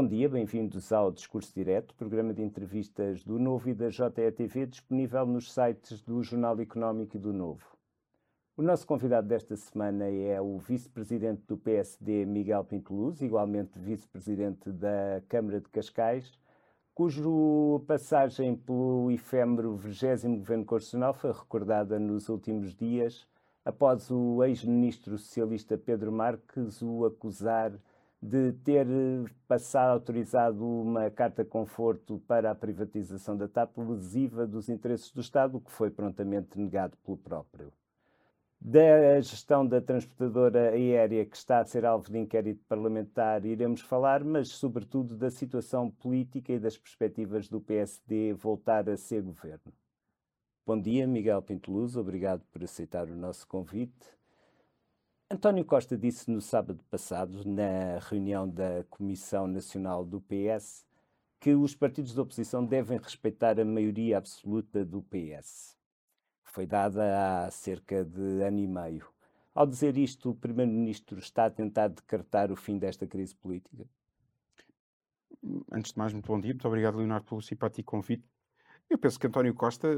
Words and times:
Bom 0.00 0.06
dia, 0.06 0.30
bem-vindos 0.30 0.92
ao 0.92 1.12
Discurso 1.12 1.54
Direto, 1.54 1.94
programa 1.94 2.32
de 2.32 2.40
entrevistas 2.40 3.22
do 3.22 3.38
Novo 3.38 3.68
e 3.68 3.74
da 3.74 3.90
JETV, 3.90 4.64
disponível 4.64 5.26
nos 5.26 5.52
sites 5.52 6.00
do 6.00 6.22
Jornal 6.22 6.58
Económico 6.58 7.18
e 7.18 7.20
do 7.20 7.34
Novo. 7.34 7.76
O 8.56 8.62
nosso 8.62 8.86
convidado 8.86 9.28
desta 9.28 9.54
semana 9.56 10.08
é 10.08 10.40
o 10.40 10.56
vice-presidente 10.56 11.42
do 11.46 11.54
PSD, 11.54 12.24
Miguel 12.24 12.64
Pinteluz, 12.64 13.20
igualmente 13.20 13.78
vice-presidente 13.78 14.72
da 14.72 15.20
Câmara 15.28 15.60
de 15.60 15.68
Cascais, 15.68 16.32
cujo 16.94 17.84
passagem 17.86 18.56
pelo 18.56 19.10
efêmero 19.10 19.76
20 19.76 20.38
Governo 20.38 20.64
Constitucional 20.64 21.12
foi 21.12 21.30
recordada 21.30 21.98
nos 21.98 22.30
últimos 22.30 22.74
dias, 22.74 23.28
após 23.66 24.10
o 24.10 24.42
ex-ministro 24.44 25.18
socialista 25.18 25.76
Pedro 25.76 26.10
Marques 26.10 26.80
o 26.80 27.04
acusar 27.04 27.78
de 28.22 28.52
ter 28.64 28.86
passado, 29.48 29.92
autorizado 29.92 30.64
uma 30.64 31.10
carta 31.10 31.44
conforto 31.44 32.18
para 32.26 32.50
a 32.50 32.54
privatização 32.54 33.36
da 33.36 33.48
TAP 33.48 33.78
lesiva 33.78 34.46
dos 34.46 34.68
interesses 34.68 35.10
do 35.10 35.20
Estado, 35.20 35.56
o 35.56 35.60
que 35.60 35.72
foi 35.72 35.90
prontamente 35.90 36.58
negado 36.58 36.96
pelo 36.98 37.16
próprio 37.16 37.72
da 38.60 39.18
gestão 39.22 39.66
da 39.66 39.80
transportadora 39.80 40.72
aérea 40.72 41.24
que 41.24 41.34
está 41.34 41.60
a 41.60 41.64
ser 41.64 41.86
alvo 41.86 42.10
de 42.10 42.18
inquérito 42.18 42.62
parlamentar 42.68 43.46
iremos 43.46 43.80
falar, 43.80 44.22
mas 44.22 44.50
sobretudo 44.50 45.16
da 45.16 45.30
situação 45.30 45.90
política 45.90 46.52
e 46.52 46.58
das 46.58 46.76
perspectivas 46.76 47.48
do 47.48 47.58
PSD 47.58 48.34
voltar 48.34 48.88
a 48.90 48.98
ser 48.98 49.22
governo. 49.22 49.72
Bom 50.66 50.78
dia, 50.78 51.06
Miguel 51.06 51.40
Pinteluz, 51.40 51.96
obrigado 51.96 52.44
por 52.52 52.62
aceitar 52.62 53.08
o 53.08 53.16
nosso 53.16 53.48
convite. 53.48 54.19
António 55.30 55.64
Costa 55.64 55.96
disse 55.96 56.30
no 56.30 56.40
sábado 56.40 56.82
passado, 56.90 57.44
na 57.44 57.98
reunião 58.00 58.48
da 58.48 58.84
Comissão 58.90 59.46
Nacional 59.46 60.04
do 60.04 60.20
PS, 60.20 60.84
que 61.38 61.54
os 61.54 61.74
partidos 61.74 62.14
da 62.14 62.22
oposição 62.22 62.64
devem 62.64 62.98
respeitar 62.98 63.58
a 63.60 63.64
maioria 63.64 64.18
absoluta 64.18 64.84
do 64.84 65.02
PS 65.02 65.80
foi 66.50 66.66
dada 66.66 67.46
há 67.46 67.50
cerca 67.50 68.04
de 68.04 68.42
ano 68.42 68.58
e 68.58 68.66
meio. 68.66 69.06
Ao 69.54 69.66
dizer 69.66 69.96
isto, 69.96 70.30
o 70.30 70.34
Primeiro-Ministro 70.34 71.18
está 71.18 71.46
a 71.46 71.50
tentar 71.50 71.88
decretar 71.88 72.50
o 72.50 72.56
fim 72.56 72.78
desta 72.78 73.06
crise 73.06 73.34
política? 73.34 73.86
Antes 75.72 75.92
de 75.92 75.98
mais, 75.98 76.12
muito 76.12 76.26
bom 76.26 76.40
dia. 76.40 76.52
Muito 76.52 76.66
obrigado, 76.66 76.98
Leonardo, 76.98 77.26
pelo 77.26 77.42
simpático 77.42 77.90
convite. 77.90 78.24
Eu 78.90 78.98
penso 78.98 79.20
que 79.20 79.26
António 79.28 79.54
Costa 79.54 79.86
eh, 79.86 79.96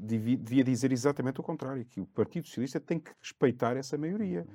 devia 0.00 0.62
dizer 0.62 0.92
exatamente 0.92 1.40
o 1.40 1.42
contrário, 1.42 1.84
que 1.84 2.00
o 2.00 2.06
Partido 2.06 2.46
Socialista 2.46 2.78
tem 2.78 3.00
que 3.00 3.10
respeitar 3.20 3.76
essa 3.76 3.98
maioria. 3.98 4.46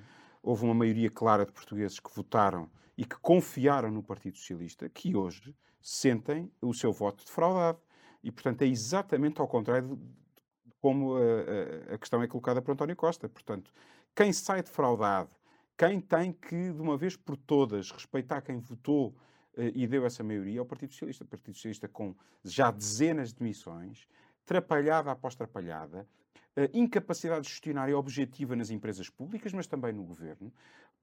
Houve 0.41 0.63
uma 0.63 0.73
maioria 0.73 1.11
clara 1.11 1.45
de 1.45 1.51
portugueses 1.51 1.99
que 1.99 2.09
votaram 2.15 2.69
e 2.97 3.03
que 3.03 3.17
confiaram 3.19 3.91
no 3.91 4.01
Partido 4.01 4.37
Socialista, 4.37 4.87
que 4.87 5.17
hoje 5.17 5.53
sentem 5.81 6.49
o 6.61 6.73
seu 6.73 6.93
voto 6.93 7.25
defraudado. 7.25 7.79
E, 8.23 8.31
portanto, 8.31 8.61
é 8.61 8.67
exatamente 8.67 9.41
ao 9.41 9.47
contrário 9.49 9.99
como 10.79 11.17
a, 11.17 11.91
a, 11.91 11.95
a 11.95 11.97
questão 11.97 12.23
é 12.23 12.27
colocada 12.27 12.61
por 12.61 12.71
António 12.71 12.95
Costa. 12.95 13.27
Portanto, 13.27 13.73
quem 14.15 14.31
sai 14.31 14.63
defraudado, 14.63 15.35
quem 15.77 15.99
tem 15.99 16.31
que, 16.31 16.71
de 16.71 16.81
uma 16.81 16.97
vez 16.97 17.17
por 17.17 17.35
todas, 17.35 17.91
respeitar 17.91 18.41
quem 18.41 18.59
votou 18.59 19.13
e 19.73 19.87
deu 19.87 20.05
essa 20.05 20.23
maioria 20.23 20.59
é 20.59 20.61
o 20.61 20.65
Partido 20.65 20.93
Socialista. 20.93 21.23
O 21.23 21.27
Partido 21.27 21.55
Socialista 21.55 21.87
com 21.87 22.15
já 22.43 22.71
dezenas 22.71 23.33
de 23.33 23.43
missões, 23.43 24.07
trapalhada 24.45 25.11
após 25.11 25.35
trapalhada, 25.35 26.07
uh, 26.57 26.69
incapacidade 26.73 27.47
gestionária 27.47 27.97
objetiva 27.97 28.55
nas 28.55 28.69
empresas 28.69 29.09
públicas, 29.09 29.53
mas 29.53 29.67
também 29.67 29.93
no 29.93 30.03
governo, 30.03 30.51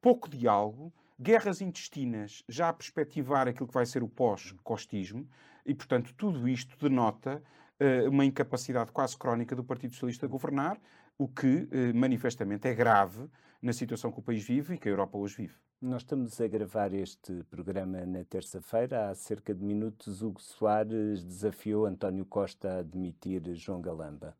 pouco 0.01 0.29
diálogo, 0.29 0.93
guerras 1.21 1.61
intestinas 1.61 2.43
já 2.49 2.71
a 2.71 2.73
perspectivar 2.73 3.47
aquilo 3.47 3.69
que 3.69 3.75
vai 3.75 3.87
ser 3.87 4.03
o 4.03 4.09
pós-costismo, 4.09 5.29
e, 5.65 5.75
portanto, 5.75 6.13
tudo 6.15 6.49
isto 6.49 6.77
denota 6.79 7.43
uh, 7.81 8.11
uma 8.11 8.25
incapacidade 8.25 8.93
quase 8.93 9.17
crónica 9.17 9.55
do 9.55 9.63
Partido 9.63 9.93
Socialista 9.93 10.27
de 10.27 10.33
governar, 10.33 10.81
o 11.17 11.29
que 11.29 11.69
manifestamente 11.95 12.67
é 12.67 12.75
grave 12.75 13.31
na 13.63 13.73
situação 13.73 14.11
que 14.11 14.19
o 14.19 14.23
país 14.23 14.43
vive 14.43 14.75
e 14.75 14.79
que 14.79 14.89
a 14.89 14.91
Europa 14.91 15.17
hoje 15.17 15.37
vive. 15.37 15.55
Nós 15.87 16.01
estamos 16.01 16.41
a 16.41 16.49
gravar 16.49 16.95
este 16.95 17.45
programa 17.51 18.07
na 18.07 18.25
terça-feira. 18.25 19.11
Há 19.11 19.15
cerca 19.15 19.55
de 19.55 19.63
minutos, 19.63 20.23
Hugo 20.23 20.41
Soares 20.41 21.23
desafiou 21.23 21.85
António 21.85 22.25
Costa 22.25 22.71
a 22.71 22.79
admitir 22.79 23.43
João 23.55 23.83
Galamba. 23.83 24.35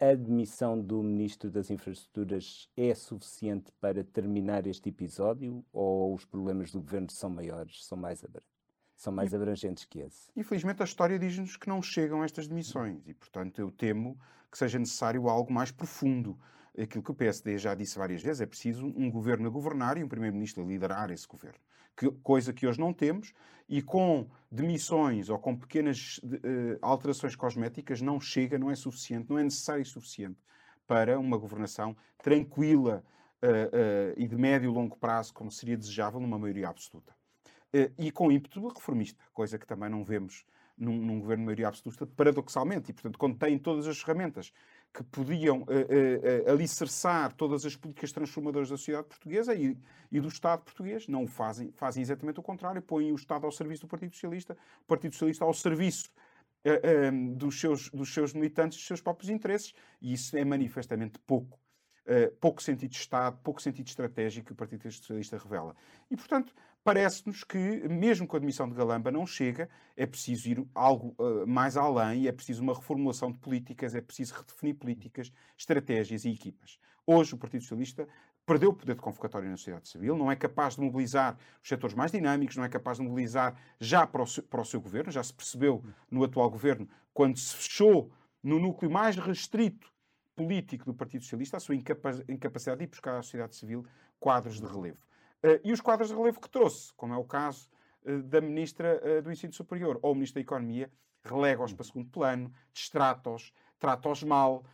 A 0.00 0.06
admissão 0.06 0.80
do 0.80 1.02
Ministro 1.02 1.50
das 1.50 1.70
Infraestruturas 1.70 2.70
é 2.74 2.94
suficiente 2.94 3.70
para 3.78 4.02
terminar 4.02 4.66
este 4.66 4.88
episódio 4.88 5.62
ou 5.74 6.14
os 6.14 6.24
problemas 6.24 6.72
do 6.72 6.80
governo 6.80 7.10
são 7.10 7.28
maiores, 7.28 7.84
são 7.84 7.98
mais 7.98 8.24
abrangentes? 8.24 8.58
são 8.96 9.12
mais 9.12 9.34
abrangentes 9.34 9.84
que 9.84 9.98
esse. 9.98 10.30
Infelizmente, 10.34 10.80
a 10.80 10.86
história 10.86 11.18
diz-nos 11.18 11.54
que 11.54 11.68
não 11.68 11.82
chegam 11.82 12.24
estas 12.24 12.48
demissões 12.48 13.06
e, 13.06 13.12
portanto, 13.12 13.60
eu 13.60 13.70
temo 13.70 14.18
que 14.50 14.56
seja 14.56 14.78
necessário 14.78 15.28
algo 15.28 15.52
mais 15.52 15.70
profundo. 15.70 16.38
Aquilo 16.80 17.02
que 17.02 17.10
o 17.10 17.14
PSD 17.14 17.58
já 17.58 17.74
disse 17.74 17.98
várias 17.98 18.22
vezes, 18.22 18.40
é 18.40 18.46
preciso 18.46 18.86
um 18.86 19.10
governo 19.10 19.48
a 19.48 19.50
governar 19.50 19.98
e 19.98 20.04
um 20.04 20.08
primeiro-ministro 20.08 20.62
a 20.62 20.66
liderar 20.66 21.10
esse 21.10 21.26
governo. 21.26 21.58
Que, 21.96 22.10
coisa 22.22 22.52
que 22.52 22.66
hoje 22.66 22.78
não 22.78 22.92
temos 22.92 23.32
e 23.68 23.82
com 23.82 24.28
demissões 24.50 25.28
ou 25.28 25.38
com 25.38 25.56
pequenas 25.56 26.18
uh, 26.18 26.78
alterações 26.80 27.34
cosméticas 27.34 28.00
não 28.00 28.20
chega, 28.20 28.58
não 28.58 28.70
é 28.70 28.76
suficiente, 28.76 29.28
não 29.28 29.38
é 29.38 29.42
necessário 29.42 29.82
e 29.82 29.84
suficiente 29.84 30.38
para 30.86 31.18
uma 31.18 31.36
governação 31.36 31.96
tranquila 32.22 33.04
uh, 33.42 33.46
uh, 33.46 34.14
e 34.16 34.26
de 34.28 34.36
médio 34.36 34.70
e 34.70 34.72
longo 34.72 34.96
prazo, 34.96 35.34
como 35.34 35.50
seria 35.50 35.76
desejável 35.76 36.20
numa 36.20 36.38
maioria 36.38 36.68
absoluta. 36.68 37.16
E 37.98 38.10
com 38.10 38.32
ímpeto 38.32 38.66
reformista, 38.66 39.22
coisa 39.30 39.58
que 39.58 39.66
também 39.66 39.90
não 39.90 40.02
vemos 40.02 40.46
num, 40.78 40.96
num 40.96 41.20
governo 41.20 41.42
de 41.42 41.46
maioria 41.46 41.68
absoluta, 41.68 42.06
paradoxalmente. 42.06 42.90
E, 42.90 42.94
portanto, 42.94 43.18
quando 43.18 43.36
têm 43.36 43.58
todas 43.58 43.86
as 43.86 44.00
ferramentas 44.00 44.52
que 44.92 45.02
podiam 45.04 45.60
uh, 45.60 45.64
uh, 45.64 46.50
alicerçar 46.50 47.32
todas 47.34 47.64
as 47.64 47.76
políticas 47.76 48.10
transformadoras 48.12 48.68
da 48.68 48.76
sociedade 48.76 49.08
portuguesa 49.08 49.54
e, 49.54 49.76
e, 50.10 50.20
do 50.20 50.28
Estado 50.28 50.62
português, 50.62 51.06
não 51.06 51.24
o 51.24 51.26
fazem, 51.26 51.70
fazem 51.72 52.02
exatamente 52.02 52.40
o 52.40 52.42
contrário, 52.42 52.82
põem 52.82 53.12
o 53.12 53.14
Estado 53.14 53.44
ao 53.44 53.52
serviço 53.52 53.82
do 53.82 53.88
Partido 53.88 54.14
Socialista, 54.14 54.56
o 54.82 54.86
Partido 54.86 55.12
Socialista 55.12 55.44
ao 55.44 55.54
serviço 55.54 56.10
uh, 56.64 57.36
dos, 57.36 57.60
seus, 57.60 57.90
dos 57.90 58.12
seus 58.12 58.32
militantes, 58.32 58.78
dos 58.78 58.86
seus 58.86 59.00
próprios 59.00 59.30
interesses, 59.30 59.74
e 60.00 60.12
isso 60.12 60.36
é 60.36 60.44
manifestamente 60.44 61.18
pouco. 61.20 61.58
pouco 62.40 62.62
sentido 62.62 62.90
de 62.90 62.96
Estado, 62.96 63.38
pouco 63.44 63.60
sentido 63.60 63.86
estratégico 63.86 64.46
que 64.46 64.52
o 64.52 64.56
Partido 64.56 64.90
Socialista 64.90 65.36
revela. 65.36 65.76
E, 66.10 66.16
portanto, 66.16 66.54
parece-nos 66.88 67.44
que, 67.44 67.86
mesmo 67.86 68.26
com 68.26 68.34
a 68.34 68.38
admissão 68.38 68.66
de 68.66 68.74
Galamba, 68.74 69.12
não 69.12 69.26
chega, 69.26 69.68
é 69.94 70.06
preciso 70.06 70.48
ir 70.48 70.66
algo 70.74 71.14
uh, 71.18 71.46
mais 71.46 71.76
além, 71.76 72.26
é 72.26 72.32
preciso 72.32 72.62
uma 72.62 72.72
reformulação 72.72 73.30
de 73.30 73.36
políticas, 73.36 73.94
é 73.94 74.00
preciso 74.00 74.34
redefinir 74.34 74.74
políticas, 74.74 75.30
estratégias 75.54 76.24
e 76.24 76.30
equipas. 76.30 76.78
Hoje, 77.06 77.34
o 77.34 77.36
Partido 77.36 77.60
Socialista 77.60 78.08
perdeu 78.46 78.70
o 78.70 78.72
poder 78.72 78.94
de 78.94 79.02
convocatória 79.02 79.50
na 79.50 79.58
sociedade 79.58 79.86
civil, 79.86 80.16
não 80.16 80.32
é 80.32 80.36
capaz 80.36 80.76
de 80.76 80.80
mobilizar 80.80 81.36
os 81.62 81.68
setores 81.68 81.94
mais 81.94 82.10
dinâmicos, 82.10 82.56
não 82.56 82.64
é 82.64 82.70
capaz 82.70 82.96
de 82.96 83.04
mobilizar 83.04 83.54
já 83.78 84.06
para 84.06 84.22
o 84.22 84.26
seu, 84.26 84.42
para 84.42 84.62
o 84.62 84.64
seu 84.64 84.80
governo, 84.80 85.12
já 85.12 85.22
se 85.22 85.34
percebeu 85.34 85.84
no 86.10 86.24
atual 86.24 86.48
governo, 86.48 86.88
quando 87.12 87.36
se 87.36 87.54
fechou 87.54 88.10
no 88.42 88.58
núcleo 88.58 88.90
mais 88.90 89.14
restrito 89.14 89.92
político 90.34 90.86
do 90.86 90.94
Partido 90.94 91.22
Socialista, 91.22 91.58
a 91.58 91.60
sua 91.60 91.74
incapacidade 91.74 92.78
de 92.78 92.84
ir 92.84 92.86
buscar 92.86 93.18
à 93.18 93.22
sociedade 93.22 93.56
civil 93.56 93.84
quadros 94.18 94.58
de 94.58 94.66
relevo. 94.66 95.07
Uh, 95.44 95.60
e 95.62 95.72
os 95.72 95.80
quadros 95.80 96.08
de 96.08 96.14
relevo 96.14 96.40
que 96.40 96.50
trouxe, 96.50 96.92
como 96.94 97.14
é 97.14 97.16
o 97.16 97.24
caso 97.24 97.68
uh, 98.04 98.22
da 98.22 98.40
Ministra 98.40 99.00
uh, 99.02 99.22
do 99.22 99.30
Ensino 99.30 99.52
Superior 99.52 99.98
ou 100.02 100.12
o 100.12 100.14
Ministro 100.14 100.34
da 100.34 100.40
Economia, 100.40 100.90
relega-os 101.24 101.72
para 101.72 101.84
segundo 101.84 102.10
plano, 102.10 102.52
distrata-os, 102.72 103.52
trata-os 103.78 104.22
mal, 104.22 104.64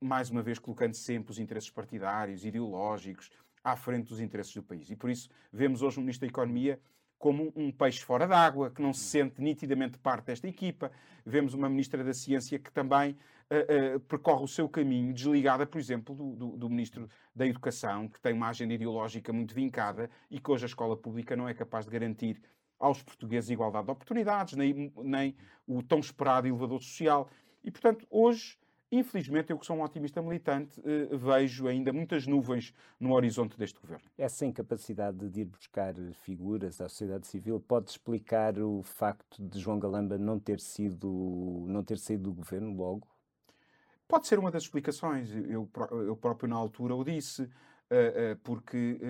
mais 0.00 0.30
uma 0.30 0.42
vez 0.42 0.58
colocando 0.58 0.94
sempre 0.94 1.32
os 1.32 1.38
interesses 1.38 1.70
partidários, 1.70 2.44
ideológicos, 2.44 3.30
à 3.64 3.74
frente 3.74 4.08
dos 4.08 4.20
interesses 4.20 4.54
do 4.54 4.62
país. 4.62 4.90
E 4.90 4.94
por 4.94 5.10
isso 5.10 5.28
vemos 5.52 5.82
hoje 5.82 5.98
o 5.98 6.00
Ministro 6.00 6.26
da 6.26 6.30
Economia 6.30 6.80
como 7.22 7.52
um 7.54 7.70
peixe 7.70 8.00
fora 8.02 8.26
d'água, 8.26 8.72
que 8.72 8.82
não 8.82 8.92
se 8.92 9.04
sente 9.04 9.40
nitidamente 9.40 9.96
parte 9.96 10.26
desta 10.26 10.48
equipa. 10.48 10.90
Vemos 11.24 11.54
uma 11.54 11.68
Ministra 11.68 12.02
da 12.02 12.12
Ciência 12.12 12.58
que 12.58 12.72
também 12.72 13.12
uh, 13.12 13.96
uh, 13.96 14.00
percorre 14.00 14.42
o 14.42 14.48
seu 14.48 14.68
caminho, 14.68 15.14
desligada, 15.14 15.64
por 15.64 15.78
exemplo, 15.78 16.16
do, 16.16 16.34
do, 16.34 16.56
do, 16.56 16.68
Ministro 16.68 17.08
da 17.32 17.46
Educação, 17.46 18.08
que 18.08 18.20
tem 18.20 18.32
uma 18.32 18.48
agenda 18.48 18.74
ideológica 18.74 19.32
muito 19.32 19.54
vincada 19.54 20.10
e 20.28 20.40
que 20.40 20.50
hoje 20.50 20.64
a 20.64 20.66
escola 20.66 20.96
pública 20.96 21.36
não 21.36 21.48
é 21.48 21.54
capaz 21.54 21.84
de 21.84 21.92
garantir 21.92 22.42
aos 22.76 23.00
portugueses 23.00 23.50
igualdade 23.50 23.84
de 23.84 23.92
oportunidades, 23.92 24.56
nem, 24.56 24.92
nem 24.96 25.36
o 25.64 25.80
tão 25.80 26.00
esperado 26.00 26.48
elevador 26.48 26.82
social. 26.82 27.30
E, 27.62 27.70
portanto, 27.70 28.04
hoje, 28.10 28.58
infelizmente, 28.92 29.50
eu 29.50 29.58
que 29.58 29.64
sou 29.64 29.76
um 29.76 29.82
otimista 29.82 30.20
militante, 30.20 30.78
uh, 30.80 31.18
vejo 31.18 31.66
ainda 31.66 31.92
muitas 31.92 32.26
nuvens 32.26 32.74
no 33.00 33.12
horizonte 33.14 33.56
deste 33.56 33.80
governo. 33.80 34.04
Essa 34.18 34.44
incapacidade 34.44 35.28
de 35.30 35.40
ir 35.40 35.44
buscar 35.46 35.94
figuras 36.22 36.80
à 36.80 36.88
sociedade 36.88 37.26
civil 37.26 37.58
pode 37.58 37.90
explicar 37.90 38.58
o 38.58 38.82
facto 38.82 39.42
de 39.42 39.58
João 39.58 39.78
Galamba 39.78 40.18
não 40.18 40.38
ter 40.38 40.60
sido 40.60 41.64
não 41.66 41.82
ter 41.82 41.98
saído 41.98 42.24
do 42.24 42.32
governo 42.32 42.76
logo? 42.76 43.08
Pode 44.06 44.26
ser 44.26 44.38
uma 44.38 44.50
das 44.50 44.64
explicações. 44.64 45.30
Eu, 45.30 45.68
eu 46.06 46.14
próprio, 46.14 46.48
na 46.48 46.56
altura, 46.56 46.94
o 46.94 47.02
disse, 47.02 47.42
uh, 47.42 47.46
uh, 47.46 48.36
porque 48.44 49.00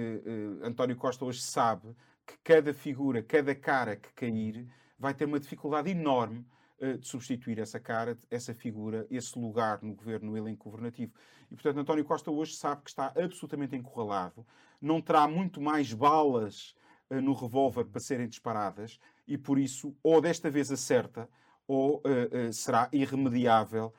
António 0.62 0.96
Costa 0.96 1.25
hoje 1.25 1.43
sabe 1.43 1.88
que 2.25 2.38
cada 2.44 2.73
figura, 2.73 3.20
cada 3.20 3.52
cara 3.52 3.96
que 3.96 4.12
cair, 4.12 4.69
vai 4.96 5.12
ter 5.12 5.25
uma 5.25 5.40
dificuldade 5.40 5.90
enorme 5.90 6.46
uh, 6.81 6.99
de 6.99 7.07
substituir 7.07 7.59
essa 7.59 7.79
cara, 7.81 8.17
essa 8.31 8.55
figura, 8.55 9.07
esse 9.11 9.39
lugar 9.39 9.83
no 9.83 9.95
governo, 9.95 10.31
no 10.31 10.37
elenco 10.37 10.71
governativo. 10.71 11.13
E, 11.51 11.55
portanto, 11.55 11.79
António 11.79 12.05
Costa 12.05 12.31
hoje 12.31 12.55
sabe 12.55 12.83
que 12.83 12.91
está 12.91 13.13
absolutamente 13.17 13.77
encurralado, 13.77 14.47
não 14.81 15.01
terá 15.01 15.27
muito 15.29 15.61
mais 15.61 15.93
balas 15.93 16.75
uh, 17.11 17.21
no 17.21 17.33
revólver 17.33 17.85
para 17.85 18.01
serem 18.01 18.29
disparadas 18.29 18.99
e, 19.27 19.37
por 19.37 19.59
isso, 19.59 19.97
ou 20.03 20.21
desta 20.21 20.51
vez 20.51 20.71
acerta, 20.71 21.29
ou 21.67 21.99
uh, 21.99 22.53
será 22.53 22.89
irremediável 22.93 23.93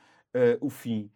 o 0.62 0.68
fim 0.68 1.12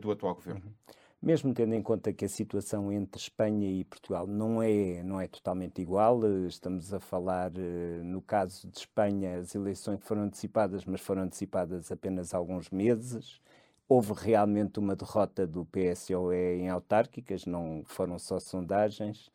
do 0.00 0.12
atual 0.12 0.36
governo. 0.36 0.64
Uhum 0.64 0.99
mesmo 1.22 1.52
tendo 1.52 1.74
em 1.74 1.82
conta 1.82 2.12
que 2.12 2.24
a 2.24 2.28
situação 2.28 2.90
entre 2.90 3.20
Espanha 3.20 3.70
e 3.70 3.84
Portugal 3.84 4.26
não 4.26 4.62
é, 4.62 5.02
não 5.02 5.20
é 5.20 5.28
totalmente 5.28 5.80
igual, 5.82 6.24
eh, 6.24 6.46
estamos 6.48 6.94
a 6.94 7.00
falar, 7.00 7.52
eh, 7.56 8.02
no 8.02 8.22
caso 8.22 8.68
de 8.68 8.78
Espanha, 8.78 9.38
as 9.38 9.54
eleições 9.54 10.00
foram 10.02 10.22
antecipadas, 10.22 10.84
mas 10.84 11.00
foram 11.00 11.22
antecipadas 11.22 11.92
apenas 11.92 12.32
alguns 12.32 12.70
meses. 12.70 13.40
Houve 13.88 14.12
realmente 14.14 14.78
uma 14.78 14.96
derrota 14.96 15.46
do 15.46 15.64
PSOE 15.66 16.60
em 16.60 16.68
autárquicas, 16.70 17.44
não 17.44 17.82
foram 17.84 18.18
só 18.18 18.38
sondagens. 18.40 19.30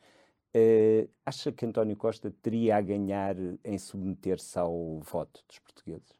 Uh, 0.55 1.09
acha 1.25 1.51
que 1.51 1.65
António 1.65 1.97
Costa 1.97 2.31
teria 2.41 2.77
a 2.77 2.81
ganhar 2.81 3.35
em 3.61 3.77
submeter-se 3.77 4.57
ao 4.57 4.99
voto 5.01 5.43
dos 5.45 5.59
portugueses? 5.59 6.13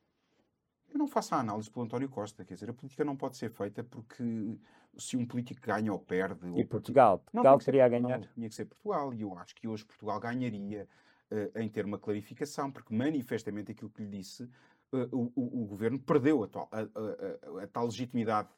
Eu 0.96 1.00
não 1.00 1.08
faço 1.08 1.36
a 1.36 1.40
análise 1.40 1.70
pelo 1.70 1.86
António 1.86 2.10
Costa, 2.10 2.44
quer 2.44 2.54
dizer, 2.54 2.70
a 2.70 2.74
política 2.74 3.06
não 3.06 3.16
pode 3.16 3.38
ser 3.38 3.50
feita 3.50 3.84
porque 3.84 4.58
se 4.98 5.18
um 5.18 5.26
político 5.26 5.62
ganha 5.62 5.92
ou 5.92 6.00
perde. 6.00 6.48
E 6.48 6.62
ou 6.62 6.66
Portugal? 6.66 7.20
Portugal 7.20 7.60
teria 7.60 7.86
a 7.86 7.90
ganhar? 7.90 8.20
Não, 8.20 8.28
tinha 8.34 8.50
que 8.50 8.56
ser 8.56 8.66
Portugal. 8.66 9.14
E 9.14 9.22
eu 9.22 9.38
acho 9.38 9.56
que 9.56 9.68
hoje 9.68 9.86
Portugal 9.86 10.20
ganharia 10.20 10.88
uh, 11.32 11.60
em 11.60 11.70
ter 11.70 11.86
uma 11.86 11.98
clarificação, 11.98 12.72
porque 12.72 12.94
manifestamente 12.94 13.72
aquilo 13.72 13.90
que 13.90 14.04
lhe 14.04 14.18
disse, 14.18 14.44
uh, 14.44 15.08
o, 15.12 15.32
o, 15.36 15.64
o, 15.64 15.66
governo 15.66 16.00
perdeu 16.00 16.44
a, 16.44 16.48
tal, 16.48 16.70
a, 16.72 16.80
a, 16.82 17.64
a 17.64 17.68
tal 17.68 17.86
legitimidade 17.86 18.50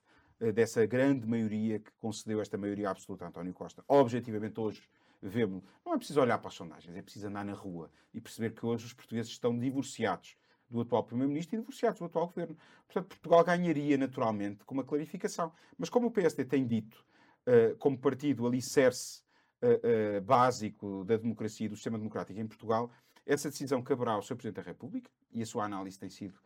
uh, 0.42 0.51
dessa 0.51 0.86
grande 0.86 1.28
maioria 1.28 1.80
que 1.80 1.92
concedeu 2.00 2.42
esta 2.42 2.57
maioria 2.57 2.89
absoluta 2.89 3.25
a 3.25 3.28
António 3.30 3.54
Costa. 3.54 3.84
Objetivamente, 3.88 4.60
hoje 4.60 4.81
vemos, 5.22 5.63
não 5.86 5.94
é 5.94 5.98
preciso 5.98 6.22
olhar 6.22 6.38
para 6.38 6.50
as 6.50 6.54
sondagens, 6.54 6.95
é 6.95 7.01
preciso 7.01 7.28
andar 7.28 7.44
na 7.44 7.54
rua 7.54 7.89
e 8.13 8.22
perceber 8.22 8.51
que 8.51 8.66
hoje 8.66 8.86
os 8.86 8.94
portugueses 8.94 9.31
estão 9.31 9.57
divorciados 9.57 10.36
do 10.69 10.81
atual 10.81 11.04
Primeiro-Ministro 11.04 11.56
e 11.56 11.60
divorciados 11.60 12.00
do 12.00 12.06
atual 12.06 12.28
Governo. 12.28 12.58
Portanto, 12.86 13.08
Portugal 13.08 13.44
ganharia 13.44 13.98
naturalmente 13.98 14.64
com 14.66 14.74
uma 14.74 14.84
clarificação. 14.84 15.52
Mas 15.78 15.90
como 15.90 16.08
o 16.08 16.12
PSD 16.12 16.46
tem 16.46 16.66
dito, 16.66 17.04
uh, 17.48 17.75
como 17.78 17.98
partido 17.98 18.46
alicerce 18.46 19.22
uh, 19.62 20.18
uh, 20.18 20.22
básico 20.22 21.04
da 21.06 21.18
democracia 21.18 21.66
e 21.66 21.69
do 21.69 21.75
sistema 21.75 21.98
democrático 21.98 22.40
em 22.40 22.48
Portugal, 22.48 22.92
essa 23.25 23.50
decisão 23.50 23.81
caberá 23.81 24.14
ao 24.14 24.22
Sr. 24.22 24.36
Presidente 24.36 24.56
da 24.56 24.62
República 24.62 25.10
e 25.31 25.42
a 25.42 25.46
sua 25.46 25.66
análise 25.66 26.00
tem 26.00 26.10
sido 26.10 26.40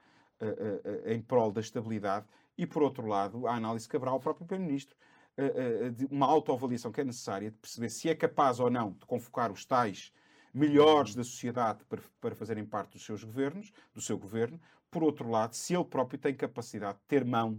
em 1.05 1.21
prol 1.21 1.51
da 1.51 1.61
estabilidade 1.61 2.25
e, 2.57 2.65
por 2.65 2.81
outro 2.81 3.05
lado, 3.05 3.45
a 3.45 3.53
análise 3.53 3.87
caberá 3.87 4.09
ao 4.09 4.19
próprio 4.19 4.47
Primeiro-Ministro 4.47 4.97
de 5.93 6.07
uma 6.07 6.25
autoavaliação 6.25 6.91
que 6.91 6.99
é 6.99 7.03
necessária 7.03 7.51
de 7.51 7.57
perceber 7.57 7.89
se 7.89 8.09
é 8.09 8.15
capaz 8.15 8.59
ou 8.59 8.67
não 8.67 8.93
de 8.93 9.05
convocar 9.05 9.51
os 9.51 9.63
tais 9.63 10.11
melhores 10.53 11.15
da 11.15 11.23
sociedade 11.23 11.83
para, 11.85 12.01
para 12.19 12.35
fazerem 12.35 12.65
parte 12.65 12.93
dos 12.93 13.05
seus 13.05 13.23
governos, 13.23 13.71
do 13.93 14.01
seu 14.01 14.17
governo. 14.17 14.59
Por 14.89 15.03
outro 15.03 15.29
lado, 15.29 15.55
se 15.55 15.73
ele 15.73 15.85
próprio 15.85 16.19
tem 16.19 16.33
capacidade 16.35 16.97
de 16.97 17.03
ter 17.05 17.23
mão 17.23 17.53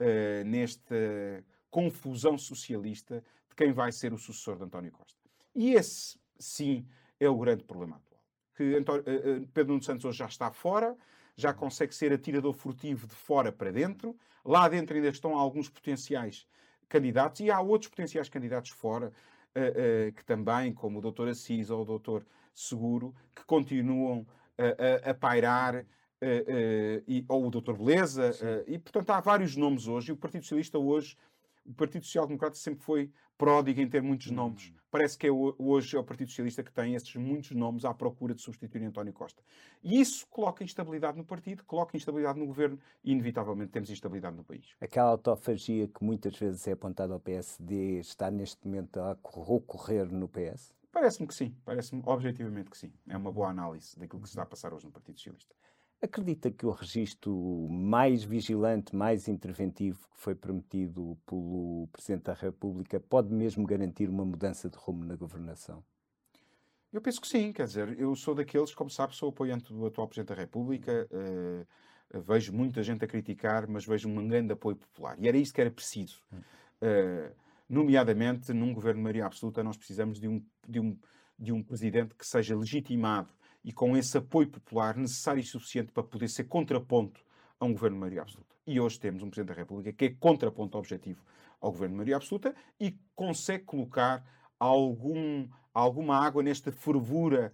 uh, 0.00 0.44
nesta 0.44 1.44
confusão 1.70 2.36
socialista 2.38 3.22
de 3.48 3.54
quem 3.54 3.72
vai 3.72 3.92
ser 3.92 4.12
o 4.12 4.18
sucessor 4.18 4.56
de 4.56 4.64
António 4.64 4.92
Costa. 4.92 5.18
E 5.54 5.74
esse, 5.74 6.18
sim, 6.38 6.86
é 7.20 7.28
o 7.28 7.36
grande 7.36 7.64
problema 7.64 7.96
atual. 7.96 8.22
Que 8.56 8.76
António, 8.76 9.02
uh, 9.02 9.46
Pedro 9.48 9.72
Nuno 9.72 9.82
Santos 9.82 10.04
hoje 10.04 10.18
já 10.18 10.26
está 10.26 10.50
fora, 10.50 10.96
já 11.36 11.52
consegue 11.52 11.94
ser 11.94 12.12
atirador 12.12 12.52
furtivo 12.52 13.06
de 13.06 13.14
fora 13.14 13.50
para 13.50 13.70
dentro. 13.70 14.16
Lá 14.44 14.68
dentro 14.68 14.96
ainda 14.96 15.08
estão 15.08 15.36
alguns 15.36 15.68
potenciais 15.68 16.46
candidatos 16.88 17.40
e 17.40 17.50
há 17.50 17.60
outros 17.60 17.90
potenciais 17.90 18.28
candidatos 18.28 18.70
fora 18.70 19.12
que 20.14 20.24
também, 20.24 20.72
como 20.72 20.98
o 20.98 21.12
Dr. 21.12 21.28
Assis 21.28 21.70
ou 21.70 21.82
o 21.82 21.98
Dr. 21.98 22.22
Seguro, 22.54 23.14
que 23.34 23.44
continuam 23.44 24.26
a, 24.56 25.10
a 25.10 25.14
pairar, 25.14 25.84
e, 27.06 27.24
ou 27.28 27.46
o 27.46 27.50
Dr. 27.50 27.74
Beleza, 27.74 28.30
e 28.66 28.78
portanto 28.78 29.10
há 29.10 29.20
vários 29.20 29.56
nomes 29.56 29.88
hoje, 29.88 30.10
e 30.10 30.12
o 30.12 30.16
Partido 30.16 30.42
Socialista 30.42 30.78
hoje, 30.78 31.16
o 31.66 31.74
Partido 31.74 32.04
Social 32.04 32.26
Democrata 32.26 32.56
sempre 32.56 32.82
foi 32.82 33.10
pródigo 33.36 33.80
em 33.80 33.88
ter 33.88 34.02
muitos 34.02 34.30
nomes. 34.30 34.68
Hum. 34.68 34.82
Parece 34.90 35.16
que 35.16 35.26
é 35.26 35.30
hoje 35.32 35.96
é 35.96 35.98
o 35.98 36.04
Partido 36.04 36.28
Socialista 36.28 36.62
que 36.62 36.70
tem 36.70 36.94
esses 36.94 37.14
muitos 37.16 37.52
nomes 37.52 37.84
à 37.84 37.94
procura 37.94 38.34
de 38.34 38.42
substituir 38.42 38.84
António 38.84 39.12
Costa. 39.12 39.42
E 39.82 39.98
isso 40.00 40.26
coloca 40.28 40.62
instabilidade 40.62 41.16
no 41.16 41.24
partido, 41.24 41.64
coloca 41.64 41.96
instabilidade 41.96 42.38
no 42.38 42.46
governo 42.46 42.78
e, 43.02 43.10
inevitavelmente, 43.10 43.72
temos 43.72 43.88
instabilidade 43.88 44.36
no 44.36 44.44
país. 44.44 44.74
Aquela 44.80 45.08
autofagia 45.10 45.88
que 45.88 46.04
muitas 46.04 46.36
vezes 46.36 46.68
é 46.68 46.72
apontada 46.72 47.14
ao 47.14 47.20
PSD 47.20 48.00
está 48.00 48.30
neste 48.30 48.66
momento 48.66 49.00
a 49.00 49.16
ocorrer 49.22 50.12
no 50.12 50.28
PS? 50.28 50.74
Parece-me 50.92 51.26
que 51.26 51.34
sim, 51.34 51.56
parece-me 51.64 52.02
objetivamente 52.04 52.70
que 52.70 52.76
sim. 52.76 52.92
É 53.08 53.16
uma 53.16 53.32
boa 53.32 53.48
análise 53.48 53.98
daquilo 53.98 54.20
que 54.20 54.28
se 54.28 54.32
está 54.32 54.42
a 54.42 54.46
passar 54.46 54.74
hoje 54.74 54.84
no 54.84 54.92
Partido 54.92 55.16
Socialista. 55.16 55.56
Acredita 56.02 56.50
que 56.50 56.66
o 56.66 56.72
registro 56.72 57.32
mais 57.70 58.24
vigilante, 58.24 58.94
mais 58.94 59.28
interventivo 59.28 60.00
que 60.12 60.18
foi 60.18 60.34
prometido 60.34 61.16
pelo 61.24 61.88
Presidente 61.92 62.24
da 62.24 62.34
República 62.34 62.98
pode 62.98 63.32
mesmo 63.32 63.64
garantir 63.64 64.10
uma 64.10 64.24
mudança 64.24 64.68
de 64.68 64.76
rumo 64.76 65.04
na 65.04 65.14
governação? 65.14 65.80
Eu 66.92 67.00
penso 67.00 67.20
que 67.20 67.28
sim, 67.28 67.52
quer 67.52 67.66
dizer, 67.66 67.96
eu 68.00 68.16
sou 68.16 68.34
daqueles, 68.34 68.74
como 68.74 68.90
sabe, 68.90 69.14
sou 69.14 69.28
apoiante 69.28 69.72
do 69.72 69.86
atual 69.86 70.08
Presidente 70.08 70.30
da 70.30 70.34
República, 70.34 71.08
uh, 71.12 72.20
vejo 72.20 72.52
muita 72.52 72.82
gente 72.82 73.04
a 73.04 73.08
criticar, 73.08 73.68
mas 73.68 73.86
vejo 73.86 74.08
um 74.08 74.26
grande 74.26 74.52
apoio 74.52 74.74
popular. 74.74 75.16
E 75.20 75.28
era 75.28 75.36
isso 75.36 75.54
que 75.54 75.60
era 75.60 75.70
preciso. 75.70 76.20
Uh, 76.32 77.32
nomeadamente, 77.68 78.52
num 78.52 78.74
governo 78.74 78.98
de 78.98 79.04
maioria 79.04 79.26
absoluta, 79.26 79.62
nós 79.62 79.76
precisamos 79.76 80.18
de 80.18 80.26
um, 80.26 80.44
de 80.68 80.80
um, 80.80 80.98
de 81.38 81.52
um 81.52 81.62
presidente 81.62 82.12
que 82.16 82.26
seja 82.26 82.56
legitimado 82.56 83.32
e 83.64 83.72
com 83.72 83.96
esse 83.96 84.16
apoio 84.18 84.48
popular 84.48 84.96
necessário 84.96 85.40
e 85.40 85.44
suficiente 85.44 85.92
para 85.92 86.02
poder 86.02 86.28
ser 86.28 86.44
contraponto 86.44 87.24
a 87.58 87.64
um 87.64 87.72
governo 87.72 87.96
de 87.96 88.00
maioria 88.00 88.22
absoluta. 88.22 88.54
E 88.66 88.80
hoje 88.80 88.98
temos 88.98 89.22
um 89.22 89.30
Presidente 89.30 89.54
da 89.54 89.60
República 89.60 89.92
que 89.92 90.04
é 90.04 90.10
contraponto 90.10 90.78
objetivo 90.78 91.24
ao 91.60 91.70
governo 91.70 91.94
de 91.94 91.96
maioria 91.96 92.16
absoluta 92.16 92.54
e 92.78 92.96
consegue 93.14 93.64
colocar 93.64 94.24
algum, 94.58 95.48
alguma 95.72 96.16
água 96.16 96.42
nesta 96.42 96.72
fervura 96.72 97.52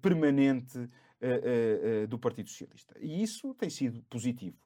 permanente 0.00 0.78
uh, 0.78 0.82
uh, 0.82 2.04
uh, 2.04 2.06
do 2.06 2.18
Partido 2.18 2.48
Socialista. 2.48 2.94
E 2.98 3.22
isso 3.22 3.54
tem 3.54 3.70
sido 3.70 4.02
positivo. 4.04 4.56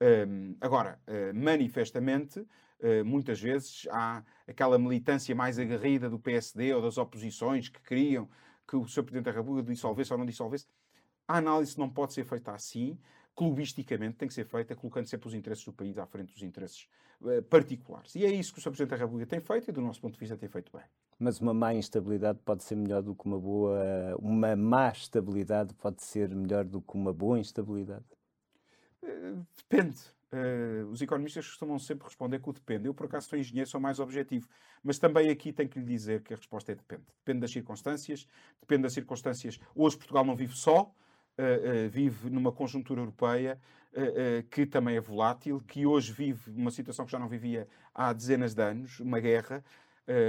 Um, 0.00 0.56
agora, 0.60 1.00
manifestamente, 1.32 2.44
muitas 3.06 3.40
vezes 3.40 3.86
há 3.90 4.22
aquela 4.46 4.76
militância 4.76 5.34
mais 5.34 5.58
aguerrida 5.58 6.10
do 6.10 6.18
PSD 6.18 6.74
ou 6.74 6.82
das 6.82 6.98
oposições 6.98 7.68
que 7.68 7.80
queriam 7.80 8.28
que 8.66 8.76
o 8.76 8.86
Sr. 8.86 9.02
Presidente 9.02 9.24
da 9.24 9.32
República 9.32 9.70
dissolvesse 9.70 10.12
ou 10.12 10.18
não 10.18 10.26
dissolvesse. 10.26 10.66
A 11.26 11.38
análise 11.38 11.78
não 11.78 11.88
pode 11.88 12.12
ser 12.12 12.24
feita 12.24 12.52
assim. 12.52 12.98
Clubisticamente 13.34 14.16
tem 14.16 14.28
que 14.28 14.34
ser 14.34 14.44
feita 14.44 14.76
colocando 14.76 15.06
sempre 15.06 15.28
os 15.28 15.34
interesses 15.34 15.64
do 15.64 15.72
país 15.72 15.98
à 15.98 16.06
frente 16.06 16.32
dos 16.32 16.42
interesses 16.42 16.88
uh, 17.20 17.42
particulares. 17.42 18.14
E 18.14 18.24
é 18.24 18.30
isso 18.30 18.52
que 18.52 18.58
o 18.58 18.62
Sr. 18.62 18.70
Presidente 18.70 18.90
da 18.90 18.96
República 18.96 19.28
tem 19.28 19.40
feito 19.40 19.68
e, 19.68 19.72
do 19.72 19.80
nosso 19.80 20.00
ponto 20.00 20.14
de 20.14 20.20
vista, 20.20 20.36
tem 20.36 20.48
feito 20.48 20.70
bem. 20.72 20.84
Mas 21.18 21.40
uma 21.40 21.52
má 21.52 21.74
instabilidade 21.74 22.38
pode 22.44 22.62
ser 22.62 22.76
melhor 22.76 23.02
do 23.02 23.14
que 23.14 23.24
uma 23.24 23.38
boa. 23.38 24.16
Uma 24.18 24.54
má 24.54 24.90
estabilidade 24.90 25.74
pode 25.74 26.02
ser 26.02 26.28
melhor 26.34 26.64
do 26.64 26.80
que 26.80 26.94
uma 26.94 27.12
boa 27.12 27.38
instabilidade? 27.38 28.04
Uh, 29.02 29.44
depende. 29.56 29.98
Uh, 30.34 30.90
os 30.90 31.00
economistas 31.00 31.46
costumam 31.46 31.78
sempre 31.78 32.06
responder 32.06 32.40
que 32.40 32.50
o 32.50 32.52
depende. 32.52 32.88
Eu, 32.88 32.94
por 32.94 33.06
acaso, 33.06 33.28
sou 33.28 33.38
engenheiro, 33.38 33.70
sou 33.70 33.80
mais 33.80 34.00
objetivo. 34.00 34.48
Mas 34.82 34.98
também 34.98 35.30
aqui 35.30 35.52
tenho 35.52 35.68
que 35.68 35.78
lhe 35.78 35.84
dizer 35.84 36.22
que 36.22 36.34
a 36.34 36.36
resposta 36.36 36.72
é 36.72 36.74
depende. 36.74 37.02
Depende 37.20 37.40
das 37.42 37.52
circunstâncias, 37.52 38.26
depende 38.60 38.82
das 38.82 38.92
circunstâncias. 38.92 39.60
Hoje 39.76 39.96
Portugal 39.96 40.24
não 40.24 40.34
vive 40.34 40.56
só, 40.56 40.82
uh, 40.82 41.86
uh, 41.86 41.88
vive 41.88 42.28
numa 42.30 42.50
conjuntura 42.50 43.00
europeia 43.00 43.60
que 44.50 44.66
também 44.66 44.96
é 44.96 45.00
volátil, 45.00 45.62
que 45.68 45.86
hoje 45.86 46.12
vive 46.12 46.50
uma 46.50 46.72
situação 46.72 47.04
que 47.04 47.12
já 47.12 47.18
não 47.20 47.28
vivia 47.28 47.68
há 47.94 48.12
dezenas 48.12 48.52
de 48.52 48.60
anos, 48.60 48.98
uma 48.98 49.20
guerra, 49.20 49.64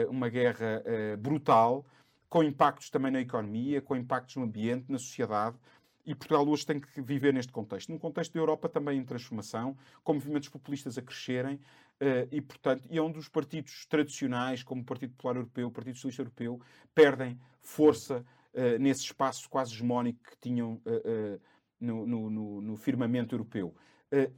uma 0.07 0.29
guerra 0.29 0.83
brutal, 1.17 1.83
com 2.29 2.43
impactos 2.43 2.91
também 2.91 3.11
na 3.11 3.21
economia, 3.21 3.81
com 3.81 3.95
impactos 3.95 4.35
no 4.35 4.43
ambiente, 4.43 4.85
na 4.87 4.99
sociedade. 4.99 5.57
E 6.05 6.13
Portugal 6.13 6.47
hoje 6.47 6.65
tem 6.65 6.79
que 6.79 7.01
viver 7.01 7.33
neste 7.33 7.51
contexto. 7.51 7.89
Num 7.89 7.97
contexto 7.97 8.33
da 8.33 8.39
Europa 8.39 8.69
também 8.69 8.99
em 8.99 9.03
transformação, 9.03 9.75
com 10.03 10.13
movimentos 10.13 10.49
populistas 10.49 10.97
a 10.97 11.01
crescerem, 11.01 11.55
uh, 11.55 12.27
e, 12.31 12.39
portanto, 12.41 12.87
e 12.89 12.99
onde 12.99 13.17
os 13.17 13.27
partidos 13.27 13.85
tradicionais, 13.87 14.61
como 14.61 14.81
o 14.81 14.85
Partido 14.85 15.13
Popular 15.13 15.37
Europeu, 15.37 15.67
o 15.67 15.71
Partido 15.71 15.95
Socialista 15.95 16.21
Europeu, 16.21 16.61
perdem 16.93 17.39
força 17.59 18.23
uh, 18.53 18.79
nesse 18.79 19.01
espaço 19.01 19.49
quase 19.49 19.73
hegemónico 19.73 20.19
que 20.23 20.37
tinham 20.39 20.81
uh, 20.85 21.41
no, 21.79 22.05
no, 22.05 22.61
no, 22.61 22.77
firmamento 22.77 23.35
europeu. 23.35 23.75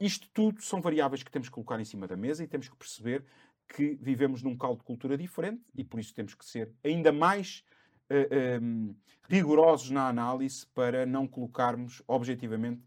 isto 0.00 0.28
tudo 0.34 0.60
são 0.60 0.80
variáveis 0.80 1.22
que 1.22 1.30
temos 1.30 1.48
que 1.48 1.54
colocar 1.54 1.78
em 1.80 1.84
cima 1.84 2.06
da 2.06 2.16
mesa 2.16 2.42
e 2.42 2.48
temos 2.48 2.68
que 2.68 2.76
perceber 2.76 3.24
que 3.68 3.96
vivemos 4.00 4.42
num 4.42 4.56
caldo 4.56 4.78
de 4.78 4.84
cultura 4.84 5.16
diferente 5.16 5.62
e 5.74 5.84
por 5.84 6.00
isso 6.00 6.12
temos 6.12 6.34
que 6.34 6.44
ser 6.44 6.72
ainda 6.82 7.12
mais 7.12 7.62
uh, 8.10 8.62
um, 8.62 8.94
rigorosos 9.28 9.90
na 9.90 10.08
análise 10.08 10.66
para 10.68 11.04
não 11.04 11.26
colocarmos 11.26 12.02
objetivamente 12.06 12.82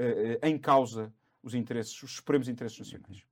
uh, 0.00 0.46
em 0.46 0.58
causa 0.58 1.12
os 1.42 1.54
interesses, 1.54 2.02
os 2.02 2.16
supremos 2.16 2.48
interesses 2.48 2.78
nacionais. 2.78 3.24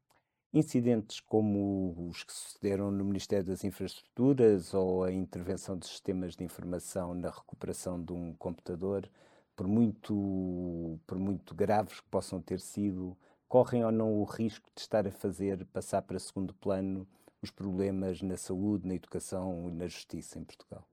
Incidentes 0.52 1.18
como 1.18 2.08
os 2.08 2.22
que 2.22 2.32
sucederam 2.32 2.90
no 2.92 3.04
Ministério 3.04 3.44
das 3.44 3.64
Infraestruturas 3.64 4.72
ou 4.72 5.02
a 5.02 5.10
intervenção 5.10 5.76
de 5.76 5.86
sistemas 5.86 6.36
de 6.36 6.44
informação 6.44 7.12
na 7.12 7.28
recuperação 7.28 8.00
de 8.00 8.12
um 8.12 8.32
computador, 8.34 9.10
por 9.56 9.66
muito, 9.66 11.00
por 11.08 11.18
muito 11.18 11.56
graves 11.56 12.00
que 12.00 12.08
possam 12.08 12.40
ter 12.40 12.60
sido, 12.60 13.16
correm 13.48 13.84
ou 13.84 13.90
não 13.90 14.14
o 14.14 14.24
risco 14.24 14.70
de 14.76 14.80
estar 14.80 15.06
a 15.08 15.10
fazer 15.10 15.64
passar 15.66 16.02
para 16.02 16.20
segundo 16.20 16.54
plano 16.54 17.06
os 17.42 17.50
problemas 17.50 18.22
na 18.22 18.36
saúde, 18.36 18.86
na 18.86 18.94
educação 18.94 19.68
e 19.68 19.72
na 19.72 19.88
justiça 19.88 20.38
em 20.38 20.44
Portugal? 20.44 20.86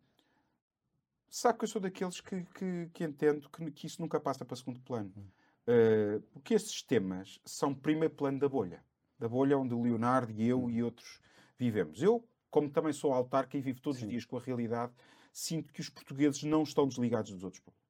Sabe 1.33 1.57
que 1.57 1.63
eu 1.63 1.69
sou 1.69 1.81
daqueles 1.81 2.19
que, 2.19 2.43
que, 2.53 2.89
que 2.93 3.03
entendo 3.05 3.50
que, 3.50 3.71
que, 3.71 3.88
isso 3.88 4.01
nunca 4.01 4.19
passa 4.19 4.43
para 4.43 4.57
segundo 4.57 4.81
plano. 4.81 5.09
Uh, 5.65 6.19
porque 6.33 6.53
esses 6.53 6.83
temas 6.83 7.39
são 7.45 7.73
primeiro 7.73 8.13
plano 8.13 8.38
da 8.38 8.50
bolha. 8.50 8.83
Da 9.17 9.29
bolha 9.29 9.57
onde 9.57 9.73
o 9.73 9.81
Leonardo 9.81 10.33
e 10.33 10.45
eu 10.45 10.69
e 10.69 10.83
outros 10.83 11.21
vivemos. 11.57 12.03
Eu, 12.03 12.27
como 12.50 12.69
também 12.69 12.91
sou 12.91 13.13
autarca 13.13 13.57
e 13.57 13.61
vivo 13.61 13.79
todos 13.79 14.00
Sim. 14.00 14.05
os 14.05 14.11
dias 14.11 14.25
com 14.25 14.38
a 14.38 14.41
realidade, 14.41 14.91
sinto 15.31 15.71
que 15.71 15.79
os 15.79 15.89
portugueses 15.89 16.43
não 16.43 16.63
estão 16.63 16.85
desligados 16.85 17.31
dos 17.31 17.43
outros 17.45 17.63
povos 17.63 17.81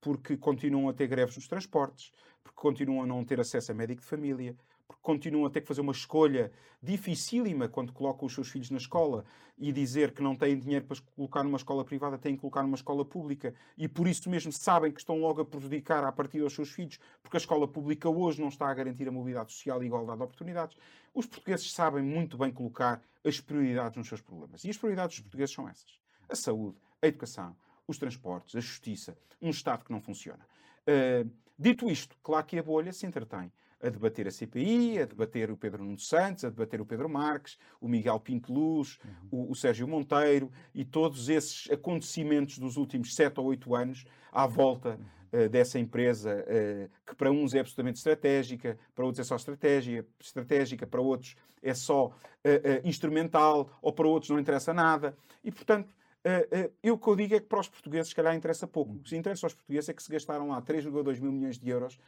porque 0.00 0.36
continuam 0.36 0.88
a 0.88 0.94
ter 0.94 1.06
greves 1.06 1.36
nos 1.36 1.46
transportes, 1.46 2.10
porque 2.42 2.56
continuam 2.56 3.02
a 3.02 3.06
não 3.06 3.24
ter 3.24 3.38
acesso 3.38 3.70
a 3.70 3.74
médico 3.74 4.00
de 4.00 4.06
família, 4.06 4.56
porque 4.90 5.02
continuam 5.02 5.46
a 5.46 5.50
ter 5.50 5.60
que 5.60 5.68
fazer 5.68 5.80
uma 5.80 5.92
escolha 5.92 6.50
dificílima 6.82 7.68
quando 7.68 7.92
colocam 7.92 8.26
os 8.26 8.34
seus 8.34 8.48
filhos 8.48 8.70
na 8.70 8.78
escola 8.78 9.24
e 9.56 9.70
dizer 9.70 10.12
que 10.12 10.20
não 10.20 10.34
têm 10.34 10.58
dinheiro 10.58 10.84
para 10.84 10.96
colocar 11.14 11.44
numa 11.44 11.56
escola 11.56 11.84
privada, 11.84 12.18
têm 12.18 12.34
que 12.34 12.40
colocar 12.40 12.62
numa 12.62 12.74
escola 12.74 13.04
pública 13.04 13.54
e 13.78 13.86
por 13.86 14.08
isso 14.08 14.28
mesmo 14.28 14.50
sabem 14.50 14.90
que 14.90 14.98
estão 14.98 15.20
logo 15.20 15.42
a 15.42 15.44
prejudicar 15.44 16.02
a 16.02 16.10
partir 16.10 16.40
dos 16.40 16.54
seus 16.54 16.70
filhos, 16.70 16.98
porque 17.22 17.36
a 17.36 17.38
escola 17.38 17.68
pública 17.68 18.08
hoje 18.08 18.40
não 18.40 18.48
está 18.48 18.68
a 18.68 18.74
garantir 18.74 19.06
a 19.06 19.12
mobilidade 19.12 19.52
social 19.52 19.80
e 19.80 19.84
a 19.84 19.86
igualdade 19.86 20.18
de 20.18 20.24
oportunidades. 20.24 20.76
Os 21.14 21.26
portugueses 21.26 21.70
sabem 21.72 22.02
muito 22.02 22.36
bem 22.36 22.50
colocar 22.50 23.00
as 23.24 23.38
prioridades 23.38 23.96
nos 23.96 24.08
seus 24.08 24.20
problemas. 24.20 24.64
E 24.64 24.70
as 24.70 24.76
prioridades 24.76 25.16
dos 25.16 25.22
portugueses 25.22 25.54
são 25.54 25.68
essas: 25.68 26.00
a 26.28 26.34
saúde, 26.34 26.76
a 27.00 27.06
educação, 27.06 27.54
os 27.86 27.96
transportes, 27.96 28.56
a 28.56 28.60
justiça, 28.60 29.16
um 29.40 29.50
Estado 29.50 29.84
que 29.84 29.92
não 29.92 30.00
funciona. 30.00 30.44
Uh, 30.82 31.30
dito 31.56 31.88
isto, 31.88 32.16
claro 32.24 32.44
que 32.44 32.58
a 32.58 32.62
bolha 32.62 32.92
se 32.92 33.06
entretém 33.06 33.52
a 33.82 33.88
debater 33.88 34.28
a 34.28 34.30
CPI, 34.30 35.00
a 35.00 35.04
debater 35.06 35.50
o 35.50 35.56
Pedro 35.56 35.82
Nuno 35.82 35.98
Santos, 35.98 36.44
a 36.44 36.50
debater 36.50 36.80
o 36.80 36.86
Pedro 36.86 37.08
Marques, 37.08 37.58
o 37.80 37.88
Miguel 37.88 38.20
Pinto 38.20 38.52
Luz, 38.52 38.98
uhum. 39.32 39.46
o, 39.48 39.52
o, 39.52 39.54
Sérgio 39.54 39.88
Monteiro 39.88 40.50
e 40.74 40.84
todos 40.84 41.28
esses 41.28 41.70
acontecimentos 41.70 42.58
dos 42.58 42.76
últimos 42.76 43.14
sete 43.14 43.40
ou 43.40 43.46
oito 43.46 43.74
anos 43.74 44.04
à 44.30 44.46
volta 44.46 44.98
uh, 45.32 45.48
dessa 45.48 45.78
empresa 45.78 46.44
uh, 46.46 46.90
que 47.06 47.14
para 47.14 47.30
uns 47.30 47.54
é 47.54 47.60
absolutamente 47.60 47.96
estratégica, 47.96 48.78
para 48.94 49.04
outros 49.04 49.26
é 49.26 49.28
só 49.28 49.36
estratégia, 49.36 50.06
estratégica, 50.20 50.86
para 50.86 51.00
outros 51.00 51.36
é 51.62 51.74
só 51.74 52.06
uh, 52.08 52.12
instrumental 52.84 53.70
ou 53.80 53.92
para 53.92 54.06
outros 54.06 54.30
não 54.30 54.38
interessa 54.38 54.74
nada. 54.74 55.16
E, 55.42 55.50
portanto, 55.50 55.88
Uh, 56.20 56.66
uh, 56.66 56.72
eu 56.82 56.94
o 56.96 56.98
que 56.98 57.08
eu 57.08 57.16
digo 57.16 57.34
é 57.34 57.40
que 57.40 57.46
para 57.46 57.60
os 57.60 57.68
portugueses, 57.68 58.08
se 58.08 58.14
calhar, 58.14 58.34
interessa 58.34 58.66
pouco. 58.66 58.92
O 58.92 58.98
que 58.98 59.16
interessa 59.16 59.46
aos 59.46 59.54
portugueses 59.54 59.88
é 59.88 59.94
que 59.94 60.02
se 60.02 60.12
gastaram 60.12 60.48
lá 60.48 60.60
3,2 60.60 61.18
mil 61.18 61.32
milhões 61.32 61.58
de 61.58 61.70
euros 61.70 61.98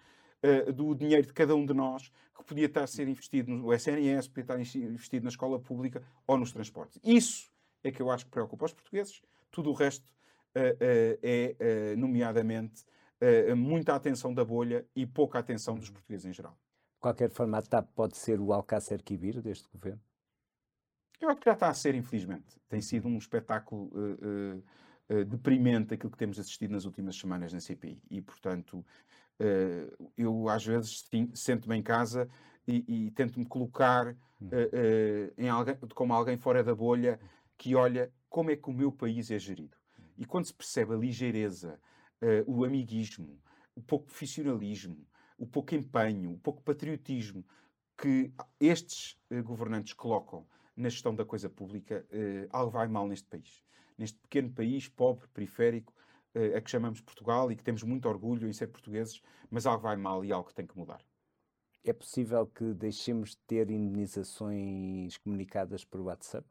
uh, 0.43 0.73
do 0.73 0.95
dinheiro 0.95 1.27
de 1.27 1.33
cada 1.33 1.55
um 1.55 1.65
de 1.65 1.75
nós, 1.75 2.11
que 2.37 2.45
podia 2.45 2.67
estar 2.67 2.83
a 2.83 2.87
ser 2.87 3.09
investido 3.09 3.51
no 3.51 3.73
SNS, 3.73 4.29
podia 4.29 4.43
estar 4.43 4.61
investido 4.61 5.25
na 5.25 5.29
escola 5.29 5.59
pública 5.61 6.03
ou 6.27 6.37
nos 6.37 6.53
transportes. 6.53 7.01
Isso 7.05 7.51
é 7.85 7.91
que 7.91 8.01
eu 8.01 8.11
acho 8.11 8.25
que 8.25 8.31
preocupa 8.31 8.67
os 8.67 8.73
portugueses. 8.73 9.23
Tudo 9.51 9.71
o 9.71 9.73
resto 9.73 10.05
é, 10.55 11.95
nomeadamente, 11.97 12.85
muita 13.57 13.95
atenção 13.95 14.35
da 14.35 14.45
bolha 14.45 14.85
e 14.95 15.07
pouca 15.07 15.39
atenção 15.39 15.77
dos 15.77 15.91
portugueses 15.91 16.27
em 16.27 16.33
geral. 16.33 16.57
De 16.95 17.01
qualquer 17.01 17.31
forma, 17.31 17.59
a 17.59 17.63
TAP 17.63 17.89
pode 17.95 18.17
ser 18.17 18.41
o 18.41 18.53
Alcácer 18.53 19.03
Quibir 19.03 19.41
deste 19.41 19.69
governo? 19.69 20.01
Eu 21.23 21.31
acho 21.31 21.41
que 21.41 21.45
já 21.47 21.53
está 21.53 21.69
a 21.69 21.75
ser, 21.75 21.95
infelizmente. 21.95 22.61
Tem 22.69 22.81
sido 22.81 23.07
um 23.07 23.17
espetáculo 23.17 23.85
uh, 23.93 25.15
uh, 25.15 25.19
uh, 25.21 25.25
deprimente 25.25 25.95
aquilo 25.95 26.11
que 26.11 26.19
temos 26.19 26.37
assistido 26.37 26.73
nas 26.73 26.85
últimas 26.85 27.15
semanas 27.15 27.53
na 27.53 27.61
CPI. 27.61 28.03
E, 28.11 28.21
portanto, 28.21 28.85
eu 30.17 30.49
às 30.49 30.65
vezes 30.65 31.09
sento-me 31.35 31.77
em 31.77 31.83
casa 31.83 32.29
e, 32.67 33.07
e 33.07 33.11
tento-me 33.11 33.45
colocar 33.45 34.17
hum. 34.41 34.49
em 35.37 35.49
alguém, 35.49 35.77
como 35.95 36.13
alguém 36.13 36.37
fora 36.37 36.63
da 36.63 36.75
bolha 36.75 37.19
que 37.57 37.75
olha 37.75 38.13
como 38.29 38.51
é 38.51 38.57
que 38.57 38.71
o 38.71 38.73
meu 38.73 38.91
país 38.91 39.31
é 39.31 39.39
gerido. 39.39 39.77
E 40.17 40.25
quando 40.25 40.47
se 40.47 40.55
percebe 40.55 40.95
a 40.95 40.97
ligeireza, 40.97 41.81
o 42.47 42.65
amiguismo, 42.65 43.41
o 43.75 43.83
pouco 43.83 44.07
profissionalismo, 44.07 45.07
o 45.37 45.47
pouco 45.47 45.75
empenho, 45.75 46.33
o 46.33 46.39
pouco 46.39 46.63
patriotismo 46.63 47.45
que 47.97 48.33
estes 48.61 49.19
governantes 49.45 49.93
colocam 49.93 50.47
na 50.77 50.89
gestão 50.89 51.15
da 51.15 51.25
coisa 51.25 51.49
pública, 51.49 52.07
algo 52.51 52.71
vai 52.71 52.89
mal 52.89 53.07
neste 53.07 53.29
país. 53.29 53.63
Neste 53.99 54.19
pequeno 54.19 54.51
país, 54.51 54.89
pobre, 54.89 55.29
periférico, 55.29 55.93
a 56.57 56.61
que 56.61 56.71
chamamos 56.71 57.01
Portugal 57.01 57.53
e 57.53 57.57
que 57.57 57.63
temos 57.63 57.83
muito 57.83 58.09
orgulho 58.09 58.49
em 58.49 58.53
ser 58.53 58.69
portugueses, 58.69 59.23
mas 59.51 59.67
algo 59.67 59.83
vai 59.83 59.97
mal 59.97 60.25
e 60.25 60.33
algo 60.33 60.49
que 60.49 60.55
tem 60.55 60.67
que 60.67 60.77
mudar. 60.77 61.05
É 61.85 61.93
possível 61.93 62.47
que 62.47 62.73
deixemos 62.75 63.31
de 63.31 63.39
ter 63.39 63.71
indenizações 63.71 65.19
comunicadas 65.19 65.85
por 65.85 66.01
WhatsApp? 66.01 66.47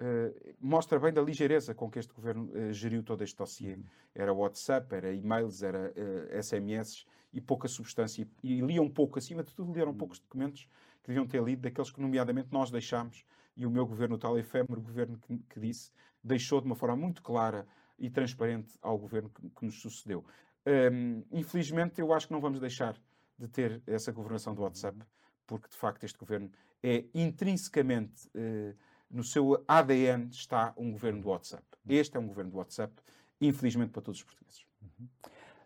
Uh, 0.00 0.54
mostra 0.58 0.98
bem 0.98 1.12
da 1.12 1.20
ligeireza 1.20 1.74
com 1.74 1.90
que 1.90 1.98
este 1.98 2.14
governo 2.14 2.44
uh, 2.44 2.72
geriu 2.72 3.02
todo 3.02 3.22
este 3.22 3.36
dossiê. 3.36 3.74
Uhum. 3.74 3.84
Era 4.14 4.32
WhatsApp, 4.32 4.94
era 4.94 5.12
e-mails, 5.12 5.62
era 5.62 5.92
uh, 5.92 6.42
SMS 6.42 7.04
e 7.32 7.40
pouca 7.40 7.68
substância. 7.68 8.26
E, 8.42 8.54
e 8.54 8.60
liam 8.60 8.88
pouco, 8.88 9.18
acima 9.18 9.42
de 9.42 9.54
tudo, 9.54 9.72
leram 9.72 9.90
uhum. 9.90 9.98
poucos 9.98 10.18
documentos 10.18 10.66
que 11.02 11.08
deviam 11.08 11.26
ter 11.26 11.42
lido, 11.42 11.62
daqueles 11.62 11.90
que, 11.90 12.00
nomeadamente, 12.00 12.48
nós 12.50 12.70
deixámos, 12.70 13.26
e 13.56 13.66
o 13.66 13.70
meu 13.70 13.84
governo, 13.84 14.14
o 14.14 14.18
tal 14.18 14.38
efêmero 14.38 14.80
governo 14.80 15.18
que, 15.18 15.36
que, 15.36 15.60
disse, 15.60 15.92
deixou 16.22 16.60
de 16.60 16.66
uma 16.66 16.76
forma 16.76 16.96
muito 16.96 17.22
clara 17.22 17.66
e 18.00 18.10
transparente 18.10 18.76
ao 18.80 18.98
governo 18.98 19.28
que, 19.28 19.48
que 19.50 19.64
nos 19.64 19.80
sucedeu. 19.80 20.24
Um, 20.66 21.22
infelizmente, 21.30 22.00
eu 22.00 22.12
acho 22.12 22.26
que 22.26 22.32
não 22.32 22.40
vamos 22.40 22.58
deixar 22.58 22.96
de 23.38 23.46
ter 23.46 23.82
essa 23.86 24.10
governação 24.10 24.54
do 24.54 24.62
WhatsApp, 24.62 24.98
porque 25.46 25.68
de 25.68 25.76
facto 25.76 26.04
este 26.04 26.18
governo 26.18 26.50
é 26.82 27.04
intrinsecamente, 27.14 28.26
uh, 28.28 28.74
no 29.10 29.22
seu 29.22 29.62
ADN, 29.68 30.28
está 30.30 30.72
um 30.76 30.90
governo 30.92 31.20
do 31.20 31.28
WhatsApp. 31.28 31.64
Este 31.88 32.16
é 32.16 32.20
um 32.20 32.26
governo 32.26 32.50
do 32.50 32.58
WhatsApp, 32.58 32.92
infelizmente 33.40 33.90
para 33.90 34.02
todos 34.02 34.20
os 34.20 34.24
portugueses. 34.24 34.64
Uhum. 34.82 35.08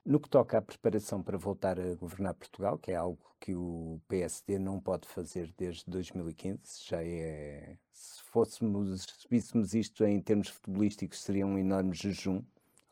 No 0.06 0.20
que 0.20 0.28
toca 0.28 0.58
à 0.58 0.62
preparação 0.62 1.22
para 1.22 1.38
voltar 1.38 1.80
a 1.80 1.94
governar 1.94 2.34
Portugal, 2.34 2.76
que 2.78 2.92
é 2.92 2.94
algo 2.94 3.18
que 3.40 3.54
o 3.54 3.98
PSD 4.06 4.58
não 4.58 4.78
pode 4.78 5.08
fazer 5.08 5.50
desde 5.56 5.84
2015, 5.86 6.60
já 6.86 7.02
é. 7.02 7.78
Se 7.90 8.22
fôssemos, 8.24 9.00
se 9.00 9.26
víssemos 9.30 9.72
isto 9.72 10.04
em 10.04 10.20
termos 10.20 10.48
futebolísticos, 10.48 11.22
seria 11.22 11.46
um 11.46 11.56
enorme 11.56 11.94
jejum, 11.94 12.42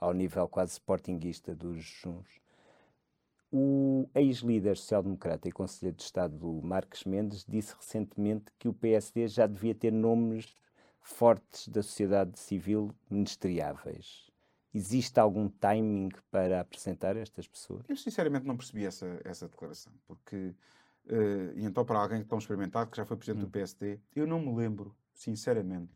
ao 0.00 0.14
nível 0.14 0.48
quase 0.48 0.72
sportinguista 0.72 1.54
dos 1.54 1.84
jejuns. 1.84 2.40
O 3.52 4.08
ex-líder 4.14 4.78
social-democrata 4.78 5.46
e 5.46 5.52
conselheiro 5.52 5.98
de 5.98 6.04
Estado 6.04 6.62
Marques 6.62 7.04
Mendes 7.04 7.44
disse 7.46 7.74
recentemente 7.76 8.46
que 8.58 8.68
o 8.68 8.72
PSD 8.72 9.28
já 9.28 9.46
devia 9.46 9.74
ter 9.74 9.92
nomes 9.92 10.56
fortes 11.02 11.68
da 11.68 11.82
sociedade 11.82 12.38
civil 12.38 12.90
ministeriáveis. 13.10 14.31
Existe 14.74 15.20
algum 15.20 15.48
timing 15.48 16.10
para 16.30 16.60
apresentar 16.60 17.16
estas 17.16 17.46
pessoas? 17.46 17.84
Eu 17.88 17.96
sinceramente 17.96 18.46
não 18.46 18.56
percebi 18.56 18.86
essa, 18.86 19.20
essa 19.22 19.46
declaração, 19.46 19.92
porque, 20.06 20.54
uh, 21.06 21.52
e 21.54 21.64
então 21.64 21.84
para 21.84 21.98
alguém 21.98 22.24
tão 22.24 22.38
experimentado, 22.38 22.90
que 22.90 22.96
já 22.96 23.04
foi 23.04 23.16
presidente 23.16 23.42
hum. 23.42 23.46
do 23.46 23.50
PSD, 23.50 24.00
eu 24.16 24.26
não 24.26 24.40
me 24.40 24.54
lembro, 24.54 24.96
sinceramente, 25.12 25.92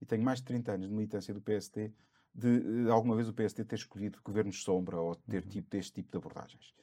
e 0.00 0.06
tenho 0.06 0.22
mais 0.22 0.38
de 0.38 0.46
30 0.46 0.72
anos 0.72 0.88
de 0.88 0.94
militância 0.94 1.34
do 1.34 1.40
PSD, 1.40 1.92
de, 2.34 2.84
de 2.84 2.90
alguma 2.90 3.14
vez 3.14 3.28
o 3.28 3.32
PSD 3.32 3.64
ter 3.64 3.76
escolhido 3.76 4.18
governos 4.24 4.62
sombra 4.62 4.98
ou 4.98 5.14
ter 5.14 5.42
uhum. 5.42 5.48
tipo, 5.48 5.70
deste 5.70 5.92
tipo 5.92 6.10
de 6.10 6.16
abordagens. 6.16 6.74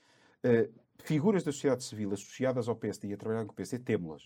Uh, 0.46 0.72
figuras 1.00 1.44
da 1.44 1.52
sociedade 1.52 1.84
civil 1.84 2.14
associadas 2.14 2.68
ao 2.68 2.76
PSD 2.76 3.10
e 3.10 3.14
a 3.14 3.18
trabalhar 3.18 3.46
com 3.46 3.52
o 3.52 3.56
PSD, 3.56 3.84
temos-las. 3.84 4.24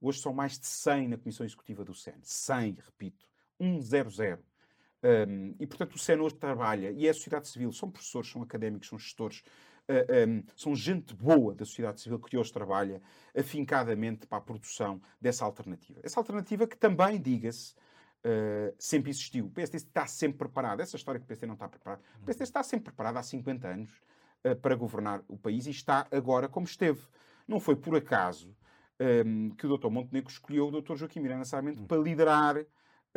Hoje 0.00 0.20
são 0.20 0.32
mais 0.32 0.58
de 0.58 0.66
100 0.66 1.08
na 1.08 1.16
Comissão 1.16 1.46
Executiva 1.46 1.84
do 1.84 1.94
SEN. 1.94 2.18
100, 2.22 2.74
repito. 2.74 3.26
100. 3.58 4.38
Um, 5.28 5.54
e, 5.60 5.66
portanto, 5.66 5.94
o 5.94 5.98
SEN 5.98 6.20
hoje 6.20 6.34
trabalha, 6.34 6.90
e 6.90 7.06
é 7.06 7.10
a 7.10 7.14
sociedade 7.14 7.46
civil, 7.46 7.70
são 7.72 7.88
professores, 7.88 8.28
são 8.28 8.42
académicos, 8.42 8.88
são 8.88 8.98
gestores, 8.98 9.44
uh, 9.88 10.28
um, 10.28 10.42
são 10.56 10.74
gente 10.74 11.14
boa 11.14 11.54
da 11.54 11.64
sociedade 11.64 12.00
civil 12.00 12.18
que 12.18 12.36
hoje 12.36 12.52
trabalha 12.52 13.00
afincadamente 13.36 14.26
para 14.26 14.38
a 14.38 14.40
produção 14.40 15.00
dessa 15.20 15.44
alternativa. 15.44 16.00
Essa 16.02 16.18
alternativa 16.18 16.66
que 16.66 16.76
também, 16.76 17.20
diga-se, 17.20 17.74
uh, 18.24 18.74
sempre 18.78 19.10
existiu. 19.10 19.46
O 19.46 19.50
PSD 19.50 19.76
está 19.76 20.06
sempre 20.06 20.38
preparado. 20.38 20.80
Essa 20.80 20.96
história 20.96 21.20
que 21.20 21.24
o 21.24 21.28
PSD 21.28 21.46
não 21.46 21.54
está 21.54 21.68
preparado. 21.68 22.00
O 22.20 22.24
PSD 22.24 22.42
está 22.42 22.62
sempre 22.62 22.86
preparado 22.86 23.18
há 23.18 23.22
50 23.22 23.68
anos 23.68 23.90
uh, 24.44 24.56
para 24.56 24.74
governar 24.74 25.22
o 25.28 25.38
país 25.38 25.66
e 25.66 25.70
está 25.70 26.08
agora 26.10 26.48
como 26.48 26.66
esteve. 26.66 27.00
Não 27.46 27.60
foi 27.60 27.76
por 27.76 27.94
acaso 27.96 28.56
um, 29.24 29.50
que 29.50 29.66
o 29.66 29.76
Dr. 29.76 29.88
Montenegro 29.88 30.30
escolheu 30.30 30.66
o 30.66 30.80
Dr. 30.80 30.96
Joaquim 30.96 31.20
Miranda 31.20 31.44
Sarmento 31.44 31.84
para 31.84 32.02
liderar 32.02 32.66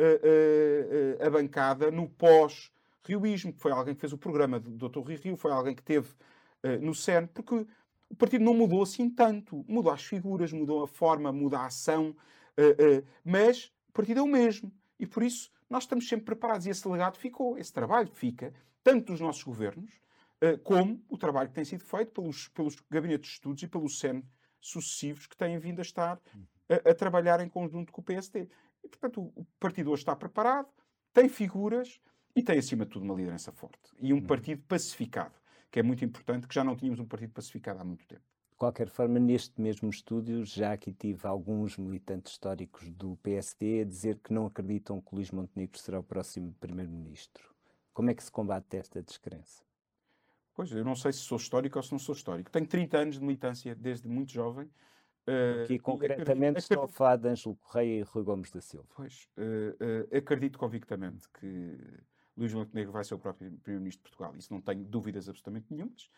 uh, 0.00 1.22
uh, 1.22 1.26
a 1.26 1.30
bancada 1.30 1.90
no 1.90 2.08
pós-rioísmo, 2.08 3.52
que 3.52 3.60
foi 3.60 3.72
alguém 3.72 3.94
que 3.94 4.00
fez 4.00 4.12
o 4.12 4.18
programa 4.18 4.58
do 4.58 4.88
Dr. 4.88 5.00
Rui 5.00 5.16
Rio, 5.16 5.36
foi 5.36 5.52
alguém 5.52 5.74
que 5.74 5.82
teve 5.82 6.08
no 6.82 6.94
CERN, 6.94 7.26
porque 7.26 7.66
o 8.10 8.14
partido 8.14 8.44
não 8.44 8.52
mudou 8.52 8.82
assim 8.82 9.08
tanto. 9.08 9.64
Mudou 9.66 9.90
as 9.90 10.04
figuras, 10.04 10.52
mudou 10.52 10.84
a 10.84 10.86
forma, 10.86 11.32
muda 11.32 11.58
a 11.58 11.66
ação, 11.66 12.14
mas 13.24 13.72
o 13.88 13.92
partido 13.92 14.20
é 14.20 14.22
o 14.22 14.26
mesmo. 14.26 14.70
E 14.98 15.06
por 15.06 15.22
isso 15.22 15.50
nós 15.70 15.84
estamos 15.84 16.06
sempre 16.06 16.26
preparados. 16.26 16.66
E 16.66 16.70
esse 16.70 16.86
legado 16.86 17.16
ficou, 17.16 17.56
esse 17.56 17.72
trabalho 17.72 18.10
fica, 18.12 18.52
tanto 18.84 19.12
dos 19.12 19.20
nossos 19.22 19.42
governos, 19.42 19.90
como 20.62 21.02
o 21.08 21.16
trabalho 21.16 21.48
que 21.48 21.54
tem 21.54 21.64
sido 21.64 21.82
feito 21.82 22.12
pelos, 22.12 22.48
pelos 22.48 22.76
gabinetes 22.90 23.30
de 23.30 23.34
estudos 23.36 23.62
e 23.62 23.68
pelo 23.68 23.88
CERN 23.88 24.22
sucessivos 24.60 25.26
que 25.26 25.36
têm 25.36 25.58
vindo 25.58 25.78
a 25.78 25.82
estar 25.82 26.20
a, 26.68 26.90
a 26.90 26.94
trabalhar 26.94 27.40
em 27.40 27.48
conjunto 27.48 27.92
com 27.92 28.00
o 28.00 28.04
PSD. 28.04 28.48
E, 28.82 28.88
portanto, 28.88 29.32
o 29.34 29.44
partido 29.58 29.90
hoje 29.90 30.02
está 30.02 30.14
preparado, 30.16 30.68
tem 31.12 31.28
figuras 31.28 32.00
e 32.34 32.42
tem, 32.42 32.58
acima 32.58 32.84
de 32.84 32.92
tudo, 32.92 33.04
uma 33.04 33.14
liderança 33.14 33.52
forte. 33.52 33.90
E 33.98 34.12
um 34.12 34.16
uhum. 34.16 34.26
partido 34.26 34.62
pacificado, 34.62 35.34
que 35.70 35.80
é 35.80 35.82
muito 35.82 36.04
importante, 36.04 36.46
que 36.46 36.54
já 36.54 36.64
não 36.64 36.76
tínhamos 36.76 37.00
um 37.00 37.06
partido 37.06 37.32
pacificado 37.32 37.80
há 37.80 37.84
muito 37.84 38.06
tempo. 38.06 38.22
De 38.50 38.56
qualquer 38.56 38.88
forma, 38.88 39.18
neste 39.18 39.60
mesmo 39.60 39.88
estúdio, 39.88 40.44
já 40.44 40.72
aqui 40.72 40.92
tive 40.92 41.26
alguns 41.26 41.76
militantes 41.78 42.32
históricos 42.32 42.90
do 42.90 43.16
PSD 43.22 43.82
a 43.82 43.84
dizer 43.84 44.18
que 44.18 44.32
não 44.32 44.46
acreditam 44.46 45.00
que 45.00 45.14
Luís 45.14 45.30
Montenegro 45.30 45.78
será 45.78 45.98
o 45.98 46.02
próximo 46.02 46.54
primeiro-ministro. 46.60 47.50
Como 47.92 48.10
é 48.10 48.14
que 48.14 48.22
se 48.22 48.30
combate 48.30 48.76
esta 48.76 49.02
descrença? 49.02 49.64
Pois, 50.54 50.70
eu 50.72 50.84
não 50.84 50.94
sei 50.94 51.12
se 51.12 51.20
sou 51.20 51.38
histórico 51.38 51.78
ou 51.78 51.82
se 51.82 51.90
não 51.90 51.98
sou 51.98 52.14
histórico. 52.14 52.50
Tenho 52.50 52.66
30 52.66 52.98
anos 52.98 53.14
de 53.18 53.22
militância 53.22 53.74
desde 53.74 54.06
muito 54.06 54.32
jovem 54.32 54.70
Uh, 55.28 55.64
Aqui, 55.64 55.78
concretamente, 55.78 56.58
estou 56.58 56.82
a 56.82 56.88
falar 56.88 57.16
de 57.16 57.28
Ângelo 57.28 57.54
Correia 57.56 58.00
e 58.00 58.02
Rui 58.02 58.24
Gomes 58.24 58.50
da 58.50 58.60
Silva. 58.60 58.86
Pois, 58.94 59.28
uh, 59.36 60.12
uh, 60.12 60.16
acredito 60.16 60.58
convictamente 60.58 61.28
que 61.28 61.78
Luís 62.36 62.52
Montenegro 62.54 62.92
vai 62.92 63.04
ser 63.04 63.14
o 63.14 63.18
próprio 63.18 63.50
Primeiro-Ministro 63.58 64.04
de 64.04 64.10
Portugal. 64.10 64.36
Isso 64.36 64.52
não 64.52 64.60
tenho 64.60 64.84
dúvidas 64.84 65.28
absolutamente 65.28 65.66
nenhumas. 65.70 66.10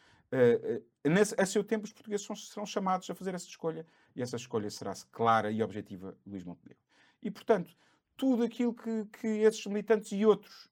Nesse, 1.05 1.39
a 1.39 1.45
seu 1.45 1.63
tempo, 1.63 1.85
os 1.85 1.93
portugueses 1.93 2.25
são, 2.25 2.35
serão 2.35 2.65
chamados 2.65 3.11
a 3.11 3.15
fazer 3.15 3.35
essa 3.35 3.47
escolha 3.47 3.85
e 4.17 4.23
essa 4.23 4.37
escolha 4.37 4.71
será 4.71 4.95
clara 5.11 5.51
e 5.51 5.63
objetiva 5.63 6.17
Luís 6.27 6.43
Montenegro. 6.43 6.83
E, 7.23 7.31
portanto, 7.31 7.77
tudo 8.17 8.43
aquilo 8.43 8.73
que, 8.73 9.05
que 9.21 9.27
esses 9.27 9.67
militantes 9.67 10.11
e 10.13 10.25
outros 10.25 10.71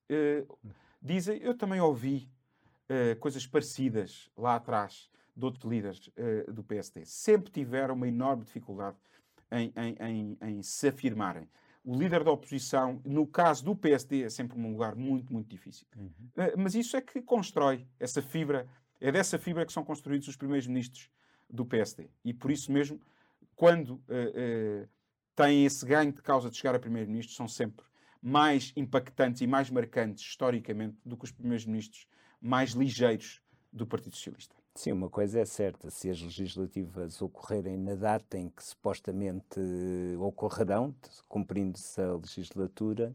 dizem, 1.03 1.43
eu 1.43 1.55
também 1.55 1.79
ouvi 1.79 2.31
coisas 3.19 3.47
parecidas 3.47 4.31
lá 4.35 4.55
atrás 4.55 5.11
de 5.37 5.45
outros 5.45 5.65
líderes 5.65 6.09
uh, 6.09 6.53
do 6.53 6.63
PSD. 6.63 7.05
Sempre 7.05 7.51
tiveram 7.51 7.95
uma 7.95 8.09
enorme 8.09 8.45
dificuldade 8.45 8.97
em, 9.51 9.73
em, 9.77 9.97
em, 10.01 10.39
em, 10.41 10.63
se 10.63 10.89
afirmarem. 10.89 11.49
O 11.85 11.97
líder 11.97 12.23
da 12.23 12.31
oposição, 12.31 13.01
no 13.05 13.27
caso 13.27 13.65
do 13.65 13.75
PSD, 13.75 14.25
é 14.25 14.31
sempre 14.31 14.59
um 14.59 14.71
lugar 14.73 14.95
muito, 14.95 15.33
muito 15.33 15.49
difícil. 15.49 15.87
Uhum. 15.97 16.11
Uh, 16.37 16.59
mas 16.59 16.75
isso 16.75 16.97
é 16.97 17.01
que 17.01 17.23
constrói 17.23 17.87
essa 17.99 18.21
fibra, 18.21 18.69
é 19.01 19.11
dessa 19.11 19.39
fibra 19.39 19.65
que 19.65 19.73
são 19.73 19.85
construídos 19.85 20.29
os 20.29 20.37
primeiros 20.37 20.67
ministros 20.67 21.11
do 21.49 21.65
PSD. 21.65 22.11
E 22.25 22.33
por 22.33 22.51
isso 22.51 22.71
mesmo, 22.71 23.01
quando 23.57 23.95
uh, 23.95 24.89
têm 25.35 25.65
esse 25.65 25.85
ganho 25.87 26.13
de 26.13 26.23
causa 26.23 26.51
de 26.51 26.57
chegar 26.57 26.75
a 26.75 26.79
primeiro-ministro, 26.79 27.35
são 27.35 27.49
sempre 27.49 27.85
mais 28.23 28.73
impactantes 28.77 29.41
e 29.41 29.47
mais 29.47 29.71
marcantes 29.71 30.23
historicamente 30.23 30.99
do 31.05 31.17
que 31.17 31.25
os 31.25 31.33
primeiros 31.33 31.65
ministros 31.65 32.07
mais 32.41 32.73
ligeiros 32.73 33.41
do 33.73 33.87
Partido 33.87 34.15
Socialista. 34.15 34.55
Sim, 34.81 34.93
uma 34.93 35.11
coisa 35.11 35.41
é 35.41 35.45
certa: 35.45 35.91
se 35.91 36.09
as 36.09 36.23
legislativas 36.23 37.21
ocorrerem 37.21 37.77
na 37.77 37.95
data 37.95 38.39
em 38.39 38.49
que 38.49 38.65
supostamente 38.65 39.61
ocorrerão, 40.19 40.95
cumprindo-se 41.29 42.01
a 42.01 42.15
legislatura, 42.15 43.15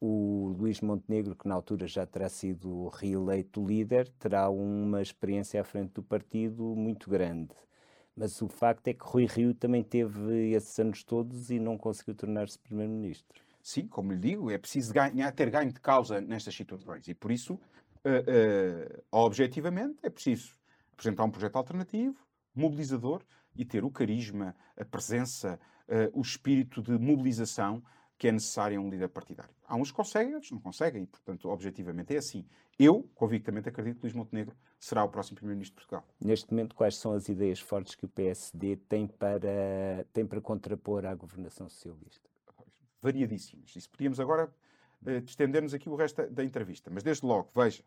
o 0.00 0.54
Luís 0.56 0.80
Montenegro, 0.80 1.34
que 1.34 1.48
na 1.48 1.56
altura 1.56 1.88
já 1.88 2.06
terá 2.06 2.28
sido 2.28 2.86
reeleito 2.86 3.66
líder, 3.66 4.10
terá 4.10 4.48
uma 4.48 5.02
experiência 5.02 5.60
à 5.60 5.64
frente 5.64 5.94
do 5.94 6.04
partido 6.04 6.62
muito 6.76 7.10
grande. 7.10 7.52
Mas 8.16 8.40
o 8.40 8.46
facto 8.46 8.86
é 8.86 8.94
que 8.94 9.04
Rui 9.04 9.26
Rio 9.26 9.54
também 9.54 9.82
teve 9.82 10.52
esses 10.52 10.78
anos 10.78 11.02
todos 11.02 11.50
e 11.50 11.58
não 11.58 11.76
conseguiu 11.76 12.14
tornar-se 12.14 12.60
primeiro-ministro. 12.60 13.42
Sim, 13.60 13.88
como 13.88 14.12
lhe 14.12 14.20
digo, 14.20 14.52
é 14.52 14.56
preciso 14.56 14.94
ganhar, 14.94 15.32
ter 15.32 15.50
ganho 15.50 15.72
de 15.72 15.80
causa 15.80 16.20
nestas 16.20 16.54
situações 16.54 17.08
e 17.08 17.14
por 17.14 17.32
isso, 17.32 17.54
uh, 17.54 17.58
uh, 17.58 19.02
objetivamente, 19.10 19.98
é 20.04 20.08
preciso 20.08 20.61
apresentar 20.92 21.24
um 21.24 21.30
projeto 21.30 21.56
alternativo, 21.56 22.16
mobilizador 22.54 23.22
e 23.54 23.64
ter 23.64 23.84
o 23.84 23.90
carisma, 23.90 24.54
a 24.76 24.84
presença, 24.84 25.58
uh, 25.88 26.18
o 26.18 26.22
espírito 26.22 26.82
de 26.82 26.98
mobilização 26.98 27.82
que 28.22 28.28
é 28.28 28.32
necessário 28.32 28.78
a 28.78 28.80
um 28.80 28.88
líder 28.88 29.08
partidário. 29.08 29.52
Há 29.66 29.74
uns 29.74 29.90
que 29.90 29.96
conseguem, 29.96 30.34
outros 30.34 30.52
não 30.52 30.60
conseguem, 30.60 31.02
e, 31.02 31.06
portanto, 31.06 31.48
objetivamente 31.48 32.14
é 32.14 32.18
assim. 32.18 32.46
Eu, 32.78 33.10
convictamente, 33.16 33.68
acredito 33.68 33.96
que 33.96 34.02
Luís 34.02 34.14
Montenegro 34.14 34.56
será 34.78 35.02
o 35.02 35.08
próximo 35.08 35.38
Primeiro-Ministro 35.38 35.74
de 35.80 35.88
Portugal. 35.88 36.08
Neste 36.20 36.48
momento, 36.52 36.76
quais 36.76 36.96
são 36.96 37.14
as 37.14 37.28
ideias 37.28 37.58
fortes 37.58 37.96
que 37.96 38.04
o 38.04 38.08
PSD 38.08 38.76
tem 38.76 39.08
para, 39.08 40.06
tem 40.12 40.24
para 40.24 40.40
contrapor 40.40 41.04
à 41.04 41.12
governação 41.16 41.68
socialista? 41.68 42.30
Variadíssimas. 43.00 43.74
Isso 43.74 43.90
podíamos 43.90 44.20
agora 44.20 44.54
uh, 45.04 45.10
estendermos 45.24 45.74
aqui 45.74 45.88
o 45.88 45.96
resto 45.96 46.22
da, 46.22 46.28
da 46.28 46.44
entrevista. 46.44 46.92
Mas, 46.92 47.02
desde 47.02 47.26
logo, 47.26 47.50
veja, 47.52 47.82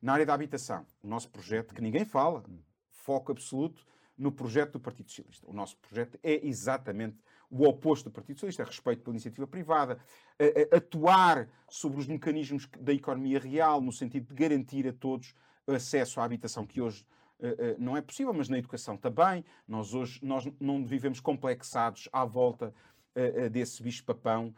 na 0.00 0.12
área 0.12 0.26
da 0.26 0.34
habitação, 0.34 0.86
o 1.02 1.08
nosso 1.08 1.28
projeto, 1.30 1.74
que 1.74 1.82
ninguém 1.82 2.04
fala, 2.04 2.44
foco 2.90 3.32
absoluto 3.32 3.84
no 4.16 4.32
projeto 4.32 4.72
do 4.72 4.80
Partido 4.80 5.08
Socialista. 5.08 5.48
O 5.48 5.52
nosso 5.52 5.76
projeto 5.76 6.18
é 6.22 6.46
exatamente 6.46 7.16
o 7.50 7.66
oposto 7.66 8.10
do 8.10 8.12
Partido 8.12 8.36
Socialista, 8.36 8.64
respeito 8.64 9.02
pela 9.02 9.14
iniciativa 9.14 9.46
privada, 9.46 9.98
a, 10.38 10.74
a, 10.74 10.78
atuar 10.78 11.48
sobre 11.68 11.98
os 11.98 12.06
mecanismos 12.06 12.68
da 12.80 12.92
economia 12.92 13.38
real, 13.38 13.80
no 13.80 13.92
sentido 13.92 14.28
de 14.28 14.34
garantir 14.34 14.86
a 14.86 14.92
todos 14.92 15.34
acesso 15.66 16.20
à 16.20 16.24
habitação 16.24 16.66
que 16.66 16.80
hoje 16.80 17.04
uh, 17.40 17.46
uh, 17.46 17.76
não 17.78 17.96
é 17.96 18.02
possível, 18.02 18.32
mas 18.32 18.48
na 18.48 18.58
educação 18.58 18.96
também. 18.96 19.44
Nós 19.66 19.94
hoje 19.94 20.18
nós 20.22 20.46
não 20.60 20.84
vivemos 20.84 21.20
complexados 21.20 22.08
à 22.12 22.24
volta 22.24 22.74
uh, 23.14 23.50
desse 23.50 23.82
bicho-papão 23.82 24.54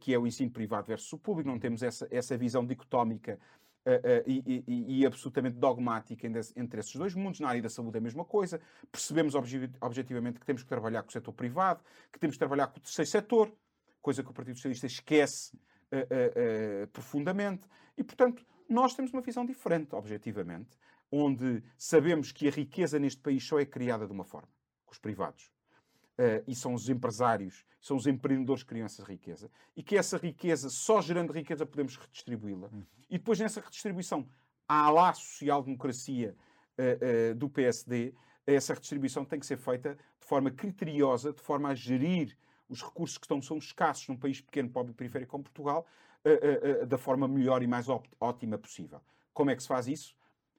que 0.00 0.12
é 0.12 0.18
o 0.18 0.26
ensino 0.26 0.50
privado 0.50 0.86
versus 0.86 1.10
o 1.14 1.18
público, 1.18 1.48
não 1.48 1.58
temos 1.58 1.82
essa, 1.82 2.06
essa 2.10 2.36
visão 2.36 2.66
dicotómica 2.66 3.40
Uh, 3.86 3.88
uh, 3.88 4.22
e, 4.26 4.64
e, 4.66 5.00
e, 5.00 5.06
absolutamente 5.06 5.58
dogmática 5.58 6.26
entre 6.26 6.80
esses 6.80 6.96
dois 6.96 7.14
mundos. 7.14 7.38
Na 7.38 7.50
área 7.50 7.62
da 7.62 7.68
saúde 7.68 7.96
é 7.96 8.00
a 8.00 8.02
mesma 8.02 8.24
coisa. 8.24 8.60
Percebemos 8.90 9.36
obje 9.36 9.70
objetivamente 9.80 10.40
que 10.40 10.44
temos 10.44 10.64
que 10.64 10.68
trabalhar 10.68 11.04
com 11.04 11.08
o 11.08 11.12
setor 11.12 11.32
privado, 11.32 11.84
que 12.12 12.18
temos 12.18 12.34
que 12.34 12.40
trabalhar 12.40 12.66
com 12.66 12.78
o 12.78 12.80
terceiro 12.80 13.08
setor, 13.08 13.56
coisa 14.02 14.24
que 14.24 14.30
o 14.30 14.32
Partido 14.32 14.56
Socialista 14.56 14.86
esquece 14.86 15.56
uh, 15.92 16.88
profundamente. 16.88 17.62
E, 17.96 18.02
portanto, 18.02 18.44
nós 18.68 18.92
temos 18.92 19.12
uma 19.12 19.22
visão 19.22 19.46
diferente, 19.46 19.94
objetivamente, 19.94 20.76
onde 21.10 21.62
sabemos 21.78 22.32
que 22.32 22.48
a 22.48 22.50
riqueza 22.50 22.98
neste 22.98 23.20
país 23.20 23.46
só 23.46 23.60
é 23.60 23.64
criada 23.64 24.04
de 24.04 24.12
uma 24.12 24.24
forma, 24.24 24.48
com 24.84 24.92
os 24.92 24.98
privados. 24.98 25.52
Uh, 26.18 26.42
e 26.46 26.54
são 26.54 26.72
os 26.72 26.88
empresários, 26.88 27.66
são 27.78 27.94
os 27.94 28.06
empreendedores 28.06 28.62
que 28.62 28.70
criam 28.70 28.86
essa 28.86 29.04
riqueza, 29.04 29.50
e 29.76 29.82
que 29.82 29.98
essa 29.98 30.16
riqueza, 30.16 30.70
só 30.70 31.02
gerando 31.02 31.30
riqueza, 31.30 31.66
podemos 31.66 31.96
redistribuí-la. 31.96 32.68
Uhum. 32.68 32.82
E 33.10 33.18
depois, 33.18 33.38
nessa 33.38 33.60
redistribuição, 33.60 34.26
à 34.66 34.90
lá 34.90 35.12
social-democracia 35.12 36.34
uh, 36.78 37.32
uh, 37.32 37.34
do 37.34 37.50
PSD, 37.50 38.14
essa 38.46 38.72
redistribuição 38.72 39.26
tem 39.26 39.38
que 39.38 39.44
ser 39.44 39.58
feita 39.58 39.94
de 39.94 40.26
forma 40.26 40.50
criteriosa, 40.50 41.34
de 41.34 41.40
forma 41.42 41.68
a 41.68 41.74
gerir 41.74 42.34
os 42.66 42.82
recursos 42.82 43.18
que 43.18 43.26
estão, 43.26 43.42
são 43.42 43.58
escassos 43.58 44.08
num 44.08 44.16
país 44.16 44.40
pequeno, 44.40 44.70
pobre 44.70 44.92
e 44.92 44.94
periférico 44.94 45.32
como 45.32 45.44
Portugal, 45.44 45.86
da 46.88 46.98
forma 46.98 47.28
melhor 47.28 47.62
e 47.62 47.66
mais 47.66 47.86
ótima 48.20 48.58
possível. 48.58 49.00
Como 49.32 49.50
é 49.50 49.56
que 49.56 49.62
se 49.62 49.68
faz 49.68 49.86
isso? 49.86 50.16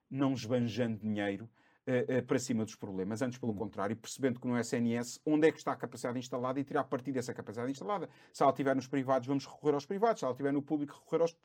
Não 0.09 0.33
esbanjando 0.33 0.97
dinheiro 0.97 1.49
uh, 1.87 2.23
para 2.25 2.39
cima 2.39 2.65
dos 2.65 2.75
problemas, 2.75 3.21
antes 3.21 3.37
pelo 3.37 3.53
hum. 3.53 3.55
contrário, 3.55 3.95
percebendo 3.95 4.39
que 4.39 4.47
no 4.47 4.59
SNS 4.59 5.21
onde 5.25 5.47
é 5.47 5.51
que 5.51 5.57
está 5.57 5.71
a 5.71 5.75
capacidade 5.75 6.19
instalada 6.19 6.59
e 6.59 6.63
tirar 6.63 6.83
partido 6.83 7.15
dessa 7.15 7.33
capacidade 7.33 7.71
instalada. 7.71 8.09
Se 8.33 8.43
ela 8.43 8.51
estiver 8.51 8.75
nos 8.75 8.87
privados, 8.87 9.27
vamos 9.27 9.45
recorrer 9.45 9.73
aos 9.73 9.85
privados, 9.85 10.19
se 10.19 10.25
ela 10.25 10.33
estiver 10.33 10.51
no 10.51 10.61
público, 10.61 10.93
recorrer 10.93 11.21
aos, 11.21 11.37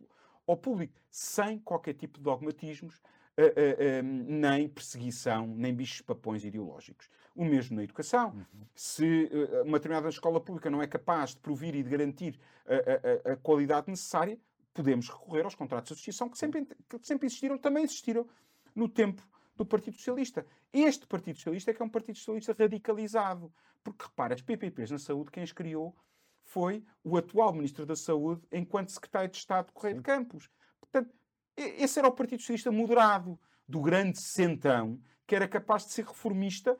ao 0.47 0.57
público, 0.57 0.95
sem 1.11 1.59
qualquer 1.61 1.95
tipo 1.95 2.19
de 2.19 2.25
dogmatismos, 2.25 2.97
uh, 2.97 3.01
uh, 3.43 4.03
nem 4.03 4.69
perseguição, 4.69 5.47
nem 5.47 5.75
bichos 5.75 6.01
papões 6.01 6.45
ideológicos. 6.45 7.09
O 7.35 7.47
mesmo 7.47 7.77
na 7.77 7.85
educação. 7.85 8.31
Uhum. 8.31 8.67
Se 8.75 9.31
uma 9.65 9.79
determinada 9.79 10.07
escola 10.11 10.39
pública 10.39 10.69
não 10.69 10.83
é 10.83 10.87
capaz 10.87 11.31
de 11.31 11.39
provir 11.39 11.75
e 11.75 11.83
de 11.83 11.89
garantir 11.89 12.39
a, 12.67 13.31
a, 13.31 13.33
a 13.33 13.37
qualidade 13.37 13.89
necessária, 13.89 14.39
podemos 14.75 15.09
recorrer 15.09 15.43
aos 15.43 15.55
contratos 15.55 15.89
de 15.89 15.95
associação 15.95 16.29
que 16.29 16.37
sempre, 16.37 16.67
que 16.67 16.99
sempre 17.07 17.27
existiram, 17.27 17.57
também 17.57 17.85
existiram 17.85 18.27
no 18.75 18.87
tempo 18.87 19.27
do 19.55 19.65
Partido 19.67 19.97
Socialista. 19.97 20.47
Este 20.73 21.07
Partido 21.07 21.37
Socialista 21.37 21.71
é 21.71 21.75
que 21.75 21.83
é 21.83 21.85
um 21.85 21.89
Partido 21.89 22.17
Socialista 22.17 22.55
radicalizado. 22.59 23.53
Porque, 23.83 24.05
repara, 24.05 24.35
as 24.35 24.43
PPPs 24.43 24.91
na 24.91 24.99
saúde, 24.99 25.31
quem 25.31 25.43
as 25.43 25.53
criou 25.53 25.97
foi 26.45 26.85
o 27.05 27.17
atual 27.17 27.53
Ministro 27.53 27.87
da 27.87 27.97
Saúde, 27.97 28.43
enquanto 28.53 28.91
Secretário 28.91 29.31
de 29.31 29.37
Estado 29.37 29.67
de 29.67 29.73
Correio 29.73 29.97
de 29.97 30.03
Campos. 30.03 30.49
Portanto, 30.81 31.15
esse 31.57 31.99
era 31.99 32.09
o 32.09 32.13
Partido 32.13 32.41
Socialista 32.41 32.71
moderado, 32.71 33.39
do 33.69 33.81
grande 33.81 34.21
centão, 34.21 35.01
que 35.27 35.35
era 35.35 35.49
capaz 35.49 35.87
de 35.87 35.93
ser 35.93 36.05
reformista, 36.05 36.77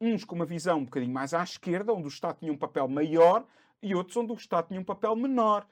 uns 0.00 0.24
com 0.24 0.34
uma 0.34 0.46
visão 0.46 0.78
um 0.78 0.84
bocadinho 0.84 1.12
mais 1.12 1.34
à 1.34 1.42
esquerda, 1.42 1.92
onde 1.92 2.04
o 2.04 2.08
Estado 2.08 2.38
tinha 2.38 2.52
um 2.52 2.58
papel 2.58 2.86
maior, 2.86 3.46
e 3.82 3.94
outros 3.94 4.16
onde 4.16 4.32
o 4.32 4.36
Estado 4.36 4.68
tinha 4.68 4.80
um 4.80 4.84
papel 4.84 5.16
menor. 5.16 5.66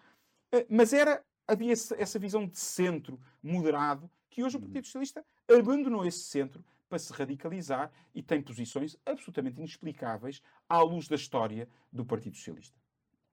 Uh, 0.55 0.67
mas 0.69 0.93
era, 0.93 1.25
havia 1.47 1.73
essa 1.73 2.19
visão 2.19 2.47
de 2.47 2.59
centro 2.59 3.21
moderado 3.43 4.11
que 4.31 4.43
hoje 4.43 4.57
o 4.57 4.61
Partido 4.61 4.87
Socialista 4.87 5.25
abandonou 5.49 6.05
esse 6.05 6.25
centro 6.25 6.65
para 6.89 6.99
se 6.99 7.13
radicalizar 7.13 7.91
e 8.15 8.23
tem 8.23 8.41
posições 8.41 8.97
absolutamente 9.05 9.59
inexplicáveis 9.59 10.41
à 10.69 10.81
luz 10.83 11.09
da 11.09 11.17
história 11.17 11.69
do 11.93 12.05
Partido 12.05 12.37
Socialista. 12.37 12.79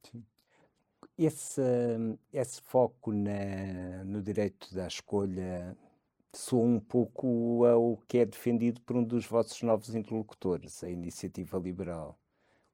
Sim. 0.03 0.25
Esse, 1.17 1.61
esse 2.31 2.61
foco 2.61 3.11
na, 3.11 4.03
no 4.05 4.21
direito 4.21 4.73
da 4.73 4.87
escolha 4.87 5.77
soa 6.35 6.65
um 6.65 6.79
pouco 6.79 7.63
ao 7.65 7.97
que 8.07 8.17
é 8.17 8.25
defendido 8.25 8.81
por 8.81 8.95
um 8.95 9.03
dos 9.03 9.25
vossos 9.25 9.61
novos 9.61 9.93
interlocutores, 9.93 10.83
a 10.83 10.89
Iniciativa 10.89 11.59
Liberal. 11.59 12.17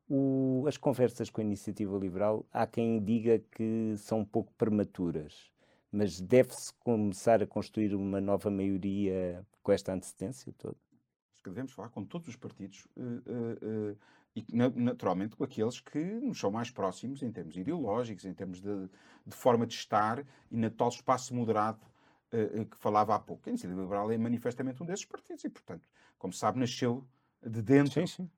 O, 0.08 0.64
as 0.68 0.78
conversas 0.78 1.30
com 1.30 1.42
a 1.42 1.44
Iniciativa 1.44 1.98
Liberal, 1.98 2.46
há 2.52 2.66
quem 2.66 3.04
diga 3.04 3.40
que 3.52 3.96
são 3.98 4.20
um 4.20 4.26
pouco 4.26 4.54
prematuras, 4.54 5.52
mas 5.92 6.20
deve-se 6.20 6.74
começar 6.76 7.42
a 7.42 7.48
construir 7.48 7.96
uma 7.96 8.22
nova 8.22 8.50
maioria 8.50 9.46
com 9.64 9.72
esta 9.72 9.94
antecedência 9.94 10.54
toda? 10.58 10.78
Acho 11.34 11.44
que 11.44 11.50
devemos 11.50 11.72
falar 11.72 11.90
com 11.90 12.04
todos 12.04 12.28
os 12.28 12.36
partidos 12.36 12.86
uh, 12.98 13.02
uh, 13.02 13.92
uh, 13.92 13.98
e, 14.36 14.46
naturalmente, 14.76 15.36
com 15.36 15.44
aqueles 15.44 15.80
que 15.80 16.00
nos 16.00 16.40
são 16.40 16.52
mais 16.52 16.70
próximos 16.70 17.24
em 17.24 17.32
termos 17.32 17.56
ideológicos, 17.58 18.26
em 18.26 18.34
termos 18.34 18.62
de, 18.62 18.90
de 19.26 19.36
forma 19.36 19.66
de 19.66 19.74
estar 19.74 20.24
e 20.52 20.58
na 20.58 20.70
tal 20.70 20.90
espaço 20.90 21.34
moderado 21.34 21.80
que 22.70 22.78
falava 22.78 23.16
há 23.16 23.20
pouco. 23.20 23.42
A 23.48 23.50
Iniciativa 23.50 23.82
Liberal 23.82 24.12
é 24.12 24.18
manifestamente 24.18 24.84
um 24.84 24.86
desses 24.86 25.04
partidos 25.04 25.44
e, 25.44 25.50
portanto, 25.50 25.90
como 26.20 26.32
se 26.32 26.38
sabe, 26.38 26.60
nasceu 26.60 27.04
de 27.42 27.60
dentro 27.60 28.06
sim, 28.06 28.06
sim. 28.06 28.30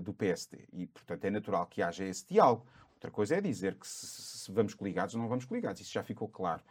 do 0.00 0.14
PSD 0.14 0.68
e, 0.72 0.86
portanto, 0.86 1.24
é 1.24 1.30
natural 1.30 1.66
que 1.66 1.82
haja 1.82 2.04
esse 2.04 2.24
diálogo. 2.24 2.64
Outra 2.94 3.10
coisa 3.10 3.34
é 3.34 3.40
dizer 3.40 3.74
que 3.74 3.84
se, 3.84 4.06
se 4.06 4.52
vamos 4.52 4.74
coligados 4.74 5.16
ou 5.16 5.20
não 5.20 5.28
vamos 5.28 5.44
coligados, 5.44 5.80
isso 5.82 5.92
já 5.92 6.04
ficou 6.04 6.28
claro. 6.28 6.62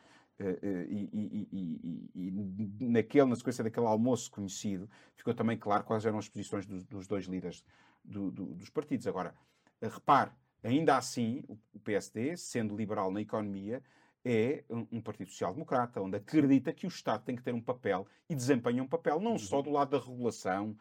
Eh, 0.42 0.60
eh, 0.64 0.88
e, 0.90 1.10
e, 1.14 2.10
e, 2.16 2.32
e, 2.80 2.88
naquele, 2.90 3.26
na 3.30 3.36
sequência 3.36 3.64
daquele 3.64 3.86
almoço 3.86 4.32
conhecido, 4.32 4.90
ficou 5.16 5.36
também 5.36 5.56
claro 5.56 5.84
quais 5.84 6.04
eram 6.04 6.18
as 6.18 6.28
posições 6.28 6.66
dos, 6.66 6.84
dos 6.84 7.08
dois 7.08 7.26
líderes 7.26 7.64
do, 8.04 8.32
do, 8.32 8.46
dos 8.56 8.70
partidos. 8.70 9.06
Agora, 9.06 9.36
eh, 9.80 9.88
repare, 9.88 10.32
ainda 10.64 10.98
assim, 10.98 11.44
o 11.48 11.80
PSD, 11.80 12.36
sendo 12.38 12.76
liberal 12.76 13.12
na 13.12 13.22
economia, 13.22 13.84
é 14.26 14.64
um, 14.68 14.88
um 14.94 15.02
partido 15.02 15.30
social-democrata, 15.30 16.02
onde 16.02 16.18
acredita 16.18 16.74
que 16.74 16.88
o 16.88 16.90
Estado 16.90 17.24
tem 17.24 17.36
que 17.36 17.44
ter 17.44 17.54
um 17.54 17.62
papel 17.62 18.08
e 18.28 18.34
desempenha 18.34 18.82
um 18.82 18.88
papel 18.88 19.20
não 19.20 19.38
só 19.38 19.58
uhum. 19.58 19.64
do 19.64 19.70
lado 19.72 19.92
da 19.92 20.04
regulação, 20.04 20.76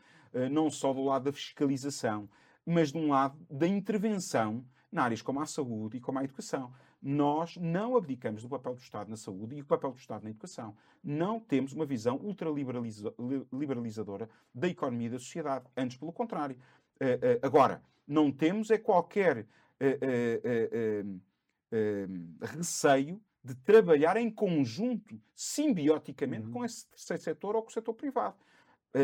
não 0.51 0.70
só 0.70 0.92
do 0.92 1.03
lado 1.03 1.25
da 1.25 1.33
fiscalização, 1.33 2.29
mas 2.64 2.92
de 2.92 2.99
um 2.99 3.09
lado 3.09 3.38
da 3.51 3.66
intervenção 3.66 4.64
na 4.92 5.05
áreas 5.05 5.23
como 5.23 5.40
a 5.40 5.46
saúde 5.46 5.96
e 5.96 6.01
como 6.01 6.18
a 6.18 6.25
educação 6.25 6.73
nós 7.03 7.57
não 7.57 7.97
abdicamos 7.97 8.43
do 8.43 8.49
papel 8.49 8.75
do 8.75 8.81
Estado 8.81 9.09
na 9.09 9.17
saúde 9.17 9.57
e 9.57 9.63
do 9.63 9.67
papel 9.67 9.93
do 9.93 9.99
Estado 9.99 10.25
na 10.25 10.31
educação. 10.31 10.77
Não 11.03 11.41
temos 11.41 11.73
uma 11.73 11.87
visão 11.87 12.17
ultraliberalizadora 12.17 14.29
da 14.55 14.69
economia 14.69 15.07
e 15.07 15.11
da 15.11 15.19
sociedade. 15.19 15.65
Antes, 15.77 15.97
pelo 15.97 16.13
contrário. 16.13 16.57
Uh, 17.01 17.05
uh, 17.05 17.41
agora, 17.41 17.83
não 18.07 18.31
temos 18.31 18.71
é 18.71 18.77
qualquer 18.77 19.39
uh, 19.39 19.47
receio 22.43 23.19
de 23.43 23.55
trabalhar 23.55 24.19
em 24.19 24.31
conjunto, 24.31 25.19
simbioticamente, 25.35 26.49
uhum. 26.49 26.53
com 26.53 26.63
esse 26.65 26.87
terceiro 26.89 27.23
setor 27.23 27.57
ou 27.57 27.63
com 27.63 27.71
o 27.71 27.73
setor 27.73 27.95
privado. 27.95 28.37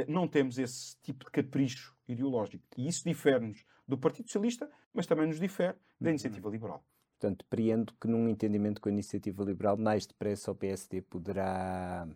não 0.06 0.28
temos 0.28 0.58
esse 0.58 0.94
tipo 1.00 1.24
de 1.24 1.30
capricho 1.30 1.96
ideológico. 2.06 2.62
E 2.76 2.86
isso 2.86 3.08
difere-nos 3.08 3.64
do 3.88 3.96
Partido 3.96 4.26
Socialista, 4.26 4.70
mas 4.92 5.06
também 5.06 5.26
nos 5.26 5.40
difere 5.40 5.78
da 5.98 6.08
uhum. 6.08 6.10
Iniciativa 6.10 6.50
Liberal. 6.50 6.84
Portanto, 7.18 7.44
depreendo 7.48 7.94
que 7.98 8.06
num 8.06 8.28
entendimento 8.28 8.80
com 8.80 8.90
a 8.90 8.92
iniciativa 8.92 9.42
liberal, 9.42 9.76
mais 9.76 10.06
depressa 10.06 10.50
o 10.50 10.54
PSD 10.54 11.00
poderá, 11.00 12.06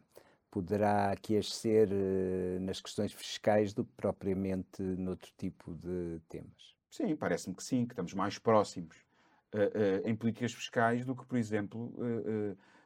poderá 0.51 1.11
aquecer 1.11 1.89
uh, 1.89 2.61
nas 2.61 2.83
questões 2.83 3.11
fiscais 3.11 3.73
do 3.73 3.83
que 3.85 3.93
propriamente 3.97 4.83
noutro 4.83 5.33
tipo 5.39 5.73
de 5.75 6.21
temas. 6.29 6.77
Sim, 6.91 7.17
parece-me 7.17 7.57
que 7.57 7.65
sim, 7.65 7.87
que 7.87 7.93
estamos 7.93 8.13
mais 8.13 8.39
próximos 8.39 8.95
uh, 9.55 9.59
uh, 10.05 10.09
em 10.09 10.15
políticas 10.15 10.53
fiscais 10.53 11.03
do 11.07 11.17
que, 11.17 11.25
por 11.25 11.39
exemplo, 11.39 11.95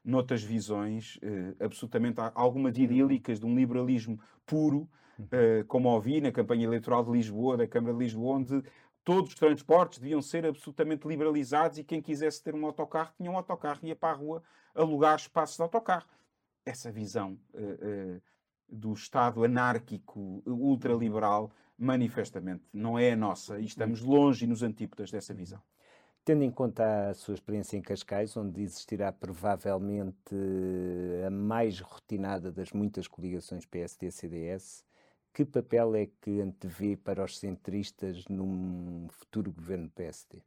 noutras 0.05 0.43
visões 0.43 1.19
absolutamente 1.59 2.21
alguma 2.35 2.71
de 2.71 2.83
idílicas 2.83 3.41
de 3.41 3.47
um 3.47 3.57
liberalismo 3.57 4.21
puro, 4.45 4.87
uhum. 5.19 5.65
como 5.67 5.89
ouvi 5.89 6.21
na 6.21 6.31
campanha 6.31 6.65
eleitoral 6.65 7.03
de 7.03 7.11
Lisboa, 7.11 7.57
da 7.57 7.67
Câmara 7.67 7.95
de 7.95 8.01
Lisboa, 8.01 8.37
onde 8.37 8.63
todos 9.05 9.31
os 9.31 9.37
transportes 9.37 9.99
deviam 9.99 10.23
ser 10.23 10.47
absolutamente 10.47 11.07
liberalizados 11.07 11.79
e 11.79 11.85
quem 11.85 12.01
quisesse 12.01 12.43
ter 12.43 12.55
um 12.55 12.65
autocarro 12.65 13.13
tinha 13.17 13.31
um 13.31 13.37
autocarro 13.37 13.81
e 13.83 13.89
ia 13.89 13.97
para 13.97 14.15
a 14.15 14.17
rua 14.17 14.43
alugar 14.75 15.17
espaços 15.17 15.57
de 15.57 15.63
autocarro. 15.63 16.09
Essa 16.65 16.91
visão 16.91 17.39
uh, 17.53 18.17
uh, 18.17 18.23
do 18.69 18.93
Estado 18.95 19.45
anárquico, 19.45 20.43
ultraliberal, 20.47 21.53
manifestamente 21.79 22.65
não 22.73 22.99
é 22.99 23.13
a 23.13 23.17
nossa 23.17 23.59
e 23.59 23.67
estamos 23.67 24.01
longe 24.01 24.47
nos 24.47 24.63
antípodas 24.63 25.11
dessa 25.11 25.35
visão. 25.35 25.61
Tendo 26.25 26.43
em 26.43 26.51
conta 26.51 27.11
a 27.11 27.15
sua 27.15 27.35
experiência 27.35 27.77
em 27.77 27.83
Cascais, 27.83 28.35
onde 28.35 28.63
existirá 28.63 29.13
provavelmente 29.13 30.35
a 31.27 31.29
mais 31.29 31.81
rotinada 31.81 32.51
das 32.51 32.73
muitas 32.73 33.07
coligações 33.07 33.67
PSD-CDS, 33.67 34.83
que 35.35 35.45
papel 35.45 35.97
é 35.97 36.07
que 36.07 36.41
antevê 36.41 36.97
para 36.97 37.25
os 37.25 37.39
centristas 37.39 38.25
num 38.29 39.09
futuro 39.11 39.53
governo 39.53 39.91
PSD? 39.91 40.41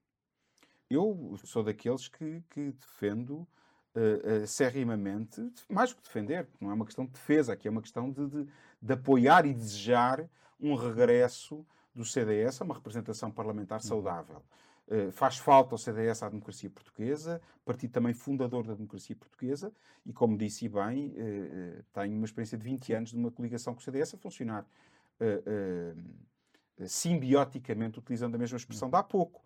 Eu 0.90 1.38
sou 1.44 1.62
daqueles 1.62 2.08
que, 2.08 2.42
que 2.50 2.72
defendo 2.72 3.46
uh, 3.94 4.48
serrimamente, 4.48 5.46
mais 5.70 5.90
do 5.90 5.98
que 5.98 6.04
defender, 6.04 6.48
não 6.62 6.72
é 6.72 6.74
uma 6.74 6.86
questão 6.86 7.06
de 7.06 7.12
defesa, 7.12 7.52
aqui 7.52 7.68
é 7.68 7.72
uma 7.72 7.82
questão 7.82 8.10
de, 8.10 8.26
de, 8.28 8.48
de 8.82 8.94
apoiar 8.94 9.46
e 9.46 9.54
desejar 9.54 10.26
um 10.58 10.74
regresso 10.74 11.66
do 11.94 12.06
CDS 12.06 12.62
a 12.62 12.64
uma 12.64 12.76
representação 12.76 13.30
parlamentar 13.30 13.80
uhum. 13.80 13.88
saudável. 13.88 14.38
Uh, 14.38 14.67
faz 15.12 15.38
falta 15.38 15.76
ao 15.76 15.78
CDS 15.78 16.24
à 16.24 16.30
democracia 16.30 16.70
portuguesa, 16.70 17.42
partido 17.66 17.92
também 17.92 18.14
fundador 18.14 18.66
da 18.66 18.74
democracia 18.74 19.16
portuguesa, 19.16 19.74
e 20.06 20.14
como 20.14 20.38
disse 20.38 20.70
bem, 20.70 21.10
uh, 21.10 21.84
tenho 21.94 22.16
uma 22.16 22.26
experiência 22.26 22.58
de 22.58 22.64
20 22.64 22.94
anos 22.94 23.10
de 23.10 23.18
uma 23.18 23.30
coligação 23.30 23.74
com 23.74 23.82
o 23.82 23.84
CDS 23.84 24.14
a 24.14 24.18
funcionar 24.18 24.66
simbioticamente, 26.86 27.98
utilizando 27.98 28.36
a 28.36 28.38
mesma 28.38 28.58
expressão 28.58 28.90
de 28.90 28.96
há 28.96 29.02
pouco. 29.02 29.44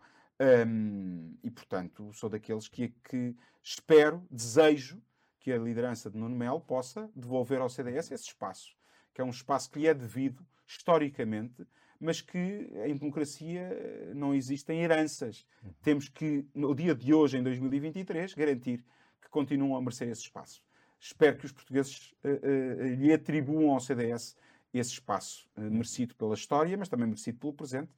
E, 1.43 1.49
portanto, 1.51 2.11
sou 2.13 2.29
daqueles 2.29 2.67
que, 2.67 2.89
que 3.03 3.35
espero, 3.63 4.25
desejo 4.29 5.01
que 5.39 5.51
a 5.51 5.57
liderança 5.57 6.09
de 6.09 6.17
Nuno 6.17 6.35
Melo 6.35 6.61
possa 6.61 7.09
devolver 7.15 7.61
ao 7.61 7.69
CDS 7.69 8.11
esse 8.11 8.25
espaço, 8.25 8.75
que 9.13 9.21
é 9.21 9.23
um 9.23 9.29
espaço 9.29 9.69
que 9.69 9.79
lhe 9.79 9.87
é 9.87 9.93
devido 9.93 10.45
historicamente, 10.67 11.65
mas 12.01 12.19
que 12.19 12.67
em 12.83 12.95
democracia 12.95 13.61
eh, 13.61 14.11
não 14.15 14.33
existem 14.33 14.81
heranças. 14.81 15.45
Temos 15.83 16.09
que, 16.09 16.43
no 16.53 16.73
dia 16.73 16.95
de 16.95 17.13
hoje, 17.13 17.37
em 17.37 17.43
2023, 17.43 18.33
garantir 18.33 18.83
que 19.21 19.29
continuam 19.29 19.77
a 19.77 19.81
merecer 19.81 20.09
esse 20.09 20.21
espaço. 20.21 20.63
Espero 20.99 21.37
que 21.37 21.45
os 21.45 21.51
portugueses 21.51 22.11
uh, 22.23 22.27
uh, 22.27 22.83
lhe 22.95 23.13
atribuam 23.13 23.71
ao 23.71 23.79
CDS 23.79 24.35
esse 24.73 24.91
espaço 24.93 25.47
uh, 25.55 25.61
merecido 25.61 26.15
pela 26.15 26.33
história, 26.33 26.75
mas 26.75 26.89
também 26.89 27.05
merecido 27.05 27.37
pelo 27.37 27.53
presente, 27.53 27.91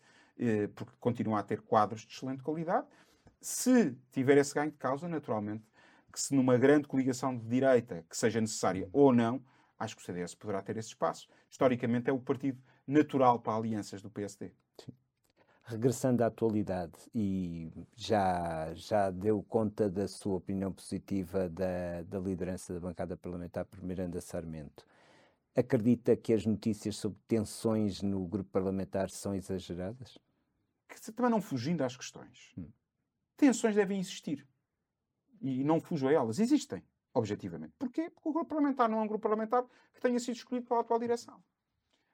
porque 0.76 0.92
continua 1.00 1.39
a 1.39 1.44
ter 1.44 1.62
quadros 1.62 2.02
de 2.02 2.12
excelente 2.12 2.42
qualidade. 2.42 2.88
Se 3.39 3.96
tiver 4.12 4.38
esse 4.38 4.54
ganho 4.54 4.72
de 4.72 4.78
causa, 4.78 5.08
naturalmente, 5.08 5.63
que 6.12 6.20
se 6.20 6.34
numa 6.34 6.58
grande 6.58 6.88
coligação 6.88 7.38
de 7.38 7.46
direita, 7.46 8.04
que 8.10 8.18
seja 8.18 8.42
necessária 8.42 8.89
ou 8.92 9.13
não, 9.13 9.44
acho 9.78 9.96
que 9.96 10.02
o 10.02 10.06
CDS 10.06 10.34
poderá 10.34 10.62
ter 10.62 10.76
esse 10.76 10.89
espaço. 10.89 11.30
Historicamente 11.52 12.10
é 12.10 12.13
o 12.13 12.20
partido 12.20 12.60
natural 12.88 13.39
para 13.39 13.58
alianças 13.58 14.02
do 14.02 14.10
PSD. 14.10 14.52
Sim. 14.80 14.93
Regressando 15.65 16.24
à 16.24 16.28
atualidade, 16.28 16.93
e 17.15 17.72
já, 17.96 18.74
já 18.74 19.10
deu 19.10 19.41
conta 19.43 19.89
da 19.89 20.08
sua 20.08 20.36
opinião 20.36 20.74
positiva 20.74 21.50
da, 21.50 22.02
da 22.04 22.19
liderança 22.19 22.74
da 22.74 22.82
bancada 22.82 23.15
parlamentar 23.15 23.63
por 23.65 23.82
Miranda 23.82 24.19
Sarmento, 24.19 24.86
acredita 25.56 26.15
que 26.17 26.34
as 26.34 26.46
notícias 26.46 26.98
sobre 26.98 27.17
tensões 27.28 28.02
no 28.02 28.26
grupo 28.28 28.50
parlamentar 28.50 29.10
são 29.10 29.34
exageradas? 29.34 30.17
Que, 30.88 31.00
também 31.13 31.32
não 31.32 31.41
fugindo 31.41 31.84
às 31.84 31.96
questões. 31.96 32.52
Hum. 32.58 32.69
Tensões 33.38 33.76
devem 33.76 34.00
existir. 34.00 34.48
E 35.41 35.63
não 35.63 35.80
fujo 35.80 36.08
a 36.08 36.12
elas. 36.12 36.39
Existem, 36.39 36.84
objetivamente. 37.13 37.74
Porquê? 37.80 38.10
Porque 38.10 38.30
o 38.30 38.34
grupo 38.34 38.50
parlamentar 38.50 38.89
não 38.89 39.00
é 39.00 39.02
um 39.02 39.08
grupo 39.08 39.24
parlamentar 39.24 39.65
que 39.93 40.02
tenha 40.02 40.19
sido 40.19 40.36
escolhido 40.36 40.67
pela 40.67 40.82
atual 40.82 41.00
direção. 41.00 41.41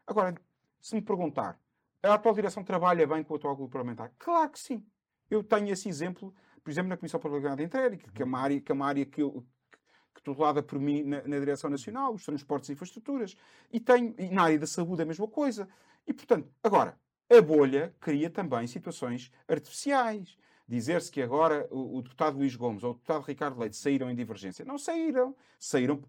Agora, 0.05 0.35
se 0.81 0.95
me 0.95 1.01
perguntar, 1.01 1.59
a 2.01 2.13
atual 2.13 2.33
direção 2.33 2.63
trabalha 2.63 3.05
bem 3.05 3.23
com 3.23 3.33
o 3.33 3.37
atual 3.37 3.55
grupo 3.55 3.71
parlamentar? 3.71 4.11
Claro 4.17 4.49
que 4.49 4.59
sim. 4.59 4.85
Eu 5.29 5.43
tenho 5.43 5.69
esse 5.69 5.87
exemplo, 5.87 6.33
por 6.63 6.71
exemplo, 6.71 6.89
na 6.89 6.97
Comissão 6.97 7.19
Parlamentar 7.19 7.57
de 7.57 7.63
Inquérito, 7.63 8.11
que 8.11 8.21
é 8.21 8.25
uma 8.25 8.39
área 8.39 8.59
que, 8.59 8.71
é 8.71 8.75
uma 8.75 8.87
área 8.87 9.05
que, 9.05 9.21
eu, 9.21 9.45
que 10.15 10.21
tutelada 10.23 10.63
por 10.63 10.79
mim 10.79 11.03
na, 11.03 11.21
na 11.23 11.39
Direção 11.39 11.69
Nacional, 11.69 12.13
os 12.13 12.25
transportes 12.25 12.69
e 12.69 12.73
infraestruturas. 12.73 13.35
E, 13.71 13.79
tenho, 13.79 14.15
e 14.17 14.29
na 14.29 14.43
área 14.43 14.59
da 14.59 14.67
saúde 14.67 15.01
a 15.01 15.05
mesma 15.05 15.27
coisa. 15.27 15.67
E, 16.07 16.13
portanto, 16.13 16.49
agora, 16.63 16.97
a 17.29 17.41
bolha 17.41 17.93
cria 17.99 18.29
também 18.29 18.65
situações 18.65 19.31
artificiais 19.47 20.37
dizer-se 20.69 21.11
que 21.11 21.19
agora 21.19 21.67
o, 21.71 21.97
o, 21.97 22.01
deputado 22.03 22.37
Luís 22.37 22.55
Gomes 22.55 22.83
ou 22.83 22.91
o 22.91 22.93
deputado 22.93 23.23
Ricardo 23.23 23.59
Leite 23.59 23.75
saíram 23.75 24.09
em 24.09 24.15
divergência. 24.15 24.63
Não 24.63 24.77
saíram. 24.77 25.35
Saíram 25.59 25.99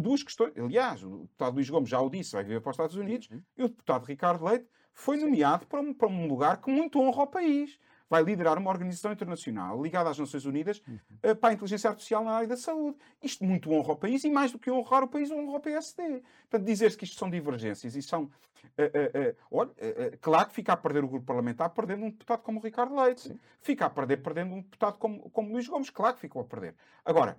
duas 0.00 0.22
questões. 0.22 0.52
Aliás, 0.56 1.02
o 1.02 1.18
deputado 1.20 1.54
Luís 1.54 1.70
Gomes 1.70 1.88
já 1.88 2.00
o 2.00 2.10
disse, 2.10 2.32
vai 2.32 2.44
viver 2.44 2.60
para 2.60 2.70
os 2.70 2.74
Estados 2.74 2.96
Unidos, 2.96 3.28
uhum. 3.30 3.42
e 3.56 3.64
o 3.64 3.68
deputado 3.68 4.04
Ricardo 4.04 4.44
Leite 4.44 4.66
foi 4.92 5.16
nomeado 5.16 5.66
para 5.66 5.80
um, 5.80 5.94
para 5.94 6.08
um 6.08 6.26
lugar 6.26 6.60
que 6.60 6.70
muito 6.70 7.00
honra 7.00 7.22
ao 7.22 7.26
país 7.26 7.78
vai 8.12 8.22
liderar 8.22 8.58
uma 8.58 8.70
organização 8.70 9.10
internacional 9.10 9.82
ligada 9.82 10.10
às 10.10 10.18
Nações 10.18 10.44
Unidas 10.44 10.82
uhum. 10.86 10.98
uh, 11.30 11.34
para 11.34 11.48
a 11.48 11.52
inteligência 11.54 11.88
artificial 11.88 12.22
na 12.22 12.32
área 12.32 12.46
da 12.46 12.58
saúde. 12.58 12.98
Isto 13.22 13.42
muito 13.42 13.72
honra 13.72 13.92
o 13.92 13.96
país 13.96 14.22
e, 14.22 14.30
mais 14.30 14.52
do 14.52 14.58
que 14.58 14.70
honrar 14.70 15.02
o 15.02 15.08
país, 15.08 15.30
honra 15.30 15.56
o 15.56 15.60
PSD. 15.60 16.22
Portanto, 16.50 16.66
dizer-se 16.66 16.98
que 16.98 17.04
isto 17.04 17.18
são 17.18 17.30
divergências 17.30 17.96
e 17.96 18.02
são. 18.02 18.24
Uh, 18.24 18.84
uh, 18.84 19.36
olha, 19.50 19.70
claro 20.20 20.48
que 20.48 20.54
fica 20.54 20.74
a 20.74 20.76
perder 20.76 21.02
o 21.02 21.08
grupo 21.08 21.24
parlamentar 21.24 21.70
perdendo 21.70 22.04
um 22.04 22.10
deputado 22.10 22.42
como 22.42 22.60
o 22.60 22.62
Ricardo 22.62 22.94
Leite. 22.94 23.22
Sim. 23.22 23.40
Fica 23.62 23.86
a 23.86 23.90
perder 23.90 24.18
perdendo 24.18 24.56
um 24.56 24.60
deputado 24.60 24.98
como, 24.98 25.30
como 25.30 25.50
Luís 25.50 25.66
Gomes. 25.66 25.88
Claro 25.88 26.14
que 26.14 26.20
ficou 26.20 26.42
a 26.42 26.44
perder. 26.44 26.74
Agora, 27.06 27.38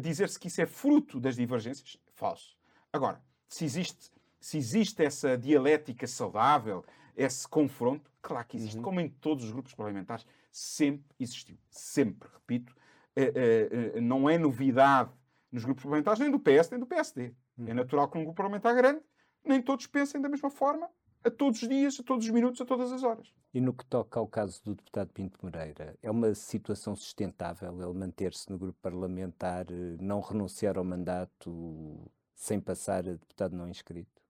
dizer-se 0.00 0.38
que 0.38 0.48
isso 0.48 0.60
é 0.60 0.66
fruto 0.66 1.20
das 1.20 1.36
divergências, 1.36 1.98
falso. 2.14 2.56
Agora, 2.92 3.20
se 3.48 3.64
existe, 3.64 4.10
se 4.40 4.56
existe 4.56 5.04
essa 5.04 5.36
dialética 5.36 6.06
saudável, 6.06 6.84
esse 7.16 7.46
confronto, 7.48 8.10
claro 8.20 8.46
que 8.46 8.56
existe, 8.56 8.76
uhum. 8.76 8.82
como 8.82 9.00
em 9.00 9.08
todos 9.08 9.44
os 9.44 9.52
grupos 9.52 9.74
parlamentares, 9.74 10.26
sempre 10.50 11.06
existiu. 11.18 11.58
Sempre, 11.70 12.28
repito, 12.32 12.74
é, 13.14 13.92
é, 13.94 14.00
não 14.00 14.28
é 14.28 14.38
novidade 14.38 15.10
nos 15.50 15.64
grupos 15.64 15.84
parlamentares 15.84 16.20
nem 16.20 16.30
do 16.30 16.38
PS 16.38 16.70
nem 16.70 16.80
do 16.80 16.86
PSD. 16.86 17.24
É 17.26 17.32
uhum. 17.60 17.68
É 17.68 17.74
natural 17.74 18.08
que 18.08 18.18
um 18.18 18.24
grupo 18.24 18.36
parlamentar 18.36 18.74
grande, 18.74 19.00
nem 19.44 19.62
todos 19.62 19.86
pensem 19.86 20.20
da 20.20 20.28
mesma 20.28 20.50
forma, 20.50 20.88
a 21.26 21.30
todos 21.30 21.60
os 21.60 21.68
dias, 21.68 21.98
a 21.98 22.04
todos 22.04 22.24
os 22.24 22.30
minutos, 22.30 22.60
a 22.60 22.64
todas 22.64 22.92
as 22.92 23.02
horas. 23.02 23.32
E 23.52 23.60
no 23.60 23.74
que 23.74 23.84
toca 23.84 24.20
ao 24.20 24.28
caso 24.28 24.62
do 24.64 24.76
deputado 24.76 25.10
Pinto 25.12 25.38
Moreira, 25.42 25.98
é 26.00 26.10
uma 26.10 26.32
situação 26.34 26.94
sustentável 26.94 27.82
ele 27.82 27.98
manter-se 27.98 28.48
no 28.48 28.56
grupo 28.56 28.78
parlamentar, 28.80 29.66
eh, 29.70 29.96
não 30.00 30.20
renunciar 30.20 30.78
ao 30.78 30.84
mandato 30.84 31.98
sem 32.32 32.60
passar 32.60 33.08
a 33.08 33.12
deputado 33.12 33.56
não 33.56 33.68
inscrito? 33.68 34.22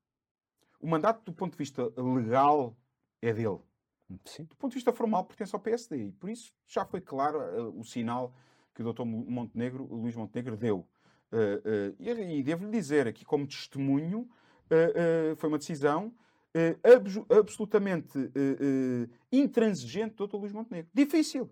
O 0.81 0.89
mandato, 0.89 1.23
do 1.25 1.33
ponto 1.33 1.53
de 1.53 1.59
vista 1.59 1.93
legal, 1.97 2.75
é 3.21 3.33
dele. 3.33 3.59
Sim. 4.25 4.45
Do 4.45 4.57
ponto 4.57 4.71
de 4.71 4.77
vista 4.77 4.93
formal, 4.93 5.25
pertence 5.25 5.55
ao 5.55 5.61
PSD. 5.61 6.07
E 6.07 6.13
por 6.13 6.31
isso 6.31 6.53
já 6.67 6.85
foi 6.85 7.01
claro 7.01 7.39
uh, 7.41 7.79
o 7.79 7.85
sinal 7.85 8.33
que 8.75 8.83
o 8.83 8.93
Dr. 8.93 9.05
Montenegro, 9.05 9.85
o 9.85 9.97
Luís 9.97 10.15
Montenegro 10.15 10.57
deu. 10.57 10.87
Uh, 11.33 11.93
uh, 11.93 11.97
e, 11.99 12.39
e 12.39 12.43
devo-lhe 12.43 12.71
dizer 12.71 13.07
aqui, 13.09 13.25
como 13.25 13.47
testemunho, 13.47 14.29
foi 15.37 15.49
uma 15.49 15.59
decisão 15.59 16.13
absolutamente 17.31 18.19
intransigente 19.31 20.15
do 20.17 20.27
Dr. 20.27 20.37
Luís 20.37 20.53
Montenegro. 20.53 20.91
Difícil. 20.93 21.51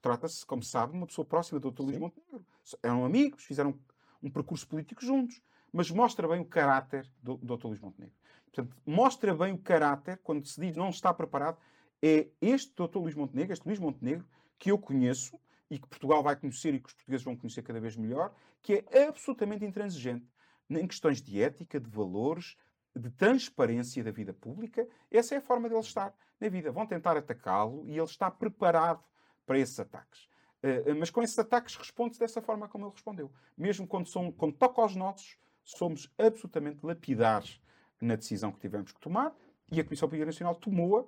Trata-se, 0.00 0.44
como 0.44 0.62
se 0.62 0.70
sabe, 0.70 0.92
de 0.92 0.98
uma 0.98 1.06
pessoa 1.06 1.24
próxima 1.24 1.58
do 1.58 1.70
Dr. 1.70 1.78
Sim. 1.78 1.86
Luís 1.86 1.98
Montenegro. 1.98 2.46
Eram 2.82 3.04
amigos, 3.04 3.44
fizeram 3.44 3.78
um 4.22 4.30
percurso 4.30 4.66
político 4.68 5.04
juntos. 5.04 5.40
Mas 5.72 5.90
mostra 5.90 6.28
bem 6.28 6.40
o 6.40 6.44
caráter 6.44 7.10
do, 7.22 7.36
do 7.36 7.56
Dr. 7.56 7.66
Luís 7.66 7.80
Montenegro. 7.80 8.14
Portanto, 8.44 8.76
mostra 8.86 9.34
bem 9.34 9.52
o 9.52 9.58
caráter, 9.58 10.20
quando 10.22 10.46
se 10.46 10.60
diz 10.60 10.76
não 10.76 10.88
está 10.88 11.12
preparado, 11.12 11.58
é 12.00 12.28
este 12.40 12.72
doutor 12.76 13.00
Luís 13.00 13.14
Montenegro, 13.16 13.52
este 13.52 13.66
Luís 13.66 13.80
Montenegro, 13.80 14.24
que 14.58 14.70
eu 14.70 14.78
conheço 14.78 15.36
e 15.68 15.78
que 15.78 15.88
Portugal 15.88 16.22
vai 16.22 16.36
conhecer 16.36 16.72
e 16.74 16.78
que 16.78 16.88
os 16.88 16.94
portugueses 16.94 17.24
vão 17.24 17.36
conhecer 17.36 17.62
cada 17.62 17.80
vez 17.80 17.96
melhor, 17.96 18.32
que 18.62 18.84
é 18.92 19.08
absolutamente 19.08 19.64
intransigente 19.64 20.26
em 20.70 20.86
questões 20.86 21.20
de 21.20 21.42
ética, 21.42 21.80
de 21.80 21.90
valores, 21.90 22.56
de 22.96 23.10
transparência 23.10 24.02
da 24.04 24.10
vida 24.10 24.32
pública. 24.32 24.86
Essa 25.10 25.34
é 25.34 25.38
a 25.38 25.42
forma 25.42 25.68
dele 25.68 25.80
estar 25.80 26.14
na 26.40 26.48
vida. 26.48 26.70
Vão 26.70 26.86
tentar 26.86 27.16
atacá-lo 27.16 27.84
e 27.86 27.92
ele 27.92 28.04
está 28.04 28.30
preparado 28.30 29.02
para 29.46 29.58
esses 29.58 29.78
ataques. 29.78 30.28
Uh, 30.62 30.94
mas 30.98 31.10
com 31.10 31.22
esses 31.22 31.38
ataques 31.38 31.76
responde-se 31.76 32.20
dessa 32.20 32.40
forma 32.40 32.68
como 32.68 32.86
ele 32.86 32.92
respondeu. 32.92 33.30
Mesmo 33.56 33.86
quando, 33.86 34.08
são, 34.08 34.32
quando 34.32 34.54
toca 34.54 34.80
aos 34.80 34.96
nossos, 34.96 35.36
somos 35.62 36.10
absolutamente 36.18 36.84
lapidares 36.84 37.60
na 38.00 38.16
decisão 38.16 38.52
que 38.52 38.60
tivemos 38.60 38.92
que 38.92 39.00
tomar 39.00 39.34
e 39.70 39.80
a 39.80 39.84
Comissão 39.84 40.08
Política 40.08 40.26
Nacional 40.26 40.54
tomou-a, 40.54 41.02
uh, 41.02 41.06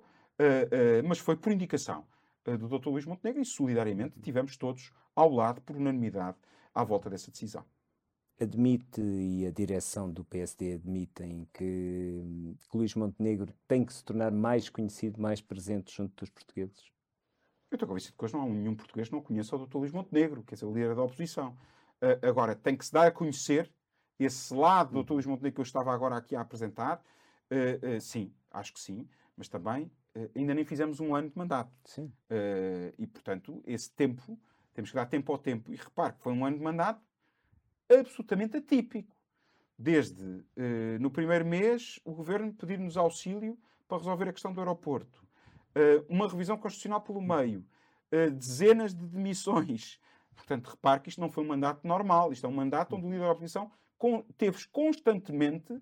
mas 1.07 1.19
foi 1.19 1.35
por 1.35 1.51
indicação 1.51 2.05
do 2.43 2.79
Dr. 2.79 2.89
Luís 2.89 3.05
Montenegro 3.05 3.41
e 3.41 3.45
solidariamente 3.45 4.19
tivemos 4.21 4.55
todos 4.55 4.93
ao 5.13 5.29
lado, 5.29 5.61
por 5.61 5.75
unanimidade, 5.75 6.37
à 6.73 6.83
volta 6.83 7.09
dessa 7.09 7.29
decisão. 7.29 7.65
Admite 8.39 9.01
e 9.01 9.47
a 9.47 9.51
direção 9.51 10.11
do 10.11 10.23
PSD 10.23 10.75
admitem 10.75 11.47
que, 11.51 12.55
que 12.69 12.77
Luís 12.77 12.93
Montenegro 12.93 13.51
tem 13.67 13.83
que 13.83 13.91
se 13.91 14.03
tornar 14.03 14.31
mais 14.31 14.69
conhecido, 14.69 15.19
mais 15.19 15.41
presente 15.41 15.95
junto 15.95 16.15
dos 16.17 16.29
portugueses? 16.29 16.91
Eu 17.71 17.75
estou 17.75 17.87
convencido 17.87 18.15
que 18.15 18.23
hoje 18.23 18.35
não 18.35 18.43
há 18.43 18.45
nenhum 18.45 18.75
português 18.75 19.09
que 19.09 19.15
não 19.15 19.21
conheça 19.21 19.55
o 19.55 19.65
Dr. 19.65 19.77
Luís 19.77 19.91
Montenegro, 19.91 20.43
que 20.43 20.53
é 20.53 20.67
o 20.67 20.71
líder 20.71 20.95
da 20.95 21.01
oposição. 21.01 21.57
agora, 22.21 22.55
tem 22.55 22.77
que 22.77 22.85
se 22.85 22.93
dar 22.93 23.07
a 23.07 23.11
conhecer 23.11 23.71
esse 24.19 24.53
lado 24.53 24.93
do 24.93 25.03
Dr. 25.03 25.13
Luís 25.13 25.25
Montenegro 25.25 25.55
que 25.55 25.61
eu 25.61 25.63
estava 25.63 25.91
agora 25.91 26.15
aqui 26.15 26.35
a 26.35 26.41
apresentar, 26.41 27.03
uh, 27.51 27.97
uh, 27.97 28.01
sim, 28.01 28.31
acho 28.51 28.73
que 28.73 28.79
sim, 28.79 29.07
mas 29.35 29.47
também 29.47 29.91
uh, 30.15 30.31
ainda 30.35 30.53
nem 30.53 30.63
fizemos 30.63 30.99
um 30.99 31.15
ano 31.15 31.29
de 31.29 31.37
mandato. 31.37 31.71
Sim. 31.85 32.11
e, 32.97 33.07
portanto, 33.07 33.63
esse 33.65 33.91
tempo, 33.91 34.39
temos 34.73 34.91
que 34.91 34.95
dar 34.95 35.07
tempo 35.07 35.31
ao 35.31 35.37
tempo. 35.37 35.71
E 35.71 35.75
repare 35.75 36.13
que 36.13 36.21
foi 36.21 36.33
um 36.33 36.45
ano 36.45 36.57
de 36.57 36.63
mandato 36.63 37.01
absolutamente 37.89 38.57
atípico. 38.57 39.15
Desde 39.79 40.43
no 40.99 41.11
primeiro 41.11 41.45
mês, 41.45 41.99
o 42.03 42.11
governo 42.11 42.51
pedir-nos 42.51 42.97
auxílio 42.97 43.57
para 43.87 43.99
resolver 43.99 44.29
a 44.29 44.33
questão 44.33 44.51
do 44.51 44.59
aeroporto, 44.59 45.23
uma 46.09 46.27
revisão 46.27 46.57
constitucional 46.57 46.99
pelo 46.99 47.21
meio, 47.21 47.63
dezenas 48.33 48.95
de 48.95 49.05
demissões. 49.05 49.99
Portanto, 50.35 50.71
repare 50.71 51.01
que 51.01 51.09
isto 51.09 51.21
não 51.21 51.29
foi 51.29 51.43
um 51.43 51.47
mandato 51.47 51.87
normal, 51.87 52.33
isto 52.33 52.47
é 52.47 52.49
um 52.49 52.53
mandato 52.53 52.95
onde 52.95 53.05
o 53.05 53.09
líder 53.09 53.25
da 53.25 53.31
oposição 53.31 53.71
teve 54.35 54.67
constantemente 54.71 55.79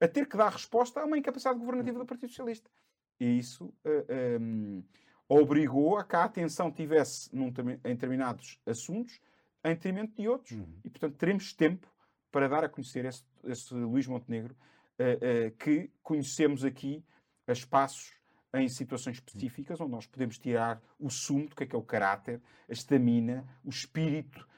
a 0.00 0.06
ter 0.06 0.26
que 0.28 0.36
dar 0.36 0.50
resposta 0.50 1.00
a 1.00 1.04
uma 1.04 1.18
incapacidade 1.18 1.58
governativa 1.58 1.98
do 1.98 2.06
Partido 2.06 2.28
Socialista. 2.28 2.70
E 3.18 3.38
isso 3.38 3.66
uh, 3.66 3.72
eh, 3.84 4.38
um, 4.38 4.78
ehm, 4.78 4.84
obrigou 5.28 5.96
a 5.96 6.04
que 6.04 6.16
a 6.16 6.24
atenção 6.24 6.70
tivesse 6.70 7.34
num, 7.34 7.48
em 7.48 7.94
determinados 7.94 8.60
assuntos 8.66 9.18
em 9.66 9.74
detrimento 9.74 10.14
de 10.20 10.28
outros. 10.28 10.52
Uhum. 10.52 10.80
E, 10.84 10.90
portanto, 10.90 11.16
teremos 11.16 11.52
tempo 11.52 11.86
para 12.30 12.48
dar 12.48 12.64
a 12.64 12.68
conhecer 12.68 13.04
esse, 13.04 13.24
esse 13.44 13.74
Luís 13.74 14.06
Montenegro, 14.06 14.54
uh, 14.54 15.48
uh, 15.48 15.56
que 15.58 15.90
conhecemos 16.02 16.64
aqui 16.64 17.04
a 17.46 17.52
espaços 17.52 18.14
em 18.54 18.68
situações 18.68 19.16
específicas, 19.16 19.80
onde 19.80 19.92
nós 19.92 20.06
podemos 20.06 20.38
tirar 20.38 20.80
o 20.98 21.10
sumo 21.10 21.48
do 21.48 21.54
que 21.54 21.64
é, 21.64 21.66
que 21.66 21.76
é 21.76 21.78
o 21.78 21.82
caráter, 21.82 22.40
a 22.68 22.72
estamina, 22.72 23.46
o 23.62 23.68
espírito, 23.68 24.48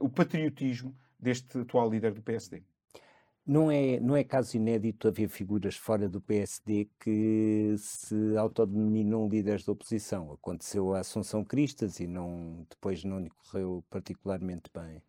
o 0.00 0.08
patriotismo 0.08 0.96
deste 1.18 1.58
atual 1.58 1.90
líder 1.90 2.14
do 2.14 2.22
PSD. 2.22 2.62
Não 3.46 3.70
é, 3.70 4.00
não 4.00 4.16
é 4.16 4.24
caso 4.24 4.56
inédito 4.56 5.06
haver 5.06 5.28
figuras 5.28 5.76
fora 5.76 6.08
do 6.08 6.20
PSD 6.20 6.88
que 6.98 7.76
se 7.78 8.36
autodenominam 8.36 9.28
líderes 9.28 9.64
da 9.64 9.70
oposição. 9.70 10.32
Aconteceu 10.32 10.92
a 10.92 10.98
Assunção 10.98 11.44
Cristas 11.44 12.00
e 12.00 12.08
não, 12.08 12.66
depois 12.68 13.04
não 13.04 13.20
lhe 13.20 13.30
correu 13.30 13.84
particularmente 13.88 14.68
bem. 14.74 15.00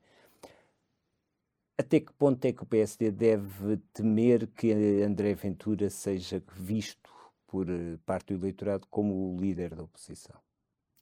Até 1.80 2.00
que 2.00 2.14
ponto 2.14 2.46
é 2.46 2.52
que 2.52 2.62
o 2.62 2.66
PSD 2.66 3.12
deve 3.12 3.78
temer 3.92 4.48
que 4.48 4.72
André 5.04 5.34
Ventura 5.34 5.90
seja 5.90 6.44
visto 6.56 7.12
por 7.48 7.68
eh, 7.70 7.98
parte 8.06 8.34
do 8.34 8.40
eleitorado 8.42 8.88
como 8.90 9.34
o 9.34 9.40
líder 9.40 9.76
da 9.76 9.84
oposição? 9.84 10.40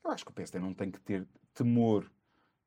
Eu 0.03 0.11
acho 0.11 0.23
que 0.23 0.31
o 0.31 0.33
PSD 0.33 0.59
não 0.59 0.73
tem 0.73 0.91
que 0.91 0.99
ter 0.99 1.27
temor 1.53 2.09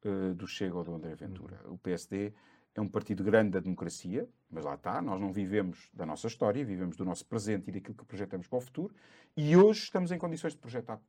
uh, 0.04 0.34
do 0.34 0.46
Chega 0.46 0.76
ou 0.76 0.84
do 0.84 0.94
André 0.94 1.14
Ventura. 1.14 1.60
Uhum. 1.64 1.74
O 1.74 1.78
PSD 1.78 2.32
é 2.78 2.80
um 2.80 2.88
partido 2.88 3.24
grande 3.24 3.50
da 3.50 3.60
democracia, 3.60 4.28
mas 4.48 4.64
lá 4.64 4.74
está, 4.74 5.02
nós 5.02 5.20
não 5.20 5.32
vivemos 5.32 5.90
da 5.92 6.06
nossa 6.06 6.28
história, 6.28 6.64
vivemos 6.64 6.96
do 6.96 7.04
nosso 7.04 7.26
presente 7.26 7.68
e 7.68 7.72
daquilo 7.72 7.94
que 7.94 8.04
projetamos 8.04 8.46
para 8.46 8.56
o 8.56 8.60
futuro, 8.60 8.94
e 9.36 9.56
hoje 9.56 9.82
estamos 9.82 10.12
em 10.12 10.18
condições 10.18 10.52
de 10.52 10.58
projetar 10.58 11.00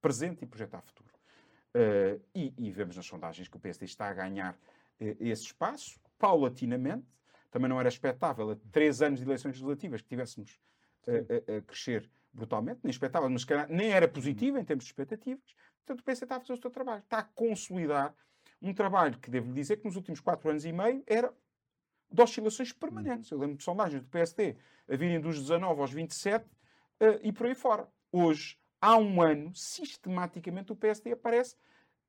presente 0.00 0.42
e 0.42 0.46
projetar 0.46 0.80
futuro. 0.80 1.10
Uh, 1.74 2.20
e, 2.34 2.52
e, 2.58 2.70
vemos 2.72 2.96
nas 2.96 3.06
sondagens 3.06 3.46
que 3.46 3.56
o 3.56 3.60
PSD 3.60 3.84
está 3.84 4.08
a 4.08 4.14
ganhar 4.14 4.54
uh, 4.54 5.16
esse 5.20 5.42
espaço, 5.44 6.00
paulatinamente. 6.18 7.06
Também 7.50 7.68
não 7.68 7.78
era 7.78 7.88
expectável, 7.88 8.50
a 8.50 8.56
três 8.72 9.02
anos 9.02 9.20
de 9.20 9.26
eleições 9.26 9.52
legislativas, 9.52 10.00
que 10.00 10.08
tivéssemos 10.08 10.58
uh, 11.06 11.58
a 11.58 11.62
crescer 11.62 12.10
brutalmente, 12.32 12.80
nem 12.82 12.90
expectável, 12.90 13.28
mas 13.28 13.46
nem 13.68 13.92
era 13.92 14.08
positivo 14.08 14.58
em 14.58 14.64
termos 14.64 14.84
de 14.84 14.90
expectativas. 14.90 15.54
Portanto, 15.84 16.00
o 16.00 16.04
PSD 16.04 16.24
está 16.24 16.36
a 16.36 16.40
fazer 16.40 16.54
o 16.54 16.56
seu 16.56 16.70
trabalho, 16.70 17.02
está 17.02 17.18
a 17.18 17.24
consolidar 17.24 18.14
um 18.60 18.74
trabalho 18.74 19.18
que, 19.18 19.30
devo 19.30 19.52
dizer, 19.52 19.78
que 19.78 19.84
nos 19.84 19.96
últimos 19.96 20.20
quatro 20.20 20.50
anos 20.50 20.64
e 20.64 20.72
meio 20.72 21.02
era 21.06 21.32
de 22.10 22.22
oscilações 22.22 22.72
permanentes. 22.72 23.30
Eu 23.30 23.38
lembro 23.38 23.56
de 23.56 23.64
sondagens 23.64 24.02
do 24.02 24.08
PSD 24.08 24.56
a 24.88 24.96
virem 24.96 25.20
dos 25.20 25.38
19 25.38 25.80
aos 25.80 25.92
27 25.92 26.44
uh, 26.44 26.48
eh, 27.00 27.20
e 27.22 27.32
por 27.32 27.46
aí 27.46 27.54
fora. 27.54 27.88
Hoje, 28.12 28.58
há 28.80 28.96
um 28.96 29.22
ano, 29.22 29.54
sistematicamente 29.54 30.72
o 30.72 30.76
PSD 30.76 31.12
aparece 31.12 31.56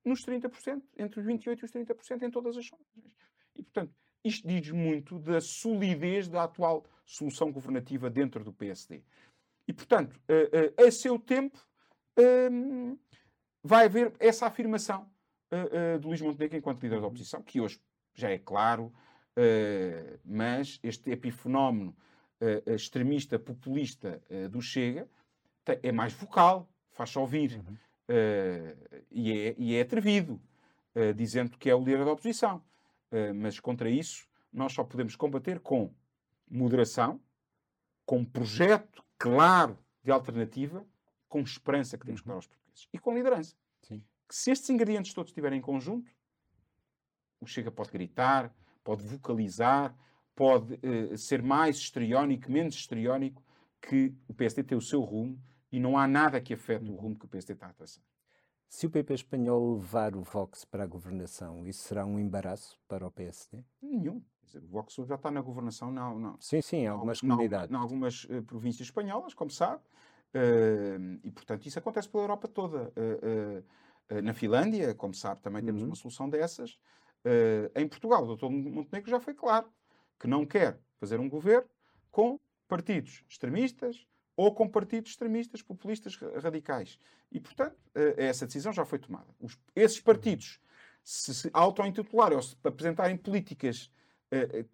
nos 0.04 0.26
30%, 0.26 0.82
entre 0.98 1.20
os 1.20 1.26
28% 1.26 1.62
e 1.62 1.66
os 1.66 1.72
30% 1.72 2.24
em 2.24 2.32
todas 2.32 2.58
as 2.58 2.66
sondagens. 2.66 3.14
E, 3.56 3.62
portanto, 3.62 3.94
isto 4.24 4.48
diz 4.48 4.72
muito 4.72 5.20
da 5.20 5.40
solidez 5.40 6.28
da 6.28 6.44
atual 6.44 6.86
solução 7.06 7.52
governativa 7.52 8.10
dentro 8.10 8.44
do 8.44 8.52
PSD. 8.52 9.04
E, 9.68 9.74
portanto, 9.74 10.20
uh, 10.28 10.84
uh, 10.84 10.88
a 10.88 10.92
seu 10.92 11.20
tempo, 11.20 11.64
uh, 12.20 13.00
vai 13.64 13.86
haver 13.86 14.14
essa 14.20 14.48
afirmação 14.48 15.10
uh, 15.52 15.96
uh, 15.96 16.00
do 16.00 16.08
Luís 16.08 16.22
Montenegro 16.22 16.58
enquanto 16.58 16.82
líder 16.82 17.02
da 17.02 17.08
oposição, 17.08 17.42
que 17.42 17.60
hoje 17.60 17.80
já 18.14 18.30
é 18.30 18.38
claro, 18.38 18.86
uh, 18.86 20.20
mas 20.26 20.80
este 20.84 21.12
epifenómeno 21.12 21.96
extremista, 22.66 23.38
populista 23.38 24.20
do 24.50 24.60
Chega 24.64 25.08
é 25.84 25.92
mais 25.92 26.12
vocal, 26.12 26.68
faz-se 26.90 27.20
ouvir 27.20 27.60
uhum. 27.60 27.78
e, 29.12 29.32
é, 29.32 29.56
e, 29.60 29.76
é, 29.76 29.82
atrevido, 29.82 30.42
dizendo 31.16 31.56
que 31.60 31.70
é 31.70 31.76
o 31.76 31.84
líder 31.84 32.04
da 32.04 32.14
oposição. 32.14 32.60
mas 33.36 33.60
contra 33.60 33.92
isso, 33.92 34.28
nós 34.52 34.74
só 34.74 34.84
podemos 34.84 35.16
combater 35.16 35.60
com 35.60 35.94
moderação, 36.50 37.22
com 38.08 38.18
um 38.18 38.26
projeto 38.26 39.04
claro 39.20 39.78
de 40.04 40.10
alternativa, 40.10 40.84
com 41.30 41.42
esperança 41.42 41.96
que 41.96 42.08
temos 42.08 42.22
que 42.22 42.28
dar 42.28 42.34
aos 42.34 42.48
portugueses 42.48 42.88
e 42.92 42.98
com 42.98 43.14
liderança. 43.14 43.56
Sim. 43.84 44.04
Que 44.32 44.38
se 44.38 44.50
estes 44.50 44.70
ingredientes 44.70 45.14
todos 45.14 45.32
estiverem 45.32 45.60
em 45.60 45.62
conjunto, 45.62 46.10
o 47.42 47.46
Chega 47.46 47.70
pode 47.70 47.92
gritar, 47.92 48.56
pode 48.82 49.04
vocalizar, 49.04 49.94
pode 50.34 50.76
uh, 50.76 51.18
ser 51.18 51.44
mais 51.44 51.76
histriónico, 51.76 52.50
menos 52.50 52.76
histriónico, 52.76 53.44
que 53.82 54.16
o 54.30 54.34
PSD 54.34 54.64
tem 54.64 54.78
o 54.78 54.82
seu 54.82 55.02
rumo 55.02 55.38
e 55.70 55.82
não 55.82 55.98
há 55.98 56.08
nada 56.08 56.40
que 56.40 56.54
afete 56.54 56.90
o 56.90 56.96
rumo 56.96 57.20
que 57.20 57.26
o 57.26 57.28
PSD 57.28 57.52
está 57.52 57.68
a 57.68 57.74
traçar. 57.74 58.06
Se 58.70 58.88
o 58.88 58.90
PP 58.90 59.16
espanhol 59.16 59.74
levar 59.74 60.16
o 60.16 60.24
Vox 60.24 60.64
para 60.64 60.86
a 60.86 60.88
governação, 60.88 61.68
isso 61.68 61.84
será 61.84 62.06
um 62.06 62.18
embaraço 62.18 62.80
para 62.88 63.06
o 63.06 63.12
PSD? 63.12 63.66
Nenhum. 63.82 64.24
O 64.56 64.68
Vox 64.68 64.96
já 64.96 65.16
está 65.16 65.30
na 65.30 65.42
governação, 65.42 65.92
não, 65.92 66.18
não. 66.18 66.38
Sim, 66.40 66.62
sim, 66.62 66.78
em 66.78 66.88
algumas 66.88 67.20
comunidades. 67.20 67.70
Em 67.70 67.78
algumas 67.78 68.24
uh, 68.24 68.42
províncias 68.44 68.88
espanholas, 68.88 69.34
como 69.34 69.52
sabe. 69.52 69.84
Uh, 70.34 71.20
e, 71.22 71.32
portanto, 71.32 71.66
isso 71.66 71.78
acontece 71.78 72.08
pela 72.08 72.24
Europa 72.24 72.48
toda. 72.48 72.94
Uh, 72.96 73.62
na 74.24 74.34
Finlândia, 74.34 74.94
como 74.96 75.14
sabe, 75.14 75.42
também 75.42 75.64
temos 75.64 75.82
uhum. 75.82 75.90
uma 75.90 75.96
solução 75.96 76.30
dessas. 76.30 76.78
em 77.76 77.88
Portugal, 77.88 78.26
o 78.26 78.36
Dr. 78.36 78.50
Montenegro 78.50 79.10
já 79.10 79.20
foi 79.20 79.34
claro 79.34 79.72
que 80.20 80.28
não 80.28 80.46
quer 80.46 80.80
fazer 81.00 81.20
um 81.20 81.30
governo 81.30 81.70
com 82.10 82.40
partidos 82.68 83.24
extremistas 83.30 84.08
ou 84.36 84.54
com 84.54 84.68
partidos 84.68 85.12
extremistas, 85.12 85.62
populistas, 85.62 86.16
radicais. 86.42 86.98
E, 87.32 87.40
portanto, 87.40 87.78
essa 88.18 88.46
decisão 88.46 88.74
já 88.74 88.86
foi 88.86 88.98
tomada. 88.98 89.28
Os, 89.40 89.58
esses 89.76 90.00
partidos, 90.00 90.60
se, 91.04 91.34
se 91.34 91.50
auto-intitularem 91.54 92.36
ou 92.36 92.42
se 92.42 92.56
apresentarem 92.64 93.18
políticas 93.18 93.92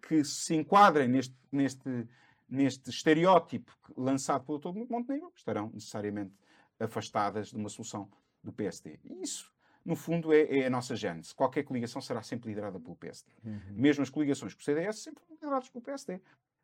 que 0.02 0.24
se 0.24 0.54
enquadrem 0.54 1.08
neste, 1.08 1.34
neste 1.50 2.08
neste 2.48 2.88
estereótipo 2.88 3.70
lançado 3.96 4.44
pelo 4.44 4.58
Dr. 4.58 4.90
Montenegro, 4.90 5.30
estarão 5.36 5.70
necessariamente 5.74 6.34
afastadas 6.80 7.48
de 7.48 7.56
uma 7.56 7.68
solução 7.68 8.08
do 8.48 8.52
PSD. 8.52 8.98
E 9.04 9.22
isso, 9.22 9.52
no 9.84 9.94
fundo, 9.94 10.32
é, 10.32 10.60
é 10.60 10.66
a 10.66 10.70
nossa 10.70 10.96
gênese. 10.96 11.34
Qualquer 11.34 11.62
coligação 11.62 12.00
será 12.00 12.22
sempre 12.22 12.48
liderada 12.48 12.80
pelo 12.80 12.96
PSD. 12.96 13.30
Uhum. 13.44 13.60
Mesmo 13.70 14.02
as 14.02 14.10
coligações 14.10 14.54
com 14.54 14.60
o 14.60 14.64
CDS 14.64 14.98
sempre 14.98 15.22
lideradas 15.30 15.68
pelo 15.68 15.82
PSD. 15.82 16.20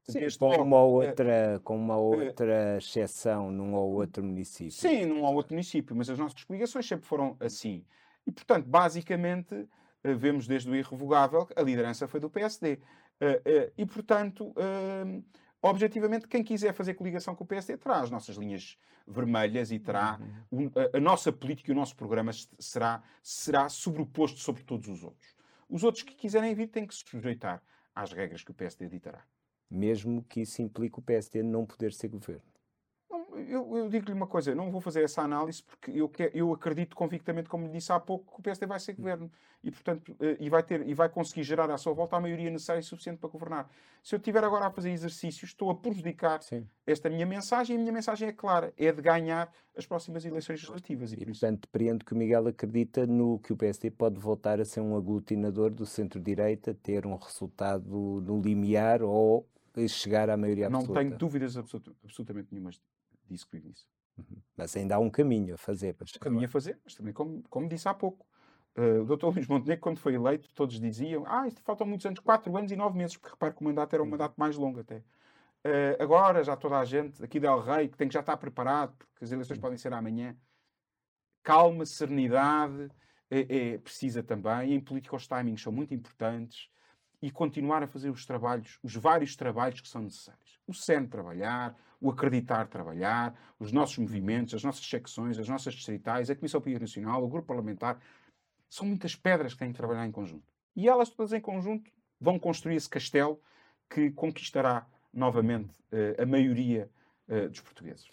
Sim, 0.07 0.21
com 0.39 0.63
uma, 0.63 0.83
outra, 0.83 1.61
com 1.65 1.77
uma 1.77 1.97
outra 1.97 2.77
exceção 2.77 3.51
num 3.51 3.75
ou 3.75 3.95
outro 3.95 4.23
município. 4.23 4.71
Sim, 4.71 5.07
num 5.07 5.23
ou 5.23 5.35
outro 5.35 5.55
município, 5.55 5.97
mas 5.97 6.11
as 6.11 6.19
nossas 6.19 6.45
coligações 6.45 6.87
sempre 6.87 7.07
foram 7.07 7.37
assim. 7.41 7.85
E, 8.27 8.31
portanto, 8.31 8.67
basicamente, 8.67 9.67
eh, 10.03 10.15
vemos 10.15 10.47
desde 10.47 10.71
o 10.71 10.77
irrevogável 10.77 11.47
que 11.47 11.59
a 11.59 11.63
liderança 11.63 12.07
foi 12.07 12.21
do 12.21 12.29
PSD. 12.29 12.79
Eh, 13.19 13.43
eh, 13.47 13.73
e, 13.79 13.87
portanto, 13.87 14.55
objetivamente, 15.65 16.29
quem 16.29 16.45
quiser 16.45 16.73
fazer 16.73 16.95
coligação 16.95 17.35
com 17.35 17.45
o 17.45 17.47
PSD 17.47 17.77
terá 17.77 18.01
as 18.01 18.11
nossas 18.11 18.37
linhas 18.37 18.79
vermelhas 19.07 19.73
e 19.73 19.79
terá 19.79 20.21
uhum. 20.53 20.71
a, 20.93 20.97
a, 20.97 21.01
nossa 21.01 21.33
política 21.33 21.71
e 21.71 21.73
o 21.73 21.77
nosso 21.77 21.97
programa 21.97 22.33
será, 22.59 23.03
será 23.23 23.69
sobreposto 23.69 24.39
sobre 24.41 24.63
todos 24.63 24.89
os 24.89 25.03
outros. 25.03 25.35
Os 25.69 25.83
outros 25.83 26.03
que 26.03 26.15
quiserem 26.15 26.55
vir 26.55 26.69
têm 26.69 26.87
que 26.87 26.95
se 26.95 27.03
sujeitar 27.05 27.63
às 27.95 28.13
regras 28.13 28.43
que 28.43 28.51
o 28.51 28.55
PSD 28.55 28.89
ditará. 28.89 29.25
Mesmo 29.71 30.23
que 30.25 30.43
isso 30.43 30.61
implique 30.61 30.99
o 30.99 31.03
PSD 31.03 31.43
não 31.43 31.65
poder 31.65 31.93
ser 31.93 32.09
governo 32.09 32.54
eu, 33.37 33.77
eu 33.77 33.89
digo-lhe 33.89 34.13
uma 34.13 34.27
coisa, 34.27 34.55
não 34.55 34.71
vou 34.71 34.81
fazer 34.81 35.03
essa 35.03 35.23
análise 35.23 35.63
porque 35.63 35.91
eu, 35.91 36.11
eu 36.33 36.53
acredito 36.53 36.95
convictamente, 36.95 37.49
como 37.49 37.67
lhe 37.67 37.73
disse 37.73 37.93
há 37.93 38.01
pouco, 38.01 38.33
que 38.35 38.41
o 38.41 38.43
PSD 38.43 38.67
vai 38.67 38.81
ser 38.81 38.93
hum. 38.93 38.97
governo 38.97 39.31
e, 39.63 39.71
portanto, 39.71 40.15
eh, 40.21 40.37
e 40.41 40.51
vai, 40.51 40.63
ter, 40.63 40.87
e 40.87 40.95
vai 40.95 41.09
conseguir 41.09 41.43
gerar 41.43 41.71
à 41.71 41.79
sua 41.79 41.93
volta 41.93 42.17
a 42.17 42.21
maioria 42.21 42.51
necessária 42.51 42.81
e 42.81 42.83
suficiente 42.83 43.19
para 43.19 43.31
governar. 43.31 43.71
Se 44.03 44.15
eu 44.15 44.19
estiver 44.19 44.45
agora 44.45 44.67
a 44.67 44.71
fazer 44.71 44.91
exercícios, 44.91 45.51
estou 45.51 45.71
a 45.71 45.75
prejudicar 45.75 46.43
Sim. 46.43 46.67
esta 46.87 47.09
minha 47.09 47.25
mensagem 47.25 47.75
e 47.75 47.79
a 47.79 47.81
minha 47.81 47.93
mensagem 47.93 48.29
é 48.29 48.33
clara, 48.33 48.73
é 48.77 48.93
de 48.93 49.01
ganhar 49.01 49.51
as 49.77 49.87
próximas 49.87 50.25
eleições 50.25 50.61
legislativas. 50.61 51.13
E, 51.13 51.17
e 51.17 51.25
portanto, 51.25 51.63
depreendo 51.63 52.05
que 52.05 52.13
o 52.13 52.17
Miguel 52.17 52.47
acredita 52.49 53.07
no 53.07 53.39
que 53.39 53.53
o 53.53 53.57
PSD 53.57 53.91
pode 53.91 54.19
voltar 54.19 54.61
a 54.61 54.65
ser 54.65 54.81
um 54.81 54.97
aglutinador 54.97 55.71
do 55.71 55.87
centro-direita, 55.87 56.75
ter 56.75 57.07
um 57.07 57.17
resultado 57.17 57.89
no 57.89 58.41
limiar 58.41 59.03
ou 59.03 59.49
chegar 59.89 60.31
à 60.31 60.37
maioria 60.37 60.67
absoluta. 60.67 60.93
Não 60.93 61.03
tenho 61.03 61.19
dúvidas 61.19 61.57
absolutamente 61.57 62.49
nenhumas 62.53 62.81
disse 63.29 63.47
que 63.47 63.61
disse. 63.61 63.87
Uhum. 64.17 64.41
Mas 64.57 64.77
ainda 64.77 64.97
há 64.97 64.99
um 64.99 65.11
caminho 65.11 65.55
a 65.55 65.59
fazer. 65.59 65.95
Para 65.95 66.07
um 66.17 66.21
caminho 66.21 66.45
a 66.47 66.49
fazer, 66.49 66.79
mas 66.85 66.95
também, 66.95 67.13
como, 67.13 67.43
como 67.49 67.69
disse 67.69 67.89
há 67.89 67.95
pouco, 67.95 68.27
uh, 68.77 69.03
o 69.03 69.17
Dr. 69.17 69.27
Luís 69.27 69.47
Montenegro, 69.47 69.83
quando 69.83 69.99
foi 69.99 70.15
eleito, 70.15 70.49
todos 70.55 70.79
diziam: 70.81 71.25
Ah, 71.27 71.47
isto 71.49 71.63
faltam 71.63 71.87
muitos 71.87 72.07
anos, 72.07 72.21
4 72.21 72.57
anos 72.57 72.71
e 72.71 72.77
9 72.77 72.97
meses, 72.97 73.17
porque 73.17 73.33
repare 73.33 73.55
que 73.55 73.61
o 73.61 73.65
mandato 73.65 73.95
era 73.95 74.03
um 74.03 74.07
mandato 74.07 74.35
mais 74.37 74.57
longo 74.57 74.81
até. 74.81 74.99
Uh, 75.67 75.97
agora 75.99 76.45
já 76.45 76.57
toda 76.57 76.79
a 76.79 76.85
gente, 76.85 77.25
aqui 77.25 77.41
Del 77.41 77.61
Rey, 77.61 77.89
que 77.89 77.97
tem 77.97 78.07
que 78.07 78.15
já 78.15 78.21
estar 78.21 78.37
preparado, 78.37 78.95
porque 78.97 79.25
as 79.25 79.33
eleições 79.33 79.59
podem 79.59 79.79
ser 79.79 79.93
amanhã. 79.93 80.37
Calma, 81.43 81.87
serenidade 81.87 82.91
é, 83.31 83.73
é 83.73 83.79
precisa 83.79 84.23
também. 84.23 84.71
E 84.71 84.75
em 84.75 84.81
política, 84.81 85.17
os 85.17 85.27
timings 85.27 85.63
são 85.63 85.73
muito 85.73 85.95
importantes 85.95 86.69
e 87.23 87.31
continuar 87.31 87.83
a 87.83 87.87
fazer 87.87 88.11
os 88.11 88.27
trabalhos, 88.27 88.79
os 88.83 88.95
vários 88.95 89.35
trabalhos 89.35 89.81
que 89.81 89.89
são 89.89 90.03
necessários. 90.03 90.44
O 90.67 90.73
SEN 90.73 91.07
trabalhar, 91.07 91.77
o 92.01 92.11
acreditar 92.11 92.69
trabalhar, 92.69 93.35
os 93.59 93.73
nossos 93.73 93.99
movimentos, 93.99 94.55
as 94.55 94.65
nossas 94.65 94.87
secções, 94.87 95.39
as 95.39 95.49
nossas 95.49 95.75
distritais, 95.75 96.31
a 96.31 96.37
Comissão 96.37 96.61
Política 96.61 96.85
Nacional, 96.85 97.25
o 97.25 97.29
Grupo 97.29 97.49
Parlamentar, 97.49 97.99
são 98.69 98.87
muitas 98.87 99.15
pedras 99.15 99.53
que 99.53 99.61
têm 99.61 99.73
que 99.73 99.77
trabalhar 99.77 100.07
em 100.07 100.13
conjunto. 100.13 100.53
E 100.77 100.89
elas 100.89 101.09
todas 101.09 101.33
em 101.33 101.41
conjunto 101.41 101.91
vão 102.21 102.39
construir 102.39 102.77
esse 102.77 102.89
castelo 102.89 103.41
que 103.89 104.11
conquistará 104.11 104.87
novamente 105.13 105.79
uh, 105.93 106.23
a 106.23 106.27
maioria 106.27 106.91
uh, 107.29 107.49
dos 107.49 107.61
portugueses. 107.61 108.11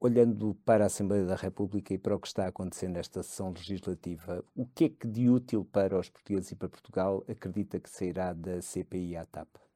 Olhando 0.00 0.54
para 0.64 0.84
a 0.84 0.86
Assembleia 0.86 1.26
da 1.26 1.36
República 1.36 1.94
e 1.94 1.98
para 1.98 2.16
o 2.16 2.20
que 2.20 2.26
está 2.26 2.46
acontecendo 2.46 2.94
nesta 2.94 3.22
sessão 3.22 3.50
legislativa, 3.50 4.42
o 4.54 4.66
que 4.66 4.84
é 4.84 4.88
que 4.88 5.06
de 5.06 5.28
útil 5.28 5.64
para 5.64 5.98
os 5.98 6.08
portugueses 6.08 6.50
e 6.50 6.56
para 6.56 6.70
Portugal 6.70 7.24
acredita 7.28 7.78
que 7.78 7.88
sairá 7.88 8.32
da 8.32 8.62
CPI 8.62 9.16
à 9.16 9.26
TAP? 9.26 9.69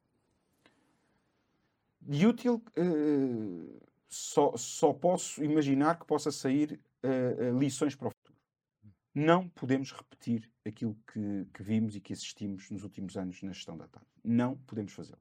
De 2.07 2.27
útil, 2.27 2.63
uh, 2.77 3.83
só, 4.09 4.55
só 4.57 4.93
posso 4.93 5.43
imaginar 5.43 5.99
que 5.99 6.07
possa 6.07 6.31
sair 6.31 6.79
uh, 7.03 7.59
lições 7.59 7.95
para 7.95 8.09
o 8.09 8.11
futuro. 8.11 8.39
Não 9.15 9.49
podemos 9.49 9.91
repetir 9.91 10.51
aquilo 10.67 10.95
que, 11.11 11.47
que, 11.55 11.63
vimos 11.63 11.97
e 11.97 12.01
que 12.01 12.13
assistimos 12.13 12.71
nos 12.71 12.83
últimos 12.83 13.17
anos 13.17 13.43
na 13.43 13.53
gestão 13.53 13.77
da 13.77 13.89
TAP. 13.89 14.03
Não 14.23 14.57
podemos 14.67 14.93
fazê-lo. 14.93 15.21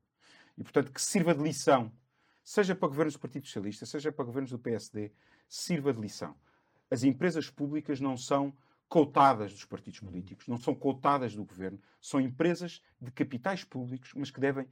E, 0.57 0.63
portanto, 0.63 0.91
que 0.91 1.01
sirva 1.01 1.33
de 1.33 1.41
lição, 1.41 1.91
seja 2.43 2.75
para 2.75 2.89
governos 2.89 3.13
do 3.13 3.19
Partido 3.19 3.45
Socialista, 3.45 3.85
seja 3.85 4.11
para 4.11 4.25
governos 4.25 4.51
do 4.51 4.59
PSD, 4.59 5.11
sirva 5.47 5.93
de 5.93 6.01
lição. 6.01 6.35
As 6.91 7.03
empresas 7.03 7.49
públicas 7.49 8.01
não 8.01 8.17
são 8.17 8.53
cotadas 8.89 9.53
dos 9.53 9.65
partidos 9.65 10.01
políticos, 10.01 10.47
não 10.47 10.57
são 10.57 10.75
cotadas 10.75 11.33
do 11.33 11.45
governo, 11.45 11.79
são 12.01 12.19
empresas 12.19 12.81
de 13.01 13.11
capitais 13.11 13.63
públicos, 13.63 14.11
mas 14.15 14.29
que 14.29 14.39
devem 14.39 14.67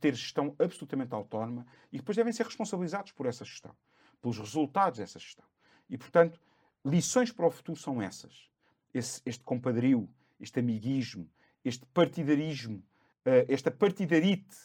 ter 0.00 0.14
gestão 0.14 0.54
absolutamente 0.58 1.14
autónoma 1.14 1.66
e 1.92 1.98
depois 1.98 2.16
devem 2.16 2.32
ser 2.32 2.44
responsabilizados 2.44 3.12
por 3.12 3.26
essa 3.26 3.44
gestão, 3.44 3.74
pelos 4.20 4.38
resultados 4.38 4.98
dessa 4.98 5.18
gestão. 5.18 5.44
E, 5.88 5.98
portanto, 5.98 6.40
lições 6.84 7.32
para 7.32 7.46
o 7.46 7.50
futuro 7.50 7.78
são 7.78 8.00
essas. 8.00 8.48
Esse, 8.94 9.20
este 9.26 9.44
compadrio, 9.44 10.08
este 10.40 10.60
amiguismo, 10.60 11.28
este 11.64 11.84
partidarismo, 11.86 12.78
uh, 12.78 13.44
esta 13.48 13.70
partidarite 13.70 14.56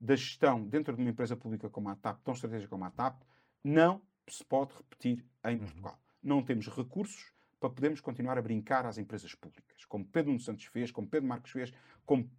da 0.00 0.16
gestão 0.16 0.64
dentro 0.66 0.94
de 0.94 1.02
uma 1.02 1.10
empresa 1.10 1.36
pública 1.36 1.68
como 1.68 1.88
a 1.88 1.96
TAP, 1.96 2.20
tão 2.22 2.34
estratégica 2.34 2.70
como 2.70 2.84
a 2.84 2.90
TAP, 2.90 3.22
não 3.62 4.00
se 4.28 4.44
pode 4.44 4.72
repetir 4.74 5.24
em 5.44 5.54
uhum. 5.54 5.58
Portugal. 5.58 6.00
Não 6.22 6.42
temos 6.42 6.68
recursos 6.68 7.32
para 7.60 7.70
podermos 7.70 8.00
continuar 8.00 8.38
a 8.38 8.42
brincar 8.42 8.86
às 8.86 8.98
empresas 8.98 9.34
públicas, 9.34 9.84
como 9.84 10.04
Pedro 10.04 10.30
Nuno 10.30 10.40
Santos 10.40 10.64
fez, 10.66 10.90
como 10.90 11.08
Pedro 11.08 11.28
Marcos 11.28 11.50
fez, 11.50 11.72
como 12.06 12.30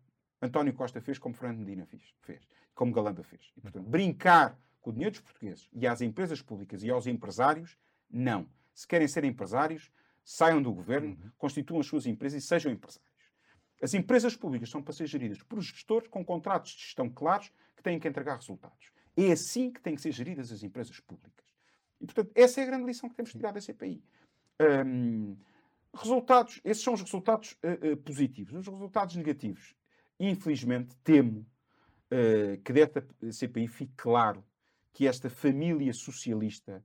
António 0.41 0.73
Costa 0.73 1.01
fez, 1.01 1.17
como 1.17 1.35
Fernando 1.35 1.59
Medina 1.59 1.85
fez, 1.85 2.13
fez 2.21 2.47
como 2.73 2.93
Galamba 2.93 3.23
fez. 3.23 3.51
E, 3.57 3.61
portanto, 3.61 3.89
brincar 3.89 4.57
com 4.79 4.89
o 4.89 4.93
dinheiro 4.93 5.11
dos 5.11 5.21
portugueses 5.21 5.69
e 5.73 5.85
às 5.85 5.99
empresas 5.99 6.41
públicas 6.41 6.81
e 6.81 6.89
aos 6.89 7.07
empresários, 7.07 7.77
não. 8.09 8.47
Se 8.73 8.87
querem 8.87 9.07
ser 9.07 9.25
empresários, 9.25 9.91
saiam 10.23 10.61
do 10.61 10.71
governo, 10.71 11.09
uhum. 11.09 11.31
constituam 11.37 11.81
as 11.81 11.87
suas 11.87 12.05
empresas 12.05 12.41
e 12.41 12.47
sejam 12.47 12.71
empresários. 12.71 13.09
As 13.81 13.93
empresas 13.93 14.35
públicas 14.35 14.69
são 14.69 14.81
para 14.81 14.93
ser 14.93 15.07
geridas 15.07 15.43
por 15.43 15.59
gestores 15.61 16.07
com 16.07 16.23
contratos 16.23 16.71
de 16.71 16.81
gestão 16.83 17.09
claros 17.09 17.51
que 17.75 17.83
têm 17.83 17.99
que 17.99 18.07
entregar 18.07 18.35
resultados. 18.35 18.91
É 19.17 19.31
assim 19.31 19.71
que 19.71 19.81
têm 19.81 19.95
que 19.95 20.01
ser 20.01 20.13
geridas 20.13 20.51
as 20.51 20.63
empresas 20.63 20.99
públicas. 21.01 21.45
E, 21.99 22.05
portanto, 22.05 22.31
essa 22.33 22.61
é 22.61 22.63
a 22.63 22.67
grande 22.67 22.85
lição 22.85 23.09
que 23.09 23.15
temos 23.15 23.31
de 23.31 23.37
tirar 23.37 23.51
da 23.51 23.59
CPI. 23.59 24.01
Um, 24.85 25.35
Resultados, 25.93 26.61
esses 26.63 26.83
são 26.83 26.93
os 26.93 27.01
resultados 27.01 27.57
uh, 27.63 27.93
uh, 27.93 27.97
positivos. 27.97 28.53
Os 28.53 28.67
resultados 28.67 29.15
negativos, 29.15 29.75
infelizmente, 30.19 30.95
temo 31.03 31.45
uh, 32.11 32.61
que 32.63 32.73
desta 32.73 33.05
CPI 33.31 33.67
fique 33.67 33.93
claro 33.95 34.43
que 34.93 35.07
esta 35.07 35.29
família 35.29 35.93
socialista 35.93 36.83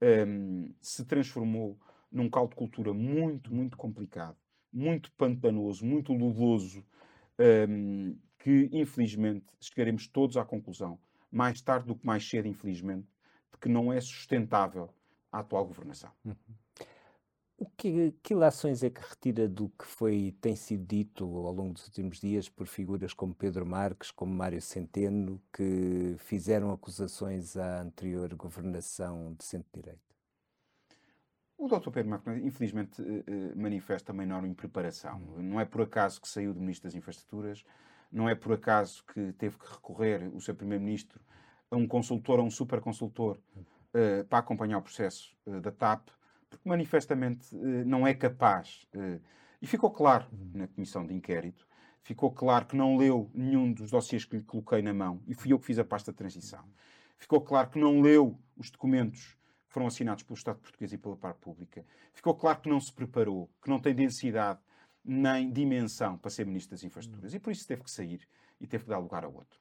um, 0.00 0.06
ehm, 0.06 0.74
se 0.80 1.04
transformou 1.04 1.78
num 2.12 2.28
caldo 2.28 2.50
de 2.50 2.56
cultura 2.56 2.92
muito, 2.92 3.52
muito 3.52 3.76
complicado, 3.76 4.36
muito 4.72 5.10
pantanoso, 5.12 5.84
muito 5.84 6.12
ludoso, 6.12 6.84
um, 7.38 7.42
ehm, 7.42 8.16
que 8.38 8.68
infelizmente 8.72 9.46
chegaremos 9.60 10.06
todos 10.06 10.36
à 10.36 10.44
conclusão, 10.44 10.98
mais 11.30 11.60
tarde 11.60 11.86
do 11.86 11.96
que 11.96 12.06
mais 12.06 12.28
cedo, 12.28 12.46
infelizmente, 12.46 13.08
de 13.52 13.58
que 13.58 13.68
não 13.68 13.92
é 13.92 14.00
sustentável 14.00 14.94
a 15.32 15.40
atual 15.40 15.66
governação. 15.66 16.12
Uhum. 16.24 16.36
O 17.58 17.64
que, 17.64 18.12
que 18.22 18.34
ilações 18.34 18.82
é 18.82 18.90
que 18.90 19.00
retira 19.00 19.48
do 19.48 19.70
que 19.70 19.86
foi, 19.86 20.36
tem 20.42 20.54
sido 20.54 20.84
dito 20.84 21.24
ao 21.24 21.54
longo 21.54 21.72
dos 21.72 21.86
últimos 21.86 22.20
dias 22.20 22.50
por 22.50 22.66
figuras 22.66 23.14
como 23.14 23.34
Pedro 23.34 23.64
Marques, 23.64 24.10
como 24.10 24.34
Mário 24.34 24.60
Centeno, 24.60 25.40
que 25.50 26.16
fizeram 26.18 26.70
acusações 26.70 27.56
à 27.56 27.80
anterior 27.80 28.34
governação 28.34 29.34
de 29.38 29.44
centro-direita? 29.44 30.00
O 31.56 31.66
Dr. 31.66 31.90
Pedro 31.90 32.10
Marques, 32.10 32.44
infelizmente, 32.44 33.00
eh, 33.00 33.24
eh, 33.26 33.54
manifesta 33.54 34.12
uma 34.12 34.22
enorme 34.22 34.50
impreparação. 34.50 35.18
Não 35.38 35.58
é 35.58 35.64
por 35.64 35.80
acaso 35.80 36.20
que 36.20 36.28
saiu 36.28 36.52
de 36.52 36.60
Ministro 36.60 36.88
das 36.88 36.94
Infraestruturas, 36.94 37.64
não 38.12 38.28
é 38.28 38.34
por 38.34 38.52
acaso 38.52 39.02
que 39.06 39.32
teve 39.32 39.56
que 39.58 39.66
recorrer 39.66 40.30
o 40.34 40.40
seu 40.42 40.54
Primeiro-Ministro 40.54 41.18
a 41.70 41.76
um 41.76 41.88
consultor, 41.88 42.38
a 42.38 42.42
um 42.42 42.50
superconsultor, 42.50 43.38
uh, 43.56 44.24
para 44.28 44.40
acompanhar 44.40 44.76
o 44.76 44.82
processo 44.82 45.34
da 45.46 45.72
TAP 45.72 46.10
porque 46.48 46.68
manifestamente 46.68 47.54
eh, 47.54 47.84
não 47.84 48.06
é 48.06 48.14
capaz. 48.14 48.86
Eh, 48.92 49.20
e 49.60 49.66
ficou 49.66 49.90
claro 49.90 50.26
na 50.54 50.66
comissão 50.68 51.06
de 51.06 51.14
inquérito, 51.14 51.66
ficou 52.02 52.30
claro 52.30 52.66
que 52.66 52.76
não 52.76 52.96
leu 52.96 53.30
nenhum 53.34 53.72
dos 53.72 53.90
dossiês 53.90 54.24
que 54.24 54.36
lhe 54.36 54.42
coloquei 54.42 54.82
na 54.82 54.94
mão, 54.94 55.22
e 55.26 55.34
fui 55.34 55.52
eu 55.52 55.58
que 55.58 55.66
fiz 55.66 55.78
a 55.78 55.84
pasta 55.84 56.12
de 56.12 56.18
transição. 56.18 56.64
Ficou 57.16 57.40
claro 57.40 57.70
que 57.70 57.78
não 57.78 58.00
leu 58.00 58.38
os 58.56 58.70
documentos 58.70 59.36
que 59.66 59.72
foram 59.72 59.86
assinados 59.86 60.22
pelo 60.22 60.36
Estado 60.36 60.58
português 60.58 60.92
e 60.92 60.98
pela 60.98 61.16
parte 61.16 61.40
pública. 61.40 61.84
Ficou 62.12 62.34
claro 62.34 62.60
que 62.60 62.68
não 62.68 62.80
se 62.80 62.92
preparou, 62.92 63.50
que 63.62 63.70
não 63.70 63.80
tem 63.80 63.94
densidade 63.94 64.60
nem 65.04 65.50
dimensão 65.50 66.18
para 66.18 66.30
ser 66.30 66.44
Ministro 66.44 66.72
das 66.72 66.84
Infraestruturas. 66.84 67.32
E 67.32 67.38
por 67.38 67.52
isso 67.52 67.66
teve 67.66 67.82
que 67.82 67.90
sair 67.90 68.26
e 68.60 68.66
teve 68.66 68.84
que 68.84 68.90
dar 68.90 68.98
lugar 68.98 69.24
a 69.24 69.28
outro. 69.28 69.58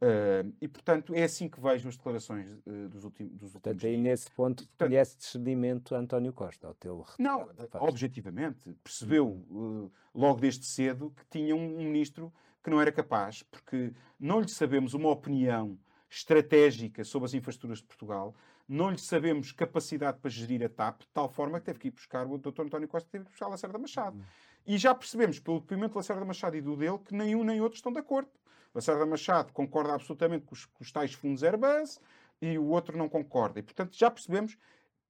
Uh, 0.00 0.54
e, 0.60 0.68
portanto, 0.68 1.12
é 1.12 1.24
assim 1.24 1.48
que 1.48 1.60
vejo 1.60 1.88
as 1.88 1.96
declarações 1.96 2.48
uh, 2.48 2.88
dos, 2.88 3.02
últimos, 3.02 3.32
dos 3.32 3.42
últimos 3.42 3.52
Portanto, 3.52 3.84
aí 3.84 3.96
nesse 3.96 4.30
ponto 4.30 4.64
portanto, 4.64 4.88
conhece 4.88 5.18
discernimento 5.18 5.92
António 5.92 6.32
Costa, 6.32 6.68
ao 6.68 6.74
teu 6.74 7.04
Não, 7.18 7.48
objetivamente, 7.80 8.72
percebeu 8.84 9.26
uh, 9.26 9.90
logo 10.14 10.40
desde 10.40 10.64
cedo 10.66 11.12
que 11.16 11.24
tinha 11.28 11.56
um, 11.56 11.80
um, 11.80 11.84
ministro 11.84 12.32
que 12.62 12.70
não 12.70 12.80
era 12.80 12.92
capaz, 12.92 13.42
porque 13.42 13.92
não 14.20 14.40
lhe 14.40 14.48
sabemos 14.48 14.94
uma 14.94 15.10
opinião 15.10 15.76
estratégica 16.08 17.02
sobre 17.02 17.26
as 17.26 17.34
infraestruturas 17.34 17.78
de 17.78 17.84
Portugal, 17.84 18.36
não 18.68 18.90
lhe 18.90 18.98
sabemos 18.98 19.50
capacidade 19.50 20.18
para 20.20 20.30
gerir 20.30 20.62
a 20.64 20.68
TAP, 20.68 21.00
de 21.00 21.08
tal 21.08 21.28
forma 21.28 21.58
que 21.58 21.66
teve 21.66 21.78
que 21.80 21.88
ir 21.88 21.90
buscar 21.90 22.24
o 22.24 22.38
Dr. 22.38 22.62
António 22.62 22.86
Costa, 22.86 23.08
teve 23.10 23.24
que 23.24 23.30
buscar 23.32 23.48
Lacerda 23.48 23.78
Machado. 23.78 24.16
Uhum. 24.16 24.24
E 24.64 24.78
já 24.78 24.94
percebemos, 24.94 25.40
pelo 25.40 25.58
depoimento 25.58 25.92
de 25.92 25.96
Lacerda 25.96 26.24
Machado 26.24 26.56
e 26.56 26.60
do 26.60 26.76
dele, 26.76 26.98
que 26.98 27.14
nem 27.14 27.34
um 27.34 27.42
nem 27.42 27.60
outro 27.60 27.76
estão 27.76 27.92
de 27.92 27.98
acordo. 27.98 28.30
Lacerda 28.74 29.06
Machado 29.06 29.52
concorda 29.52 29.94
absolutamente 29.94 30.44
com 30.44 30.54
os, 30.54 30.66
com 30.66 30.82
os 30.82 30.92
tais 30.92 31.12
fundos 31.12 31.42
Airbus 31.42 32.00
e 32.40 32.58
o 32.58 32.66
outro 32.68 32.96
não 32.96 33.08
concorda. 33.08 33.58
E, 33.58 33.62
portanto, 33.62 33.96
já 33.96 34.10
percebemos 34.10 34.56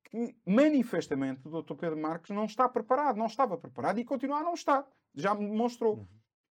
que, 0.05 0.35
manifestamente, 0.47 1.47
o 1.47 1.63
Dr. 1.63 1.75
Pedro 1.75 1.99
Marques 1.99 2.35
não 2.35 2.45
está 2.45 2.69
preparado, 2.69 3.17
não 3.17 3.27
estava 3.27 3.59
preparado 3.59 3.99
e 3.99 4.05
continua 4.05 4.39
a 4.39 4.43
não 4.43 4.55
estar. 4.55 4.87
Já 5.15 5.35
me 5.35 5.47
demonstrou. 5.49 5.99
Uhum. 5.99 6.07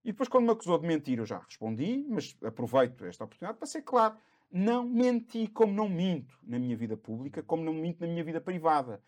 E 0.04 0.12
depois, 0.12 0.28
quando 0.28 0.44
me 0.44 0.52
acusou 0.52 0.78
de 0.78 0.86
mentir, 0.86 1.18
eu 1.18 1.26
já 1.26 1.38
respondi, 1.38 2.06
mas 2.08 2.36
aproveito 2.44 3.04
esta 3.04 3.24
oportunidade 3.24 3.58
para 3.58 3.66
ser 3.66 3.82
claro. 3.82 4.16
Não 4.52 4.84
menti 4.84 5.48
como 5.48 5.72
não 5.72 5.88
minto 5.88 6.38
na 6.44 6.58
minha 6.58 6.76
vida 6.76 6.96
pública, 6.96 7.42
como 7.42 7.64
não 7.64 7.74
minto 7.74 8.00
na 8.00 8.06
minha 8.06 8.22
vida 8.22 8.40
privada. 8.40 9.02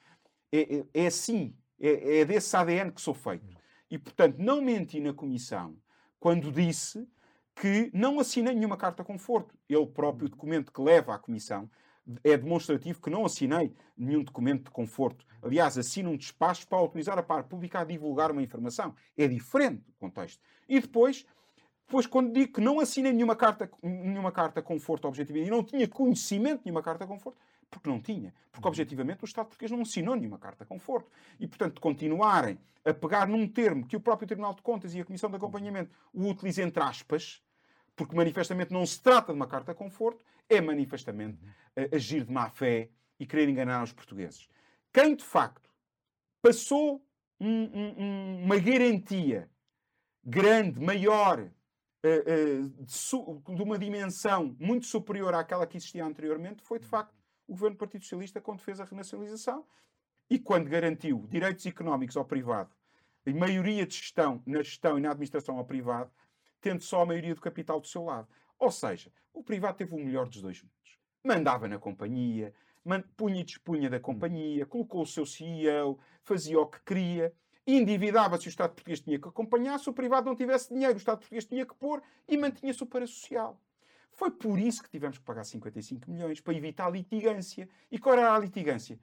É, 0.51 0.79
é, 0.79 0.85
é 0.95 1.07
assim, 1.07 1.55
é, 1.79 2.21
é 2.21 2.25
desse 2.25 2.57
ADN 2.57 2.91
que 2.91 3.01
sou 3.01 3.15
feito. 3.15 3.47
E, 3.91 3.97
portanto, 3.99 4.39
não 4.39 4.61
menti 4.61 4.99
na 4.99 5.13
comissão 5.13 5.77
quando 6.19 6.51
disse 6.51 7.09
que 7.61 7.91
não 7.93 8.21
assinei 8.21 8.55
nenhuma 8.55 8.77
carta 8.77 9.03
conforto. 9.03 9.55
Ele 9.69 9.87
próprio 9.87 10.29
documento 10.29 10.73
que 10.73 10.81
leva 10.81 11.15
à 11.15 11.19
Comissão 11.19 11.69
é 12.25 12.37
demonstrativo 12.37 13.01
que 13.03 13.11
não 13.11 13.27
assinei 13.27 13.75
nenhum 13.97 14.23
documento 14.23 14.65
de 14.65 14.71
conforto. 14.71 15.27
Aliás, 15.43 15.77
assino 15.77 16.11
um 16.11 16.17
despacho 16.17 16.67
para 16.67 16.79
autorizar 16.79 17.19
a 17.19 17.23
par 17.23 17.45
pública 17.45 17.81
a 17.81 17.85
divulgar 17.85 18.31
uma 18.31 18.43
informação. 18.43 18.95
É 19.17 19.27
diferente 19.29 19.83
o 19.91 19.93
contexto. 19.99 20.41
E 20.69 20.81
depois, 20.81 21.27
depois 21.87 22.07
quando 22.07 22.33
digo 22.33 22.55
que 22.55 22.61
não 22.61 22.81
assinei 22.81 23.13
nenhuma 23.13 23.37
carta, 23.37 23.71
nenhuma 23.83 24.33
carta 24.33 24.63
conforto 24.63 25.07
objetivamente 25.07 25.49
e 25.49 25.51
não 25.51 25.63
tinha 25.63 25.87
conhecimento 25.87 26.61
de 26.61 26.67
nenhuma 26.67 26.83
carta 26.83 27.07
conforto, 27.07 27.39
porque 27.71 27.89
não 27.89 28.01
tinha. 28.01 28.33
Porque, 28.51 28.67
objetivamente, 28.67 29.23
o 29.23 29.27
Estado 29.27 29.47
português 29.47 29.71
não 29.71 29.83
assinou 29.83 30.17
nenhuma 30.17 30.39
carta 30.39 30.65
conforto. 30.65 31.11
E, 31.39 31.47
portanto, 31.47 31.81
continuarem 31.81 32.59
a 32.85 32.95
pegar 32.95 33.29
num 33.29 33.47
termo 33.47 33.87
que 33.87 33.97
o 33.97 34.01
próprio 34.01 34.27
Tribunal 34.27 34.55
de 34.55 34.63
Contas 34.63 34.95
e 34.95 35.01
a 35.01 35.05
Comissão 35.05 35.29
de 35.29 35.37
Acompanhamento 35.37 35.91
o 36.13 36.29
utilizam 36.31 36.65
entre 36.65 36.83
aspas, 36.83 37.43
porque 37.99 38.15
manifestamente 38.15 38.73
não 38.73 38.87
se 38.87 39.03
trata 39.03 39.33
de 39.33 39.37
uma 39.37 39.49
carta 39.49 39.75
conforto, 39.75 40.25
é 40.49 40.61
manifestamente 40.61 41.37
uh, 41.45 41.95
agir 41.95 42.25
de 42.25 42.33
má 42.33 42.49
fé 42.49 42.89
e 43.19 43.27
querer 43.27 43.49
enganar 43.49 43.83
os 43.83 43.93
portugueses. 43.93 44.49
Quem 44.93 45.17
de 45.17 45.25
facto 45.25 45.69
passou 46.41 47.05
um, 47.41 47.49
um, 47.49 48.45
uma 48.45 48.57
garantia 48.57 49.51
grande, 50.25 50.79
maior, 50.79 51.41
uh, 51.41 51.45
uh, 51.45 52.69
de, 52.69 53.57
de, 53.57 53.63
uma 53.63 53.77
dimensão 53.77 54.57
muito 54.61 54.87
superior 54.87 55.35
àquela 55.35 55.67
que 55.67 55.77
existia 55.77 56.05
anteriormente, 56.05 56.63
foi 56.63 56.79
de 56.79 56.87
facto 56.87 57.13
o 57.49 57.53
governo 57.53 57.75
do 57.75 57.81
Partido 57.81 58.05
Socialista 58.05 58.41
quando 58.41 58.61
fez 58.61 58.79
a 58.79 58.85
renacionalização 58.85 59.67
e 60.31 60.39
quando 60.39 60.69
garantiu 60.69 61.27
direitos 61.29 61.67
económicos 61.67 62.17
ao 62.17 62.25
privado 62.25 62.71
e 63.27 63.33
maioria 63.35 63.85
de 63.85 63.97
gestão 63.97 64.41
na 64.47 64.63
gestão 64.63 64.99
e 64.99 65.01
na 65.01 65.11
administração 65.11 65.59
ao 65.59 65.65
privado, 65.65 66.11
tendo 66.61 66.83
só 66.83 67.03
a 67.03 67.07
maioria 67.07 67.35
do 67.35 67.41
capital 67.41 67.81
do 67.81 67.87
seu 67.87 68.05
lado. 68.05 68.29
Ou 68.59 68.71
seja, 68.71 69.13
o 69.33 69.43
privado 69.43 69.77
teve 69.77 69.95
o 69.95 69.99
melhor 69.99 70.29
dos 70.29 70.43
dois 70.43 70.63
mundos. 70.63 70.99
Mandava 71.25 71.69
na 71.69 71.79
companhia, 71.79 72.53
punha 73.17 73.41
e 73.41 73.45
dispunha 73.45 73.91
da 73.91 74.01
companhia, 74.01 74.67
colocou 74.67 75.03
o 75.03 75.07
seu 75.07 75.27
CEO, 75.27 75.99
fazia 76.23 76.59
o 76.59 76.67
que 76.67 76.81
queria, 76.81 77.33
endividava-se 77.67 78.47
o 78.47 78.49
Estado 78.49 78.71
português 78.71 79.01
tinha 79.01 79.19
que 79.19 79.29
acompanhar, 79.29 79.79
se 79.79 79.91
o 79.91 79.93
privado 79.93 80.27
não 80.27 80.35
tivesse 80.35 80.73
dinheiro, 80.73 80.95
o 80.95 80.97
Estado 80.97 81.19
português 81.19 81.45
tinha 81.45 81.67
que 81.67 81.75
pôr 81.75 82.03
e 82.27 82.37
mantinha-se 82.37 82.83
o 82.83 82.87
parasocial. 82.87 83.61
Foi 84.13 84.31
por 84.31 84.59
isso 84.59 84.83
que 84.83 84.91
tivemos 84.91 85.19
que 85.19 85.25
pagar 85.25 85.45
55 85.45 86.11
milhões, 86.11 86.41
para 86.41 86.55
evitar 86.55 86.87
a 86.87 86.91
litigância. 86.91 87.69
E 87.91 87.99
qual 87.99 88.17
era 88.17 88.35
a 88.35 88.39
litigância? 88.39 88.99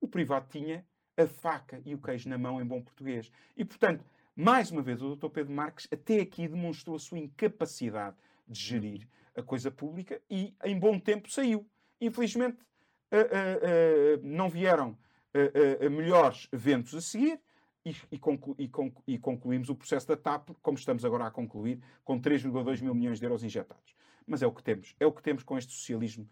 O 0.00 0.08
privado 0.08 0.46
tinha 0.48 0.86
a 1.16 1.26
faca 1.26 1.82
e 1.84 1.94
o 1.94 1.98
queijo 1.98 2.28
na 2.28 2.38
mão 2.38 2.60
em 2.60 2.64
bom 2.64 2.80
português. 2.80 3.30
E, 3.56 3.64
portanto, 3.64 4.04
mais 4.36 4.70
uma 4.70 4.82
vez, 4.82 5.00
o 5.00 5.14
Dr. 5.14 5.28
Pedro 5.28 5.52
Marques 5.52 5.86
até 5.92 6.20
aqui 6.20 6.48
demonstrou 6.48 6.96
a 6.96 6.98
sua 6.98 7.18
incapacidade 7.18 8.16
de 8.46 8.58
gerir 8.58 9.08
a 9.36 9.42
coisa 9.42 9.70
pública 9.70 10.20
e, 10.30 10.54
em 10.64 10.78
bom 10.78 10.98
tempo, 10.98 11.30
saiu. 11.30 11.66
Infelizmente, 12.00 12.58
uh, 13.12 14.18
uh, 14.18 14.20
não 14.22 14.48
vieram 14.48 14.98
melhores 15.90 16.48
ventos 16.52 16.94
a 16.94 17.00
seguir 17.00 17.40
e, 17.84 17.96
e, 18.12 18.18
conclu 18.20 18.54
e, 18.56 18.68
conclu 18.68 19.02
e, 19.04 19.18
concluímos 19.18 19.68
o 19.68 19.74
processo 19.74 20.06
da 20.06 20.16
TAP, 20.16 20.50
como 20.62 20.78
estamos 20.78 21.04
agora 21.04 21.26
a 21.26 21.30
concluir, 21.30 21.80
com 22.04 22.20
3,2 22.20 22.80
mil 22.80 22.94
milhões 22.94 23.18
de 23.18 23.26
euros 23.26 23.42
injetados. 23.42 23.96
Mas 24.24 24.42
é 24.42 24.46
o 24.46 24.52
que 24.52 24.62
temos. 24.62 24.94
É 25.00 25.04
o 25.04 25.10
que 25.10 25.20
temos 25.20 25.42
com 25.42 25.58
este 25.58 25.72
socialismo 25.72 26.28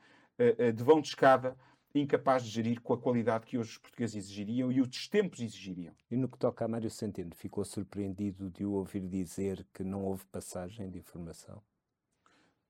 de 0.74 0.84
vão 0.84 1.00
de 1.00 1.08
escada 1.08 1.56
incapaz 1.94 2.42
de 2.44 2.50
gerir 2.50 2.80
com 2.80 2.92
a 2.92 2.98
qualidade 2.98 3.46
que 3.46 3.58
hoje 3.58 3.70
os 3.70 3.78
portugueses 3.78 4.16
exigiriam 4.16 4.72
e 4.72 4.80
os 4.80 5.08
tempos 5.08 5.40
exigiriam. 5.40 5.94
E 6.10 6.16
no 6.16 6.28
que 6.28 6.38
toca 6.38 6.64
a 6.64 6.68
Mário 6.68 6.90
Centeno, 6.90 7.34
ficou 7.34 7.64
surpreendido 7.64 8.50
de 8.50 8.64
o 8.64 8.72
ouvir 8.72 9.06
dizer 9.08 9.66
que 9.74 9.84
não 9.84 10.04
houve 10.04 10.24
passagem 10.26 10.90
de 10.90 10.98
informação? 10.98 11.62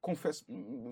Confesso, 0.01 0.45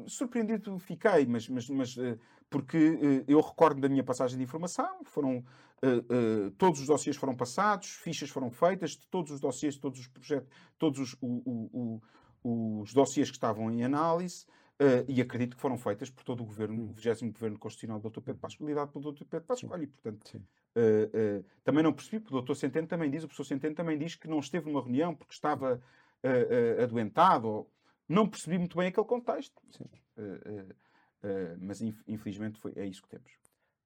surpreendido 0.07 0.78
fiquei, 0.78 1.26
mas, 1.26 1.49
mas, 1.49 1.68
mas 1.68 1.99
eh, 1.99 2.16
porque 2.49 2.76
eh, 2.76 3.24
eu 3.26 3.41
recordo 3.41 3.81
da 3.81 3.89
minha 3.89 4.05
passagem 4.05 4.39
de 4.39 4.45
informação, 4.45 5.05
foram 5.05 5.45
uh, 5.85 6.51
todos 6.53 6.81
os 6.81 6.87
dossiês 6.87 7.16
foram 7.16 7.35
passados, 7.35 7.89
fichas 7.89 8.31
foram 8.31 8.51
feitas 8.51 8.93
de 8.93 9.09
todos 9.09 9.33
os 9.33 9.41
dossiês, 9.41 9.76
todos 9.76 9.99
os 9.99 10.07
projetos, 10.07 10.49
todos 10.78 11.01
os, 11.01 11.16
o, 11.20 11.26
o, 11.45 12.01
o, 12.43 12.81
os 12.83 12.93
dossiês 12.93 13.31
que 13.31 13.37
estavam 13.37 13.70
em 13.70 13.83
análise. 13.83 14.47
Uh, 14.81 15.05
e 15.07 15.20
acredito 15.20 15.57
que 15.57 15.61
foram 15.61 15.76
feitas 15.76 16.09
por 16.09 16.24
todo 16.24 16.43
o 16.43 16.47
governo, 16.47 16.85
o 16.85 16.87
20 16.95 17.33
governo 17.33 17.59
constitucional 17.59 18.01
do 18.01 18.09
Dr. 18.09 18.22
Pedro 18.22 18.41
Pascoal, 18.41 18.66
liderado 18.66 18.91
pelo 18.91 19.12
Dr. 19.12 19.24
Pedro 19.26 19.47
Pascoal, 19.47 19.83
e 19.83 19.87
portanto 19.87 20.37
uh, 20.37 21.39
uh, 21.39 21.45
também 21.62 21.83
não 21.85 21.93
percebi, 21.93 22.18
porque 22.18 22.35
o 22.35 22.41
Dr. 22.41 22.55
Centeno 22.55 22.87
também 22.87 23.11
diz, 23.11 23.22
o 23.22 23.26
professor 23.26 23.45
Centeno 23.45 23.74
também 23.74 23.99
diz 23.99 24.14
que 24.14 24.26
não 24.26 24.39
esteve 24.39 24.70
numa 24.70 24.83
reunião 24.83 25.14
porque 25.14 25.35
estava 25.35 25.83
adoentado, 26.83 27.47
ou... 27.47 27.70
não 28.09 28.26
percebi 28.26 28.57
muito 28.57 28.76
bem 28.76 28.89
aquele 28.89 29.07
contexto, 29.07 29.61
mas 31.61 31.81
infelizmente 31.81 32.59
foi, 32.59 32.72
é 32.76 32.87
isso 32.87 33.03
que 33.03 33.09
temos. 33.09 33.31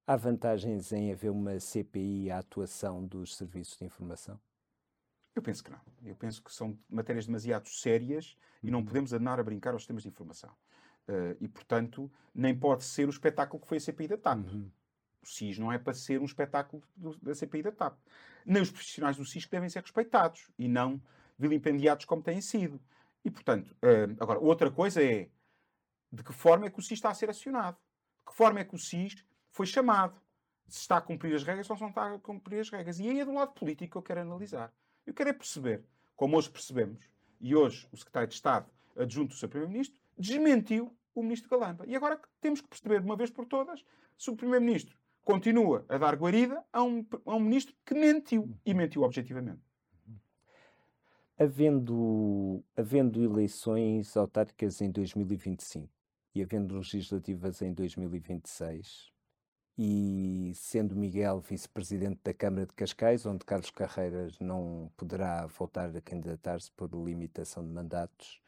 Há 0.07 0.17
vantagens 0.17 0.93
em 0.93 1.13
haver 1.13 1.31
uma 1.31 1.59
CPI 1.59 2.31
à 2.31 2.39
atuação 2.39 3.05
dos 3.05 3.37
serviços 3.37 3.79
de 3.79 3.85
informação? 3.85 4.39
Eu 5.35 5.43
penso 5.43 5.65
que 5.65 5.71
não. 5.71 5.81
Eu 6.05 6.15
penso 6.15 6.43
que 6.43 6.53
são 6.53 6.79
matérias 6.89 7.27
demasiado 7.27 7.69
sérias 7.69 8.37
e 8.63 8.71
não 8.71 8.81
uhum. 8.81 8.85
podemos 8.85 9.13
andar 9.13 9.41
a 9.41 9.43
brincar 9.43 9.73
aos 9.73 9.83
sistemas 9.83 10.03
de 10.03 10.09
informação. 10.09 10.55
Uh, 11.09 11.37
e, 11.41 11.49
portanto, 11.49 12.11
nem 12.35 12.59
pode 12.59 12.85
ser 12.85 13.07
o 13.07 13.11
espetáculo 13.11 13.61
que 13.61 13.69
foi 13.69 13.77
a 13.77 13.81
CPI 13.81 14.09
da 14.09 14.17
TAP. 14.17 14.39
Uhum. 14.39 14.71
O 15.23 15.27
SIS 15.27 15.59
não 15.59 15.73
é 15.73 15.79
para 15.79 15.93
ser 15.93 16.21
um 16.21 16.25
espetáculo 16.25 16.83
do, 16.97 17.17
da 17.19 17.35
CPI 17.35 17.63
da 17.63 17.73
TAP. 17.73 17.99
Nem 18.45 18.63
os 18.63 18.71
profissionais 18.71 19.17
do 19.17 19.25
SIS 19.25 19.45
que 19.45 19.51
devem 19.51 19.69
ser 19.69 19.81
respeitados 19.81 20.51
e 20.59 20.67
não 20.67 21.01
vilipendiados 21.39 22.05
como 22.05 22.23
têm 22.23 22.41
sido. 22.41 22.81
E, 23.25 23.31
portanto, 23.31 23.71
uh, 23.83 24.17
agora, 24.19 24.39
outra 24.39 24.71
coisa 24.71 25.03
é 25.03 25.29
de 26.11 26.23
que 26.23 26.33
forma 26.33 26.67
é 26.67 26.71
que 26.71 26.79
o 26.79 26.83
SIS 26.83 26.93
está 26.93 27.11
a 27.11 27.15
ser 27.15 27.29
acionado. 27.29 27.77
De 28.19 28.31
que 28.31 28.35
forma 28.35 28.61
é 28.61 28.65
que 28.65 28.75
o 28.75 28.79
SIS 28.79 29.25
foi 29.51 29.67
chamado. 29.67 30.21
Se 30.67 30.81
está 30.81 30.97
a 30.97 31.01
cumprir 31.01 31.35
as 31.35 31.45
regras 31.45 31.69
ou 31.69 31.77
se 31.77 31.83
não 31.83 31.91
está 31.91 32.15
a 32.15 32.19
cumprir 32.19 32.61
as 32.61 32.71
regras. 32.71 32.99
E 32.99 33.09
aí 33.09 33.21
é 33.21 33.25
do 33.25 33.35
lado 33.35 33.53
político 33.53 33.93
que 33.93 33.99
eu 33.99 34.03
quero 34.03 34.21
analisar. 34.21 34.73
Eu 35.07 35.13
quero 35.13 35.29
é 35.29 35.33
perceber, 35.35 35.85
como 36.17 36.39
hoje 36.39 36.49
percebemos, 36.49 37.11
e 37.39 37.55
hoje 37.55 37.87
o 37.93 37.97
secretário 37.97 38.29
de 38.29 38.35
Estado 38.35 38.71
adjunto 38.97 39.35
do 39.35 39.35
seu 39.35 39.49
Primeiro-Ministro 39.49 40.01
desmentiu 40.19 40.97
o 41.15 41.23
Ministro 41.23 41.51
Galamba. 41.51 41.85
E 41.87 41.95
agora 41.95 42.21
temos 42.41 42.61
que 42.61 42.69
perceber 42.69 43.01
de 43.01 43.07
uma 43.07 43.17
vez 43.17 43.31
por 43.31 43.47
todas 43.47 43.85
se 44.17 44.31
o 44.31 44.37
Primeiro-Ministro 44.37 44.97
continua 45.25 45.85
a 45.89 45.97
dar 45.97 46.17
guarida 46.17 46.63
a 46.73 46.83
um, 46.83 47.05
a 47.27 47.35
um 47.35 47.41
Ministro 47.41 47.75
que 47.85 47.95
mentiu. 47.95 48.57
E 48.65 48.75
mentiu 48.75 49.03
objetivamente. 49.03 49.63
Havendo, 51.39 52.63
havendo 52.77 53.23
eleições 53.23 54.17
autárquicas 54.17 54.81
em 54.81 54.91
2025 54.91 55.89
e 56.35 56.43
havendo 56.43 56.77
legislativas 56.77 57.61
em 57.63 57.73
2026, 57.73 59.15
e 59.77 60.53
sendo 60.55 60.95
Miguel 60.95 61.41
vice-presidente 61.41 62.21
da 62.23 62.33
Câmara 62.33 62.67
de 62.67 62.73
Cascais, 62.73 63.27
onde 63.27 63.45
Carlos 63.45 63.71
Carreiras 63.71 64.39
não 64.39 64.91
poderá 64.97 65.47
voltar 65.47 65.95
a 65.95 66.01
candidatar-se 66.01 66.71
por 66.73 66.91
limitação 66.95 67.65
de 67.65 67.73
mandatos, 67.73 68.41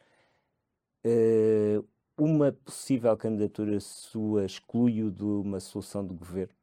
uh, 1.07 1.88
uma 2.18 2.52
possível 2.52 3.16
candidatura 3.16 3.78
sua 3.80 4.44
exclui-o 4.44 5.11
de 5.11 5.24
uma 5.24 5.61
solução 5.61 6.07
de 6.07 6.14
governo? 6.14 6.54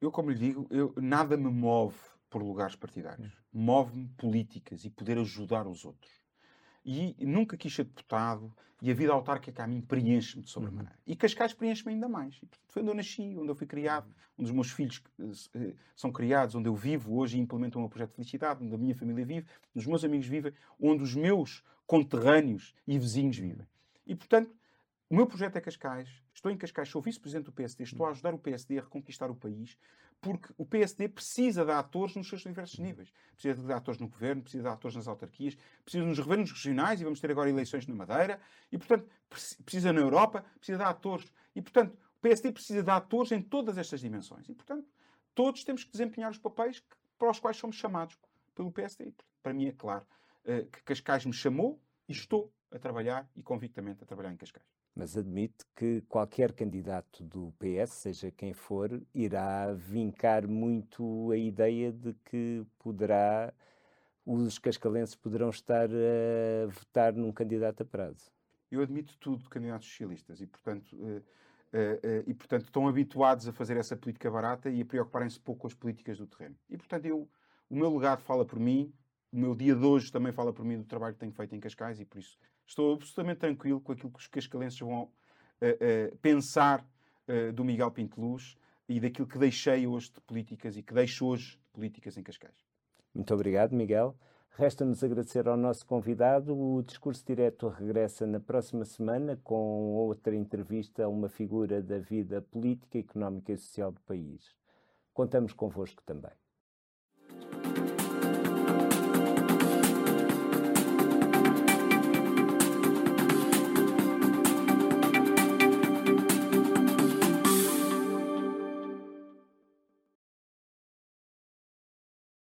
Eu, 0.00 0.10
como 0.10 0.30
lhe 0.30 0.38
digo, 0.38 0.66
eu, 0.70 0.94
nada 0.96 1.36
me 1.36 1.50
move 1.50 1.96
por 2.30 2.42
lugares 2.42 2.76
partidários. 2.76 3.28
Hum. 3.28 3.60
Move-me 3.60 4.08
políticas 4.16 4.84
e 4.84 4.90
poder 4.90 5.18
ajudar 5.18 5.66
os 5.66 5.84
outros. 5.84 6.12
E 6.84 7.16
nunca 7.26 7.56
quis 7.56 7.74
ser 7.74 7.84
deputado 7.84 8.54
e 8.80 8.90
a 8.90 8.94
vida 8.94 9.12
autárquica 9.12 9.64
a 9.64 9.66
mim 9.66 9.80
preenche-me 9.80 10.44
de 10.44 10.50
sobremaneira. 10.50 10.94
Uhum. 10.98 11.12
E 11.12 11.16
Cascais 11.16 11.52
preenche-me 11.52 11.94
ainda 11.94 12.08
mais. 12.08 12.40
Foi 12.68 12.82
onde 12.82 12.90
eu 12.90 12.94
nasci, 12.94 13.34
onde 13.36 13.48
eu 13.48 13.54
fui 13.54 13.66
criado, 13.66 14.08
onde 14.38 14.50
os 14.50 14.54
meus 14.54 14.70
filhos 14.70 15.02
uh, 15.18 15.74
são 15.96 16.12
criados, 16.12 16.54
onde 16.54 16.68
eu 16.68 16.74
vivo 16.74 17.16
hoje 17.16 17.38
e 17.38 17.40
implemento 17.40 17.78
o 17.78 17.80
meu 17.80 17.88
projeto 17.88 18.10
de 18.10 18.16
felicidade, 18.16 18.62
onde 18.62 18.74
a 18.74 18.78
minha 18.78 18.94
família 18.94 19.24
vive, 19.24 19.46
onde 19.74 19.78
os 19.78 19.86
meus 19.86 20.04
amigos 20.04 20.26
vivem, 20.26 20.52
onde 20.78 21.02
os 21.02 21.14
meus 21.14 21.64
conterrâneos 21.86 22.74
e 22.86 22.98
vizinhos 22.98 23.36
vivem. 23.36 23.66
E, 24.06 24.14
portanto, 24.14 24.54
o 25.08 25.14
meu 25.14 25.26
projeto 25.26 25.56
é 25.56 25.60
Cascais, 25.60 26.08
estou 26.34 26.50
em 26.50 26.56
Cascais, 26.56 26.88
sou 26.88 27.00
vice-presidente 27.00 27.44
do 27.44 27.52
PSD, 27.52 27.84
estou 27.84 28.06
a 28.06 28.10
ajudar 28.10 28.34
o 28.34 28.38
PSD 28.38 28.78
a 28.78 28.82
reconquistar 28.82 29.30
o 29.30 29.36
país, 29.36 29.78
porque 30.20 30.52
o 30.56 30.66
PSD 30.66 31.08
precisa 31.08 31.64
de 31.64 31.70
atores 31.70 32.16
nos 32.16 32.28
seus 32.28 32.42
diversos 32.42 32.78
níveis. 32.78 33.12
Precisa 33.34 33.62
de 33.62 33.72
atores 33.72 34.00
no 34.00 34.08
governo, 34.08 34.42
precisa 34.42 34.64
de 34.64 34.68
atores 34.68 34.96
nas 34.96 35.06
autarquias, 35.06 35.56
precisa 35.84 36.04
nos 36.04 36.18
governos 36.18 36.50
regionais, 36.50 37.00
e 37.00 37.04
vamos 37.04 37.20
ter 37.20 37.30
agora 37.30 37.48
eleições 37.48 37.86
na 37.86 37.94
Madeira, 37.94 38.40
e, 38.72 38.78
portanto, 38.78 39.08
precisa 39.64 39.92
na 39.92 40.00
Europa, 40.00 40.44
precisa 40.58 40.78
de 40.78 40.84
atores. 40.84 41.30
E, 41.54 41.62
portanto, 41.62 41.92
o 41.92 42.20
PSD 42.20 42.50
precisa 42.50 42.82
de 42.82 42.90
atores 42.90 43.30
em 43.30 43.40
todas 43.40 43.78
estas 43.78 44.00
dimensões. 44.00 44.48
E, 44.48 44.54
portanto, 44.54 44.88
todos 45.34 45.62
temos 45.62 45.84
que 45.84 45.92
desempenhar 45.92 46.30
os 46.30 46.38
papéis 46.38 46.82
para 47.18 47.30
os 47.30 47.38
quais 47.38 47.56
somos 47.58 47.76
chamados 47.76 48.18
pelo 48.54 48.72
PSD. 48.72 49.12
Para 49.42 49.54
mim 49.54 49.66
é 49.66 49.72
claro 49.72 50.04
eh, 50.46 50.66
que 50.72 50.82
Cascais 50.82 51.26
me 51.26 51.32
chamou 51.32 51.80
e 52.08 52.12
estou 52.12 52.52
a 52.70 52.78
trabalhar 52.78 53.28
e 53.36 53.42
convictamente 53.42 54.02
a 54.02 54.06
trabalhar 54.06 54.32
em 54.32 54.36
Cascais 54.36 54.66
mas 54.96 55.14
admite 55.14 55.66
que 55.76 56.00
qualquer 56.08 56.52
candidato 56.52 57.22
do 57.22 57.52
PS, 57.58 57.92
seja 57.92 58.30
quem 58.30 58.54
for, 58.54 59.02
irá 59.14 59.74
vincar 59.74 60.48
muito 60.48 61.30
a 61.30 61.36
ideia 61.36 61.92
de 61.92 62.14
que 62.24 62.66
poderá 62.78 63.52
os 64.24 64.58
cascalenses 64.58 65.14
poderão 65.14 65.50
estar 65.50 65.88
a 65.90 66.66
votar 66.68 67.12
num 67.12 67.30
candidato 67.30 67.82
a 67.82 67.84
prazo. 67.84 68.32
Eu 68.70 68.80
admito 68.80 69.16
tudo 69.18 69.42
de 69.42 69.48
candidatos 69.50 69.86
socialistas 69.86 70.40
e, 70.40 70.46
portanto, 70.46 70.96
uh, 70.96 71.18
uh, 71.18 71.20
uh, 71.20 72.24
e, 72.26 72.34
portanto 72.34 72.64
estão 72.64 72.88
habituados 72.88 73.46
a 73.46 73.52
fazer 73.52 73.76
essa 73.76 73.96
política 73.96 74.30
barata 74.30 74.70
e 74.70 74.80
a 74.80 74.84
preocuparem-se 74.84 75.38
pouco 75.38 75.60
com 75.60 75.66
as 75.66 75.74
políticas 75.74 76.16
do 76.16 76.26
terreno. 76.26 76.56
E, 76.70 76.76
portanto, 76.76 77.04
eu, 77.04 77.28
o 77.68 77.76
meu 77.76 77.94
legado 77.94 78.22
fala 78.22 78.46
por 78.46 78.58
mim, 78.58 78.92
o 79.32 79.38
meu 79.38 79.54
dia 79.54 79.74
de 79.74 79.84
hoje 79.84 80.10
também 80.10 80.32
fala 80.32 80.52
por 80.52 80.64
mim 80.64 80.78
do 80.78 80.84
trabalho 80.84 81.14
que 81.14 81.20
tenho 81.20 81.32
feito 81.32 81.54
em 81.54 81.60
Cascais 81.60 82.00
e, 82.00 82.04
por 82.04 82.18
isso, 82.18 82.38
estou 82.66 82.94
absolutamente 82.94 83.40
tranquilo 83.40 83.80
com 83.80 83.92
aquilo 83.92 84.10
que 84.10 84.18
os 84.18 84.26
cascalenses 84.26 84.78
vão 84.78 85.02
uh, 85.02 85.08
uh, 85.08 86.16
pensar 86.18 86.86
uh, 87.28 87.52
do 87.52 87.64
Miguel 87.64 87.90
Pinto 87.90 88.20
Luz 88.20 88.56
e 88.88 89.00
daquilo 89.00 89.26
que 89.26 89.38
deixei 89.38 89.86
hoje 89.86 90.12
de 90.12 90.20
políticas 90.20 90.76
e 90.76 90.82
que 90.82 90.94
deixo 90.94 91.26
hoje 91.26 91.52
de 91.52 91.68
políticas 91.72 92.16
em 92.16 92.22
Cascais. 92.22 92.64
Muito 93.14 93.32
obrigado, 93.34 93.74
Miguel. 93.74 94.16
Resta-nos 94.50 95.04
agradecer 95.04 95.46
ao 95.48 95.56
nosso 95.56 95.84
convidado. 95.84 96.56
O 96.56 96.82
Discurso 96.82 97.24
Direto 97.26 97.68
regressa 97.68 98.26
na 98.26 98.40
próxima 98.40 98.84
semana 98.84 99.38
com 99.44 99.94
outra 99.94 100.34
entrevista 100.34 101.04
a 101.04 101.08
uma 101.08 101.28
figura 101.28 101.82
da 101.82 101.98
vida 101.98 102.40
política, 102.40 102.98
económica 102.98 103.52
e 103.52 103.58
social 103.58 103.92
do 103.92 104.00
país. 104.00 104.56
Contamos 105.12 105.52
convosco 105.52 106.02
também. 106.06 106.32